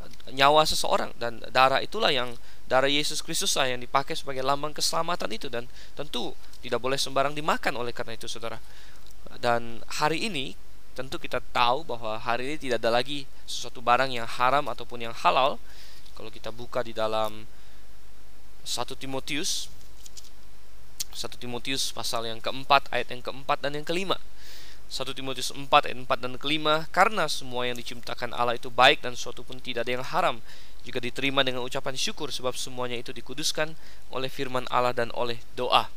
eh, 0.03 0.35
nyawa 0.35 0.66
seseorang 0.66 1.14
dan 1.16 1.41
darah 1.55 1.78
itulah 1.80 2.11
yang 2.11 2.35
darah 2.66 2.91
Yesus 2.91 3.22
Kristus 3.22 3.55
lah 3.55 3.70
yang 3.70 3.78
dipakai 3.78 4.18
sebagai 4.18 4.43
lambang 4.43 4.74
keselamatan 4.74 5.30
itu 5.30 5.47
dan 5.47 5.70
tentu 5.95 6.35
tidak 6.61 6.80
boleh 6.82 6.99
sembarang 6.99 7.37
dimakan 7.37 7.76
oleh 7.78 7.93
karena 7.93 8.16
itu 8.16 8.26
saudara 8.26 8.57
dan 9.39 9.80
hari 10.01 10.26
ini 10.26 10.59
tentu 10.95 11.18
kita 11.18 11.43
tahu 11.51 11.82
bahwa 11.82 12.14
hari 12.22 12.55
ini 12.55 12.57
tidak 12.57 12.78
ada 12.78 13.03
lagi 13.03 13.26
sesuatu 13.51 13.82
barang 13.82 14.14
yang 14.14 14.28
haram 14.30 14.70
ataupun 14.70 15.03
yang 15.03 15.14
halal. 15.14 15.59
Kalau 16.14 16.30
kita 16.30 16.55
buka 16.55 16.87
di 16.87 16.95
dalam 16.95 17.51
1 18.62 18.95
Timotius 18.95 19.66
1 21.11 21.35
Timotius 21.39 21.91
pasal 21.91 22.26
yang 22.30 22.39
keempat 22.39 22.87
ayat 22.95 23.11
yang 23.11 23.22
keempat 23.22 23.59
dan 23.59 23.74
yang 23.74 23.87
kelima 23.87 24.18
1 24.95 25.11
Timotius 25.11 25.51
4 25.51 25.67
ayat 25.67 25.99
4 26.07 26.07
dan 26.23 26.39
kelima 26.39 26.87
Karena 26.95 27.27
semua 27.27 27.67
yang 27.67 27.75
diciptakan 27.75 28.31
Allah 28.31 28.55
itu 28.55 28.71
baik 28.71 29.03
dan 29.03 29.19
suatu 29.19 29.43
pun 29.43 29.59
tidak 29.59 29.91
ada 29.91 29.99
yang 29.99 30.07
haram 30.07 30.39
Jika 30.87 31.03
diterima 31.03 31.43
dengan 31.43 31.67
ucapan 31.67 31.99
syukur 31.99 32.31
Sebab 32.31 32.55
semuanya 32.55 32.95
itu 32.95 33.11
dikuduskan 33.11 33.75
oleh 34.15 34.31
firman 34.31 34.71
Allah 34.71 34.95
dan 34.95 35.11
oleh 35.19 35.43
doa 35.59 35.91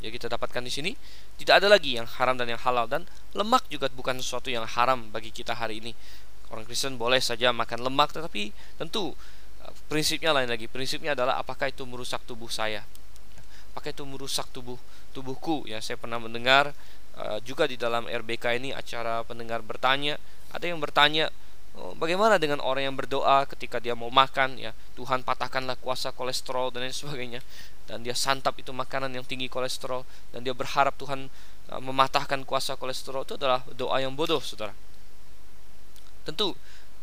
Ya 0.00 0.08
kita 0.08 0.32
dapatkan 0.32 0.64
di 0.64 0.72
sini 0.72 0.92
tidak 1.38 1.62
ada 1.62 1.70
lagi 1.70 1.94
yang 1.94 2.06
haram 2.06 2.34
dan 2.34 2.50
yang 2.50 2.60
halal 2.60 2.90
dan 2.90 3.06
lemak 3.34 3.66
juga 3.70 3.86
bukan 3.90 4.18
sesuatu 4.18 4.50
yang 4.50 4.66
haram 4.66 5.10
bagi 5.14 5.30
kita 5.30 5.54
hari 5.54 5.78
ini. 5.78 5.94
Orang 6.50 6.66
Kristen 6.66 6.98
boleh 6.98 7.22
saja 7.22 7.54
makan 7.54 7.86
lemak 7.86 8.10
tetapi 8.14 8.50
tentu 8.76 9.14
uh, 9.62 9.72
prinsipnya 9.86 10.34
lain 10.34 10.50
lagi. 10.50 10.66
Prinsipnya 10.66 11.14
adalah 11.14 11.38
apakah 11.38 11.70
itu 11.70 11.86
merusak 11.86 12.22
tubuh 12.26 12.50
saya? 12.50 12.82
Apakah 13.72 13.94
itu 13.94 14.04
merusak 14.04 14.50
tubuh 14.50 14.76
tubuhku? 15.16 15.64
Ya, 15.70 15.78
saya 15.78 15.96
pernah 15.96 16.20
mendengar 16.20 16.76
uh, 17.18 17.38
juga 17.44 17.66
di 17.66 17.76
dalam 17.80 18.08
RBK 18.08 18.60
ini 18.60 18.70
acara 18.70 19.24
pendengar 19.26 19.64
bertanya, 19.64 20.20
ada 20.52 20.64
yang 20.68 20.78
bertanya 20.78 21.32
Oh, 21.72 21.96
bagaimana 21.96 22.36
dengan 22.36 22.60
orang 22.60 22.92
yang 22.92 22.96
berdoa 23.00 23.48
ketika 23.48 23.80
dia 23.80 23.96
mau 23.96 24.12
makan 24.12 24.60
ya? 24.60 24.76
Tuhan 24.92 25.24
patahkanlah 25.24 25.80
kuasa 25.80 26.12
kolesterol 26.12 26.68
dan 26.68 26.84
lain 26.84 26.92
sebagainya. 26.92 27.40
Dan 27.88 28.04
dia 28.04 28.12
santap 28.12 28.60
itu 28.60 28.76
makanan 28.76 29.08
yang 29.16 29.24
tinggi 29.24 29.48
kolesterol 29.48 30.04
dan 30.36 30.44
dia 30.44 30.52
berharap 30.52 30.92
Tuhan 31.00 31.32
uh, 31.72 31.80
mematahkan 31.80 32.44
kuasa 32.44 32.76
kolesterol. 32.76 33.24
Itu 33.24 33.40
adalah 33.40 33.64
doa 33.72 33.96
yang 34.04 34.12
bodoh 34.12 34.44
saudara. 34.44 34.76
Tentu 36.28 36.52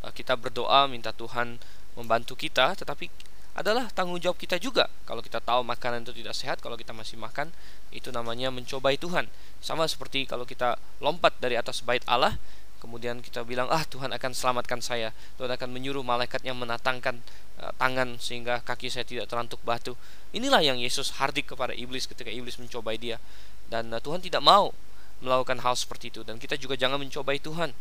uh, 0.05 0.13
kita 0.13 0.37
berdoa 0.37 0.85
minta 0.85 1.09
Tuhan 1.17 1.57
membantu 1.97 2.37
kita 2.37 2.77
tetapi 2.77 3.09
adalah 3.57 3.89
tanggung 3.91 4.21
jawab 4.21 4.37
kita 4.37 4.61
juga. 4.61 4.87
Kalau 5.03 5.19
kita 5.25 5.41
tahu 5.41 5.65
makanan 5.65 6.05
itu 6.05 6.13
tidak 6.13 6.37
sehat 6.37 6.57
kalau 6.61 6.77
kita 6.77 6.93
masih 6.93 7.17
makan 7.17 7.49
itu 7.89 8.13
namanya 8.13 8.53
mencobai 8.53 8.95
Tuhan. 8.95 9.25
Sama 9.59 9.89
seperti 9.89 10.29
kalau 10.29 10.45
kita 10.45 10.77
lompat 11.01 11.35
dari 11.41 11.57
atas 11.57 11.81
bait 11.81 12.05
Allah 12.05 12.37
kemudian 12.79 13.19
kita 13.19 13.43
bilang 13.43 13.67
ah 13.67 13.83
Tuhan 13.83 14.09
akan 14.15 14.31
selamatkan 14.31 14.79
saya. 14.79 15.11
Tuhan 15.35 15.51
akan 15.51 15.69
menyuruh 15.69 16.01
malaikatnya 16.01 16.55
menatangkan 16.55 17.19
uh, 17.59 17.71
tangan 17.75 18.15
sehingga 18.17 18.63
kaki 18.63 18.87
saya 18.87 19.03
tidak 19.03 19.27
terantuk 19.27 19.59
batu. 19.67 19.93
Inilah 20.31 20.63
yang 20.63 20.79
Yesus 20.79 21.19
hardik 21.19 21.51
kepada 21.51 21.75
iblis 21.75 22.07
ketika 22.07 22.31
iblis 22.31 22.55
mencobai 22.57 22.95
dia. 22.95 23.19
Dan 23.67 23.91
uh, 23.91 23.99
Tuhan 23.99 24.23
tidak 24.23 24.39
mau 24.39 24.71
melakukan 25.19 25.59
hal 25.59 25.75
seperti 25.75 26.15
itu. 26.15 26.21
Dan 26.23 26.39
kita 26.39 26.55
juga 26.55 26.79
jangan 26.79 26.97
mencobai 26.97 27.43
Tuhan. 27.43 27.75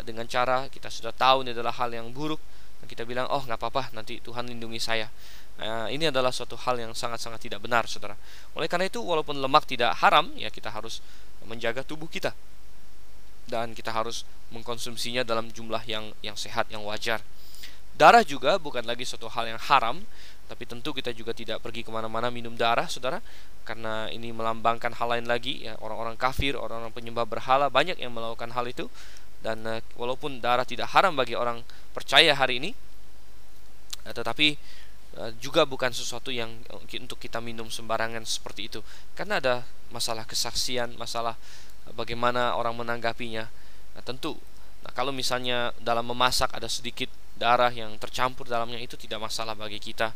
Uh, 0.00 0.02
dengan 0.02 0.24
cara 0.24 0.66
kita 0.72 0.88
sudah 0.88 1.12
tahu 1.12 1.44
ini 1.44 1.52
adalah 1.52 1.76
hal 1.76 1.92
yang 1.92 2.08
buruk 2.10 2.40
kita 2.88 3.04
bilang 3.04 3.28
oh 3.28 3.44
nggak 3.44 3.60
apa-apa 3.60 3.92
nanti 3.92 4.18
Tuhan 4.24 4.48
lindungi 4.48 4.80
saya 4.80 5.06
Nah, 5.58 5.90
ini 5.90 6.06
adalah 6.06 6.30
suatu 6.30 6.54
hal 6.54 6.78
yang 6.78 6.94
sangat-sangat 6.94 7.50
tidak 7.50 7.58
benar, 7.58 7.82
saudara. 7.90 8.14
Oleh 8.54 8.70
karena 8.70 8.86
itu, 8.86 9.02
walaupun 9.02 9.42
lemak 9.42 9.66
tidak 9.66 9.90
haram, 9.98 10.30
ya 10.38 10.54
kita 10.54 10.70
harus 10.70 11.02
menjaga 11.42 11.82
tubuh 11.82 12.06
kita 12.06 12.30
dan 13.48 13.72
kita 13.72 13.90
harus 13.90 14.28
mengkonsumsinya 14.52 15.24
dalam 15.24 15.48
jumlah 15.48 15.80
yang 15.88 16.12
yang 16.20 16.36
sehat 16.36 16.68
yang 16.68 16.84
wajar. 16.84 17.24
Darah 17.98 18.22
juga 18.22 18.60
bukan 18.60 18.86
lagi 18.86 19.02
suatu 19.02 19.26
hal 19.26 19.50
yang 19.50 19.58
haram, 19.58 19.98
tapi 20.46 20.62
tentu 20.68 20.94
kita 20.94 21.10
juga 21.10 21.34
tidak 21.34 21.58
pergi 21.58 21.82
ke 21.82 21.90
mana-mana 21.90 22.30
minum 22.30 22.54
darah, 22.54 22.86
saudara, 22.86 23.18
karena 23.66 24.06
ini 24.14 24.30
melambangkan 24.30 24.94
hal 24.94 25.18
lain 25.18 25.26
lagi. 25.26 25.66
Ya, 25.66 25.74
orang-orang 25.82 26.14
kafir, 26.14 26.54
orang-orang 26.54 26.94
penyembah 26.94 27.26
berhala 27.26 27.66
banyak 27.66 27.98
yang 27.98 28.14
melakukan 28.14 28.54
hal 28.54 28.62
itu, 28.70 28.86
dan 29.44 29.62
uh, 29.66 29.80
walaupun 29.94 30.42
darah 30.42 30.66
tidak 30.66 30.90
haram 30.94 31.14
bagi 31.14 31.38
orang 31.38 31.62
percaya 31.94 32.34
hari 32.34 32.58
ini, 32.62 32.70
uh, 34.06 34.14
tetapi 34.14 34.58
uh, 35.18 35.30
juga 35.38 35.64
bukan 35.64 35.94
sesuatu 35.94 36.34
yang 36.34 36.50
untuk 37.00 37.18
kita 37.18 37.38
minum 37.38 37.70
sembarangan 37.70 38.22
seperti 38.26 38.70
itu, 38.70 38.80
karena 39.14 39.38
ada 39.38 39.54
masalah 39.94 40.26
kesaksian, 40.26 40.98
masalah 40.98 41.38
bagaimana 41.94 42.58
orang 42.58 42.76
menanggapinya. 42.76 43.48
Nah, 43.96 44.02
tentu 44.04 44.36
nah, 44.84 44.92
kalau 44.92 45.10
misalnya 45.14 45.72
dalam 45.80 46.04
memasak 46.06 46.52
ada 46.52 46.68
sedikit 46.68 47.08
darah 47.38 47.70
yang 47.70 47.94
tercampur 48.02 48.50
dalamnya 48.50 48.82
itu 48.82 48.98
tidak 48.98 49.30
masalah 49.30 49.54
bagi 49.54 49.78
kita. 49.78 50.10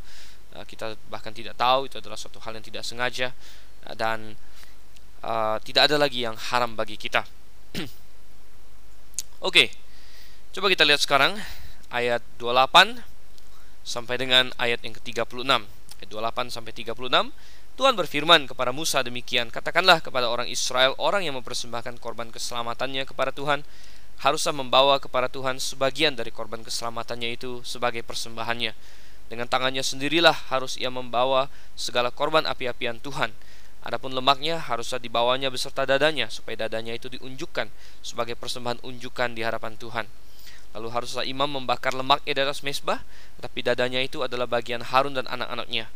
Kita 0.53 0.93
bahkan 1.09 1.33
tidak 1.33 1.57
tahu 1.57 1.89
itu 1.89 1.97
adalah 1.97 2.19
suatu 2.19 2.37
hal 2.45 2.53
yang 2.53 2.61
tidak 2.61 2.85
sengaja 2.85 3.33
dan 3.97 4.37
uh, 5.23 5.57
tidak 5.63 5.91
ada 5.91 5.97
lagi 5.97 6.27
yang 6.27 6.37
haram 6.37 6.75
bagi 6.75 6.99
kita. 6.99 7.25
Oke. 9.43 9.75
Coba 10.55 10.71
kita 10.71 10.87
lihat 10.87 11.03
sekarang 11.03 11.35
ayat 11.91 12.23
28 12.39 13.03
sampai 13.83 14.15
dengan 14.15 14.55
ayat 14.55 14.79
yang 14.87 14.95
ke-36. 14.95 15.43
Ayat 15.99 16.09
28 16.15 16.55
sampai 16.55 16.71
36. 16.71 16.95
Tuhan 17.75 17.99
berfirman 17.99 18.47
kepada 18.47 18.71
Musa 18.71 19.03
demikian, 19.03 19.51
katakanlah 19.51 19.99
kepada 19.99 20.31
orang 20.31 20.47
Israel, 20.47 20.95
orang 20.95 21.27
yang 21.27 21.35
mempersembahkan 21.43 21.99
korban 21.99 22.31
keselamatannya 22.31 23.03
kepada 23.03 23.35
Tuhan, 23.35 23.67
haruslah 24.23 24.55
membawa 24.55 25.03
kepada 25.03 25.27
Tuhan 25.27 25.59
sebagian 25.59 26.15
dari 26.15 26.31
korban 26.31 26.63
keselamatannya 26.63 27.35
itu 27.35 27.67
sebagai 27.67 28.07
persembahannya. 28.07 28.79
Dengan 29.27 29.51
tangannya 29.51 29.83
sendirilah 29.83 30.55
harus 30.55 30.79
ia 30.79 30.95
membawa 30.95 31.51
segala 31.75 32.15
korban 32.15 32.47
api-apian 32.47 33.03
Tuhan. 33.03 33.35
Adapun 33.83 34.15
lemaknya 34.15 34.63
haruslah 34.63 35.03
dibawanya 35.03 35.51
beserta 35.51 35.83
dadanya, 35.83 36.31
supaya 36.31 36.55
dadanya 36.67 36.95
itu 36.95 37.11
diunjukkan 37.11 37.67
sebagai 37.99 38.39
persembahan 38.39 38.79
unjukan 38.87 39.35
di 39.35 39.43
hadapan 39.43 39.75
Tuhan. 39.75 40.07
Lalu 40.73 40.89
haruslah 40.95 41.27
imam 41.27 41.51
membakar 41.51 41.91
lemaknya 41.93 42.33
di 42.33 42.41
atas 42.47 42.63
mesbah, 42.63 43.03
tapi 43.43 43.61
dadanya 43.61 43.99
itu 43.99 44.23
adalah 44.23 44.47
bagian 44.47 44.87
Harun 44.87 45.19
dan 45.19 45.27
anak-anaknya. 45.27 45.91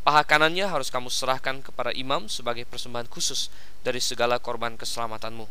Paha 0.00 0.24
kanannya 0.24 0.64
harus 0.68 0.88
kamu 0.88 1.12
serahkan 1.12 1.60
kepada 1.60 1.92
imam 1.92 2.24
sebagai 2.28 2.64
persembahan 2.64 3.08
khusus 3.08 3.52
dari 3.84 4.00
segala 4.00 4.40
korban 4.40 4.76
keselamatanmu. 4.76 5.44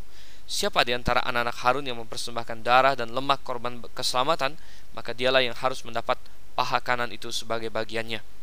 Siapa 0.50 0.82
di 0.82 0.90
antara 0.90 1.22
anak-anak 1.22 1.56
Harun 1.62 1.86
yang 1.86 1.98
mempersembahkan 2.02 2.66
darah 2.66 2.94
dan 2.98 3.14
lemak 3.14 3.42
korban 3.46 3.78
keselamatan, 3.94 4.58
maka 4.94 5.14
dialah 5.14 5.42
yang 5.42 5.54
harus 5.54 5.86
mendapat 5.86 6.18
paha 6.58 6.82
kanan 6.82 7.14
itu 7.14 7.30
sebagai 7.30 7.70
bagiannya. 7.70 8.39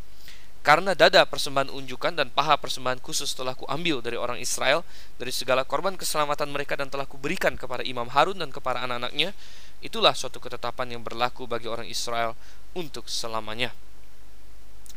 Karena 0.66 0.92
dada 0.92 1.24
persembahan 1.24 1.72
unjukan 1.72 2.12
dan 2.12 2.28
paha 2.28 2.60
persembahan 2.60 3.00
khusus 3.00 3.32
telah 3.32 3.56
kuambil 3.56 4.04
dari 4.04 4.20
orang 4.20 4.36
Israel 4.38 4.84
dari 5.16 5.32
segala 5.32 5.64
korban 5.64 5.96
keselamatan 5.96 6.52
mereka 6.52 6.76
dan 6.76 6.92
telah 6.92 7.08
kuberikan 7.08 7.56
kepada 7.56 7.88
Imam 7.88 8.12
Harun 8.12 8.36
dan 8.38 8.52
kepada 8.52 8.84
anak-anaknya, 8.84 9.32
itulah 9.80 10.12
suatu 10.12 10.44
ketetapan 10.44 11.00
yang 11.00 11.02
berlaku 11.08 11.48
bagi 11.48 11.72
orang 11.72 11.88
Israel 11.88 12.36
untuk 12.76 13.08
selamanya. 13.08 13.72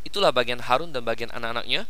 Itulah 0.03 0.33
bagian 0.35 0.65
Harun 0.65 0.91
dan 0.91 1.07
bagian 1.07 1.31
anak-anaknya 1.31 1.87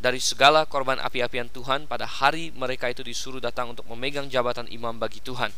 dari 0.00 0.16
segala 0.16 0.64
korban 0.64 0.96
api-apian 0.96 1.52
Tuhan 1.52 1.84
pada 1.84 2.08
hari 2.08 2.56
mereka 2.56 2.88
itu 2.88 3.04
disuruh 3.04 3.40
datang 3.40 3.76
untuk 3.76 3.84
memegang 3.92 4.32
jabatan 4.32 4.64
imam 4.72 4.96
bagi 4.96 5.20
Tuhan. 5.20 5.52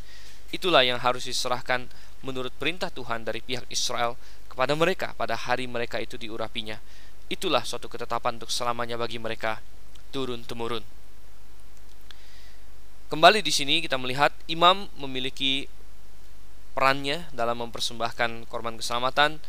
Itulah 0.51 0.83
yang 0.83 0.99
harus 0.99 1.25
diserahkan 1.31 1.87
menurut 2.27 2.51
perintah 2.59 2.91
Tuhan 2.91 3.23
dari 3.23 3.39
pihak 3.39 3.67
Israel 3.71 4.19
kepada 4.51 4.75
mereka 4.77 5.15
pada 5.17 5.39
hari 5.39 5.71
mereka 5.71 6.03
itu 6.03 6.19
diurapinya. 6.19 6.77
Itulah 7.33 7.65
suatu 7.65 7.89
ketetapan 7.89 8.37
untuk 8.37 8.53
selamanya 8.53 9.01
bagi 9.01 9.17
mereka 9.17 9.65
turun 10.13 10.45
temurun. 10.45 10.85
Kembali 13.09 13.41
di 13.41 13.49
sini 13.49 13.81
kita 13.81 13.97
melihat 13.97 14.37
imam 14.53 14.93
memiliki 15.01 15.65
perannya 16.77 17.25
dalam 17.33 17.65
mempersembahkan 17.65 18.53
korban 18.53 18.77
keselamatan, 18.77 19.41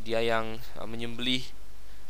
dia 0.00 0.24
yang 0.24 0.64
menyembelih 0.88 1.44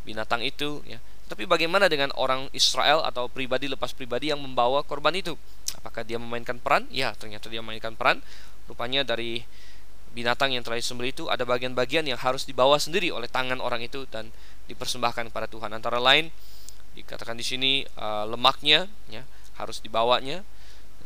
binatang 0.06 0.46
itu 0.46 0.86
ya. 0.86 1.02
Tapi 1.26 1.42
bagaimana 1.42 1.90
dengan 1.90 2.14
orang 2.14 2.46
Israel 2.54 3.02
atau 3.02 3.26
pribadi 3.26 3.66
lepas 3.66 3.90
pribadi 3.90 4.30
yang 4.30 4.38
membawa 4.38 4.86
korban 4.86 5.10
itu? 5.10 5.34
Apakah 5.74 6.06
dia 6.06 6.22
memainkan 6.22 6.62
peran? 6.62 6.86
Ya, 6.94 7.18
ternyata 7.18 7.50
dia 7.50 7.58
memainkan 7.66 7.98
peran. 7.98 8.22
Rupanya 8.70 9.02
dari 9.02 9.42
binatang 10.14 10.54
yang 10.54 10.62
telah 10.62 10.78
disembelih 10.78 11.10
itu 11.10 11.26
ada 11.26 11.42
bagian-bagian 11.42 12.06
yang 12.06 12.16
harus 12.16 12.46
dibawa 12.46 12.78
sendiri 12.78 13.10
oleh 13.10 13.26
tangan 13.26 13.58
orang 13.58 13.82
itu 13.82 14.06
dan 14.06 14.30
dipersembahkan 14.70 15.30
kepada 15.30 15.46
Tuhan. 15.50 15.70
Antara 15.74 15.98
lain 15.98 16.30
dikatakan 16.96 17.36
di 17.36 17.44
sini 17.44 17.72
uh, 18.00 18.24
lemaknya 18.24 18.88
ya 19.12 19.22
harus 19.60 19.80
dibawanya 19.84 20.44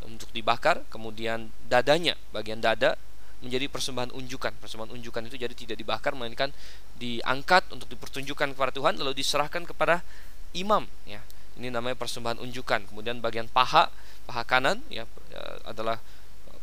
untuk 0.07 0.31
dibakar, 0.33 0.87
kemudian 0.89 1.53
dadanya, 1.69 2.17
bagian 2.33 2.63
dada 2.63 2.97
menjadi 3.41 3.67
persembahan 3.73 4.13
unjukan. 4.13 4.53
Persembahan 4.61 4.93
unjukan 4.97 5.23
itu 5.29 5.37
jadi 5.41 5.55
tidak 5.57 5.77
dibakar 5.81 6.13
melainkan 6.13 6.53
diangkat 7.01 7.69
untuk 7.73 7.89
dipertunjukkan 7.89 8.53
kepada 8.53 8.73
Tuhan 8.73 9.01
lalu 9.01 9.17
diserahkan 9.17 9.65
kepada 9.65 10.05
imam 10.53 10.85
ya. 11.09 11.25
Ini 11.57 11.73
namanya 11.73 11.97
persembahan 11.97 12.41
unjukan. 12.41 12.89
Kemudian 12.89 13.21
bagian 13.21 13.49
paha, 13.49 13.93
paha 14.29 14.43
kanan 14.45 14.85
ya 14.93 15.05
eh, 15.33 15.57
adalah 15.69 16.01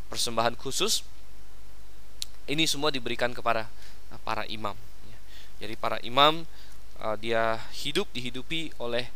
persembahan 0.09 0.57
khusus. 0.57 1.05
Ini 2.47 2.63
semua 2.69 2.93
diberikan 2.93 3.33
kepada 3.33 3.67
eh, 4.13 4.19
para 4.21 4.45
imam 4.47 4.77
ya. 5.09 5.17
Jadi 5.65 5.73
para 5.77 5.97
imam 6.05 6.45
uh, 7.01 7.15
dia 7.17 7.61
hidup 7.73 8.09
dihidupi 8.13 8.73
oleh 8.81 9.09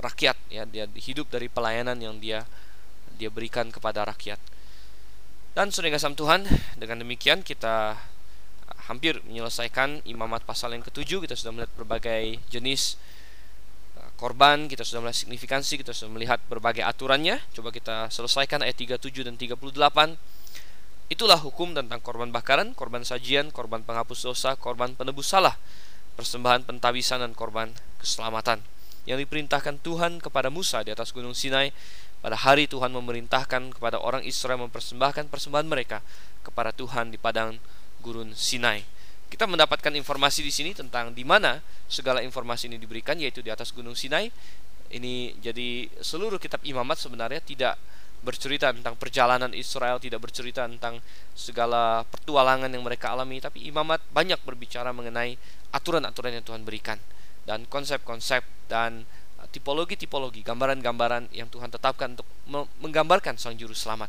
rakyat 0.00 0.36
ya, 0.50 0.66
dia 0.66 0.88
hidup 0.88 1.30
dari 1.30 1.46
pelayanan 1.46 1.98
yang 2.00 2.16
dia 2.18 2.42
dia 3.16 3.28
berikan 3.28 3.68
kepada 3.70 4.02
rakyat. 4.08 4.40
Dan 5.52 5.68
sudah 5.68 5.92
kasam 5.92 6.16
Tuhan, 6.16 6.48
dengan 6.80 7.04
demikian 7.04 7.44
kita 7.44 7.94
hampir 8.88 9.20
menyelesaikan 9.28 10.00
imamat 10.08 10.42
pasal 10.48 10.72
yang 10.72 10.82
ketujuh. 10.82 11.22
Kita 11.22 11.36
sudah 11.36 11.52
melihat 11.52 11.72
berbagai 11.76 12.40
jenis 12.48 12.96
uh, 14.00 14.10
korban, 14.16 14.66
kita 14.66 14.82
sudah 14.82 15.04
melihat 15.04 15.28
signifikansi, 15.28 15.76
kita 15.76 15.92
sudah 15.92 16.10
melihat 16.10 16.40
berbagai 16.48 16.82
aturannya. 16.82 17.38
Coba 17.52 17.68
kita 17.68 18.08
selesaikan 18.08 18.64
ayat 18.64 18.80
37 18.80 19.28
dan 19.28 19.36
38. 19.36 19.60
Itulah 21.12 21.36
hukum 21.44 21.76
tentang 21.76 22.00
korban 22.00 22.32
bakaran, 22.32 22.72
korban 22.72 23.04
sajian, 23.04 23.52
korban 23.52 23.84
penghapus 23.84 24.32
dosa, 24.32 24.56
korban 24.56 24.96
penebus 24.96 25.28
salah, 25.28 25.60
persembahan 26.14 26.68
pentabisan 26.68 27.24
dan 27.24 27.32
korban 27.32 27.72
keselamatan 27.98 28.60
yang 29.08 29.18
diperintahkan 29.18 29.82
Tuhan 29.82 30.22
kepada 30.22 30.48
Musa 30.52 30.84
di 30.86 30.94
atas 30.94 31.10
gunung 31.10 31.34
Sinai 31.34 31.74
pada 32.22 32.38
hari 32.38 32.70
Tuhan 32.70 32.94
memerintahkan 32.94 33.74
kepada 33.74 33.98
orang 33.98 34.22
Israel 34.22 34.62
mempersembahkan 34.62 35.26
persembahan 35.26 35.66
mereka 35.66 35.98
kepada 36.46 36.70
Tuhan 36.70 37.10
di 37.10 37.18
padang 37.18 37.58
gurun 37.98 38.30
Sinai. 38.38 38.86
Kita 39.26 39.48
mendapatkan 39.48 39.90
informasi 39.96 40.44
di 40.44 40.52
sini 40.52 40.70
tentang 40.76 41.16
di 41.16 41.24
mana 41.26 41.58
segala 41.90 42.22
informasi 42.22 42.70
ini 42.70 42.76
diberikan 42.78 43.18
yaitu 43.18 43.42
di 43.42 43.50
atas 43.50 43.74
gunung 43.74 43.98
Sinai. 43.98 44.30
Ini 44.92 45.40
jadi 45.40 45.88
seluruh 46.04 46.36
kitab 46.36 46.60
imamat 46.62 47.00
sebenarnya 47.00 47.40
tidak 47.40 47.74
bercerita 48.22 48.70
tentang 48.70 48.94
perjalanan 48.94 49.50
Israel, 49.52 49.98
tidak 49.98 50.22
bercerita 50.22 50.64
tentang 50.64 51.02
segala 51.34 52.06
pertualangan 52.06 52.70
yang 52.70 52.86
mereka 52.86 53.10
alami, 53.10 53.42
tapi 53.42 53.66
imamat 53.66 53.98
banyak 54.14 54.38
berbicara 54.46 54.94
mengenai 54.94 55.34
aturan-aturan 55.74 56.38
yang 56.38 56.46
Tuhan 56.46 56.62
berikan 56.62 57.02
dan 57.42 57.66
konsep-konsep 57.66 58.46
dan 58.70 59.04
tipologi-tipologi, 59.50 60.46
gambaran-gambaran 60.46 61.34
yang 61.34 61.50
Tuhan 61.50 61.68
tetapkan 61.68 62.14
untuk 62.14 62.28
menggambarkan 62.80 63.36
Sang 63.36 63.58
Juru 63.58 63.74
Selamat. 63.74 64.08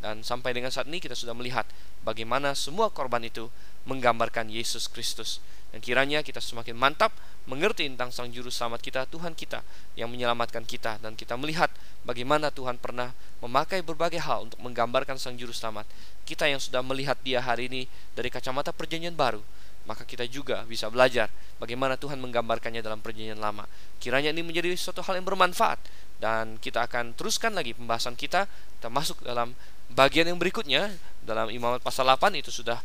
Dan 0.00 0.24
sampai 0.24 0.56
dengan 0.56 0.72
saat 0.72 0.88
ini 0.88 0.96
kita 0.96 1.12
sudah 1.12 1.36
melihat 1.36 1.68
bagaimana 2.00 2.56
semua 2.56 2.88
korban 2.88 3.20
itu 3.20 3.52
menggambarkan 3.88 4.48
Yesus 4.52 4.88
Kristus. 4.90 5.40
Dan 5.70 5.78
kiranya 5.78 6.26
kita 6.26 6.42
semakin 6.42 6.74
mantap 6.74 7.14
mengerti 7.46 7.86
tentang 7.86 8.10
Sang 8.10 8.26
Juru 8.26 8.50
Selamat 8.50 8.82
kita, 8.82 9.06
Tuhan 9.06 9.38
kita 9.38 9.62
yang 9.94 10.10
menyelamatkan 10.10 10.66
kita 10.66 10.98
dan 10.98 11.14
kita 11.14 11.38
melihat 11.38 11.70
bagaimana 12.02 12.50
Tuhan 12.50 12.74
pernah 12.82 13.14
memakai 13.38 13.78
berbagai 13.86 14.18
hal 14.18 14.50
untuk 14.50 14.58
menggambarkan 14.66 15.14
Sang 15.16 15.38
Juru 15.38 15.54
Selamat. 15.54 15.86
Kita 16.26 16.50
yang 16.50 16.58
sudah 16.58 16.82
melihat 16.82 17.14
Dia 17.22 17.38
hari 17.38 17.70
ini 17.70 17.82
dari 18.18 18.34
kacamata 18.34 18.74
perjanjian 18.74 19.14
baru, 19.14 19.38
maka 19.86 20.02
kita 20.02 20.26
juga 20.26 20.66
bisa 20.66 20.90
belajar 20.90 21.30
bagaimana 21.62 21.94
Tuhan 21.94 22.18
menggambarkannya 22.18 22.82
dalam 22.82 22.98
perjanjian 22.98 23.38
lama. 23.38 23.70
Kiranya 24.02 24.34
ini 24.34 24.42
menjadi 24.42 24.74
suatu 24.74 25.06
hal 25.06 25.22
yang 25.22 25.26
bermanfaat 25.26 25.78
dan 26.18 26.58
kita 26.58 26.84
akan 26.84 27.16
teruskan 27.16 27.56
lagi 27.56 27.72
pembahasan 27.72 28.12
kita 28.18 28.44
kita 28.76 28.88
masuk 28.92 29.24
dalam 29.24 29.56
bagian 29.90 30.28
yang 30.28 30.38
berikutnya 30.38 30.92
dalam 31.24 31.48
Imamat 31.48 31.80
pasal 31.80 32.06
8 32.06 32.36
itu 32.36 32.52
sudah 32.52 32.78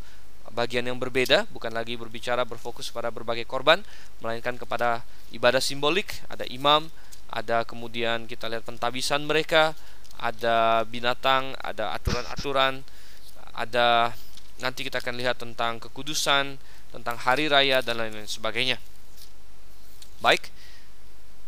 bagian 0.53 0.85
yang 0.85 1.01
berbeda 1.01 1.49
bukan 1.49 1.73
lagi 1.73 1.97
berbicara 1.97 2.45
berfokus 2.45 2.93
pada 2.93 3.09
berbagai 3.09 3.47
korban 3.49 3.81
melainkan 4.21 4.59
kepada 4.59 5.01
ibadah 5.33 5.63
simbolik 5.63 6.21
ada 6.29 6.45
imam 6.47 6.87
ada 7.33 7.65
kemudian 7.65 8.29
kita 8.29 8.45
lihat 8.51 8.63
pentabisan 8.67 9.25
mereka 9.25 9.73
ada 10.21 10.85
binatang 10.85 11.57
ada 11.59 11.91
aturan-aturan 11.97 12.85
ada 13.55 14.13
nanti 14.59 14.87
kita 14.87 15.03
akan 15.03 15.15
lihat 15.19 15.39
tentang 15.41 15.79
kekudusan 15.83 16.55
tentang 16.95 17.19
hari 17.19 17.51
raya 17.51 17.83
dan 17.83 17.99
lain-lain 17.99 18.23
sebagainya. 18.23 18.79
Baik, 20.23 20.47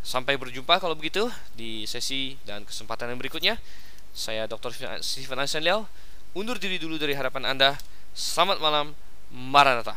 sampai 0.03 0.35
berjumpa 0.35 0.83
kalau 0.83 0.91
begitu 0.91 1.31
di 1.55 1.87
sesi 1.87 2.35
dan 2.43 2.67
kesempatan 2.67 3.07
yang 3.07 3.19
berikutnya. 3.19 3.55
Saya 4.11 4.49
Dr. 4.49 4.75
Stephen 4.99 5.39
Liao 5.63 5.87
undur 6.35 6.59
diri 6.59 6.75
dulu 6.75 6.99
dari 6.99 7.15
harapan 7.15 7.55
Anda. 7.55 7.79
Selamat 8.17 8.57
malam, 8.57 8.97
Maranatha. 9.29 9.93